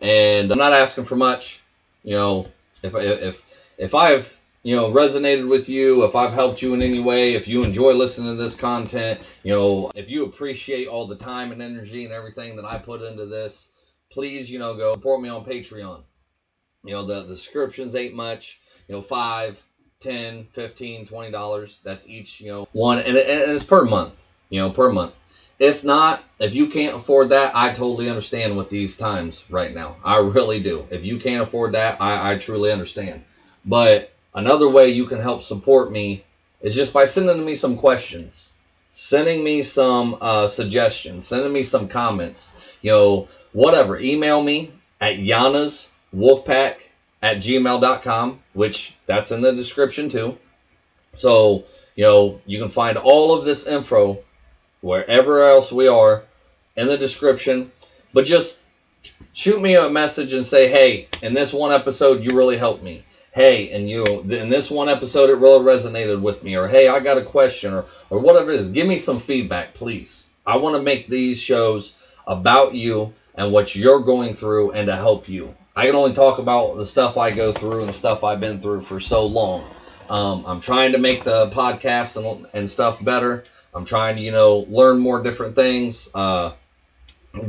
And 0.00 0.50
I'm 0.50 0.58
not 0.58 0.72
asking 0.72 1.04
for 1.04 1.16
much. 1.16 1.62
You 2.04 2.12
know, 2.12 2.46
if 2.82 2.94
if 2.94 3.70
if 3.78 3.94
I've 3.94 4.38
you 4.62 4.76
know 4.76 4.90
resonated 4.90 5.48
with 5.48 5.68
you, 5.68 6.04
if 6.04 6.14
I've 6.14 6.32
helped 6.32 6.62
you 6.62 6.74
in 6.74 6.82
any 6.82 7.00
way, 7.00 7.34
if 7.34 7.48
you 7.48 7.64
enjoy 7.64 7.92
listening 7.94 8.36
to 8.36 8.42
this 8.42 8.54
content, 8.54 9.20
you 9.42 9.52
know, 9.52 9.90
if 9.94 10.10
you 10.10 10.24
appreciate 10.24 10.88
all 10.88 11.06
the 11.06 11.16
time 11.16 11.52
and 11.52 11.62
energy 11.62 12.04
and 12.04 12.12
everything 12.12 12.56
that 12.56 12.64
I 12.64 12.78
put 12.78 13.02
into 13.02 13.26
this, 13.26 13.70
please, 14.10 14.50
you 14.50 14.58
know, 14.58 14.76
go 14.76 14.94
support 14.94 15.22
me 15.22 15.28
on 15.28 15.44
Patreon. 15.44 16.02
You 16.84 16.94
know, 16.94 17.04
the, 17.04 17.22
the 17.22 17.36
subscriptions 17.36 17.94
ain't 17.94 18.14
much, 18.14 18.60
you 18.88 18.94
know, 18.94 19.02
five, 19.02 19.64
10, 20.00 20.46
15, 20.52 21.06
20 21.06 21.30
dollars. 21.30 21.80
That's 21.84 22.08
each, 22.08 22.40
you 22.40 22.48
know, 22.48 22.68
one 22.72 22.98
and, 22.98 23.16
and 23.16 23.50
it's 23.52 23.64
per 23.64 23.84
month, 23.84 24.32
you 24.48 24.60
know, 24.60 24.70
per 24.70 24.92
month. 24.92 25.18
If 25.58 25.84
not, 25.84 26.24
if 26.40 26.56
you 26.56 26.66
can't 26.66 26.96
afford 26.96 27.28
that, 27.28 27.54
I 27.54 27.68
totally 27.68 28.10
understand 28.10 28.56
with 28.56 28.68
these 28.68 28.96
times 28.96 29.44
right 29.48 29.72
now. 29.72 29.96
I 30.04 30.18
really 30.18 30.60
do. 30.60 30.86
If 30.90 31.04
you 31.04 31.18
can't 31.18 31.42
afford 31.42 31.74
that, 31.74 32.00
I, 32.00 32.32
I 32.32 32.38
truly 32.38 32.72
understand. 32.72 33.22
But 33.64 34.11
another 34.34 34.68
way 34.68 34.88
you 34.88 35.06
can 35.06 35.20
help 35.20 35.42
support 35.42 35.92
me 35.92 36.24
is 36.60 36.74
just 36.74 36.92
by 36.92 37.04
sending 37.04 37.44
me 37.44 37.54
some 37.54 37.76
questions, 37.76 38.52
sending 38.90 39.42
me 39.42 39.62
some 39.62 40.16
uh, 40.20 40.46
suggestions, 40.46 41.26
sending 41.26 41.52
me 41.52 41.62
some 41.62 41.88
comments, 41.88 42.78
you 42.82 42.90
know, 42.90 43.28
whatever. 43.52 43.98
Email 43.98 44.42
me 44.42 44.72
at 45.00 45.16
Yana's 45.16 45.92
Wolfpack 46.14 46.84
at 47.22 47.38
gmail.com, 47.38 48.40
which 48.52 48.96
that's 49.06 49.30
in 49.30 49.40
the 49.40 49.52
description 49.52 50.08
too. 50.08 50.38
So, 51.14 51.64
you 51.94 52.04
know, 52.04 52.40
you 52.46 52.58
can 52.58 52.68
find 52.68 52.96
all 52.96 53.36
of 53.36 53.44
this 53.44 53.66
info 53.66 54.18
wherever 54.80 55.42
else 55.42 55.72
we 55.72 55.88
are 55.88 56.24
in 56.76 56.88
the 56.88 56.98
description. 56.98 57.72
But 58.14 58.26
just 58.26 58.64
shoot 59.32 59.60
me 59.60 59.76
a 59.76 59.88
message 59.88 60.32
and 60.32 60.44
say, 60.44 60.68
hey, 60.68 61.08
in 61.22 61.34
this 61.34 61.52
one 61.52 61.72
episode, 61.72 62.22
you 62.22 62.36
really 62.36 62.58
helped 62.58 62.82
me. 62.82 63.04
Hey, 63.32 63.70
and 63.72 63.88
you 63.88 64.04
in 64.04 64.50
this 64.50 64.70
one 64.70 64.90
episode, 64.90 65.30
it 65.30 65.36
really 65.36 65.64
resonated 65.64 66.20
with 66.20 66.44
me. 66.44 66.54
Or 66.54 66.68
hey, 66.68 66.88
I 66.88 67.00
got 67.00 67.16
a 67.16 67.22
question, 67.22 67.72
or 67.72 67.86
or 68.10 68.20
whatever 68.20 68.50
it 68.50 68.60
is. 68.60 68.70
Give 68.70 68.86
me 68.86 68.98
some 68.98 69.20
feedback, 69.20 69.72
please. 69.72 70.28
I 70.46 70.56
want 70.58 70.76
to 70.76 70.82
make 70.82 71.08
these 71.08 71.40
shows 71.40 72.14
about 72.26 72.74
you 72.74 73.14
and 73.34 73.50
what 73.50 73.74
you're 73.74 74.00
going 74.00 74.34
through, 74.34 74.72
and 74.72 74.86
to 74.86 74.96
help 74.96 75.30
you. 75.30 75.54
I 75.74 75.86
can 75.86 75.94
only 75.94 76.12
talk 76.12 76.38
about 76.38 76.76
the 76.76 76.84
stuff 76.84 77.16
I 77.16 77.30
go 77.30 77.52
through 77.52 77.80
and 77.80 77.88
the 77.88 77.94
stuff 77.94 78.22
I've 78.22 78.40
been 78.40 78.60
through 78.60 78.82
for 78.82 79.00
so 79.00 79.24
long. 79.24 79.64
Um, 80.10 80.44
I'm 80.46 80.60
trying 80.60 80.92
to 80.92 80.98
make 80.98 81.24
the 81.24 81.46
podcast 81.46 82.18
and, 82.18 82.46
and 82.52 82.68
stuff 82.68 83.02
better. 83.02 83.44
I'm 83.74 83.86
trying 83.86 84.16
to, 84.16 84.22
you 84.22 84.32
know, 84.32 84.66
learn 84.68 84.98
more 84.98 85.22
different 85.22 85.54
things. 85.54 86.10
Uh, 86.14 86.52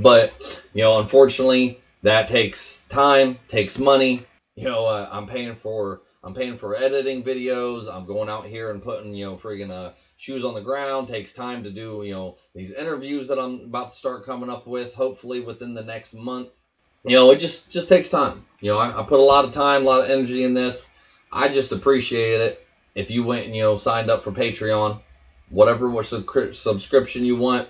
but, 0.01 0.65
you 0.73 0.81
know, 0.81 1.01
unfortunately, 1.01 1.81
that 2.03 2.29
takes 2.29 2.85
time, 2.85 3.39
takes 3.49 3.77
money. 3.77 4.25
You 4.55 4.65
know, 4.65 4.85
uh, 4.87 5.09
I'm 5.11 5.25
paying 5.25 5.55
for 5.55 6.01
I'm 6.23 6.33
paying 6.33 6.57
for 6.57 6.75
editing 6.75 7.23
videos. 7.23 7.93
I'm 7.93 8.05
going 8.05 8.29
out 8.29 8.45
here 8.45 8.71
and 8.71 8.81
putting, 8.81 9.13
you 9.13 9.25
know, 9.25 9.35
friggin' 9.35 9.71
uh, 9.71 9.91
shoes 10.15 10.45
on 10.45 10.53
the 10.53 10.61
ground. 10.61 11.07
Takes 11.07 11.33
time 11.33 11.63
to 11.63 11.71
do, 11.71 12.03
you 12.03 12.13
know, 12.13 12.37
these 12.55 12.71
interviews 12.73 13.27
that 13.27 13.39
I'm 13.39 13.65
about 13.65 13.89
to 13.89 13.95
start 13.95 14.25
coming 14.25 14.49
up 14.49 14.65
with. 14.65 14.93
Hopefully 14.93 15.41
within 15.41 15.73
the 15.73 15.83
next 15.83 16.13
month. 16.13 16.65
You 17.03 17.17
know, 17.17 17.31
it 17.31 17.39
just 17.39 17.71
just 17.71 17.89
takes 17.89 18.09
time. 18.09 18.45
You 18.61 18.71
know, 18.71 18.79
I, 18.79 19.01
I 19.01 19.03
put 19.03 19.19
a 19.19 19.23
lot 19.23 19.43
of 19.43 19.51
time, 19.51 19.81
a 19.81 19.85
lot 19.85 20.03
of 20.03 20.09
energy 20.09 20.43
in 20.43 20.53
this. 20.53 20.93
I 21.31 21.49
just 21.49 21.71
appreciate 21.71 22.39
it. 22.39 22.65
If 22.95 23.09
you 23.09 23.23
went 23.23 23.47
and 23.47 23.55
you 23.55 23.63
know 23.63 23.75
signed 23.75 24.09
up 24.09 24.21
for 24.21 24.31
Patreon, 24.31 25.01
whatever 25.49 26.01
subscription 26.03 27.25
you 27.25 27.35
want. 27.35 27.67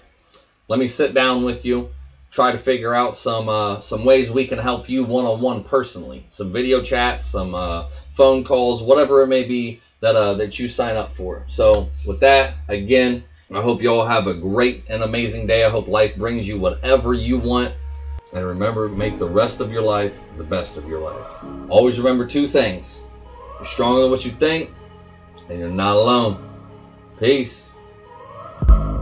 Let 0.67 0.79
me 0.79 0.87
sit 0.87 1.13
down 1.13 1.43
with 1.43 1.65
you, 1.65 1.89
try 2.33 2.51
to 2.51 2.57
figure 2.57 2.95
out 2.95 3.15
some 3.15 3.47
uh, 3.47 3.79
some 3.79 4.03
ways 4.03 4.31
we 4.31 4.45
can 4.47 4.57
help 4.57 4.89
you 4.89 5.05
one 5.05 5.23
on 5.25 5.39
one 5.39 5.63
personally. 5.63 6.25
Some 6.29 6.51
video 6.51 6.81
chats, 6.81 7.25
some 7.25 7.53
uh, 7.53 7.83
phone 8.11 8.43
calls, 8.43 8.81
whatever 8.81 9.21
it 9.21 9.27
may 9.27 9.47
be 9.47 9.79
that 9.99 10.15
uh, 10.15 10.33
that 10.33 10.57
you 10.59 10.67
sign 10.67 10.95
up 10.95 11.09
for. 11.09 11.43
So 11.47 11.87
with 12.07 12.19
that, 12.21 12.55
again, 12.67 13.23
I 13.53 13.61
hope 13.61 13.83
you 13.83 13.89
all 13.89 14.05
have 14.05 14.25
a 14.25 14.33
great 14.33 14.83
and 14.89 15.03
amazing 15.03 15.45
day. 15.45 15.63
I 15.63 15.69
hope 15.69 15.87
life 15.87 16.15
brings 16.17 16.47
you 16.47 16.57
whatever 16.57 17.13
you 17.13 17.37
want. 17.37 17.73
And 18.33 18.43
remember, 18.43 18.89
make 18.89 19.19
the 19.19 19.29
rest 19.29 19.61
of 19.61 19.71
your 19.71 19.83
life 19.83 20.19
the 20.37 20.43
best 20.43 20.75
of 20.75 20.89
your 20.89 20.99
life. 20.99 21.27
Always 21.69 21.99
remember 21.99 22.25
two 22.25 22.47
things. 22.47 23.03
You're 23.57 23.65
stronger 23.65 24.01
than 24.01 24.09
what 24.09 24.25
you 24.25 24.31
think, 24.31 24.71
and 25.49 25.59
you're 25.59 25.69
not 25.69 25.97
alone. 25.97 26.43
Peace. 27.19 27.73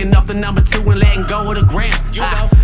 Picking 0.00 0.16
up 0.16 0.24
the 0.24 0.32
number 0.32 0.62
two 0.62 0.80
and 0.88 0.98
letting 0.98 1.24
go 1.24 1.50
of 1.50 1.58
the 1.58 1.66
grams. 1.66 1.94
I, 2.18 2.48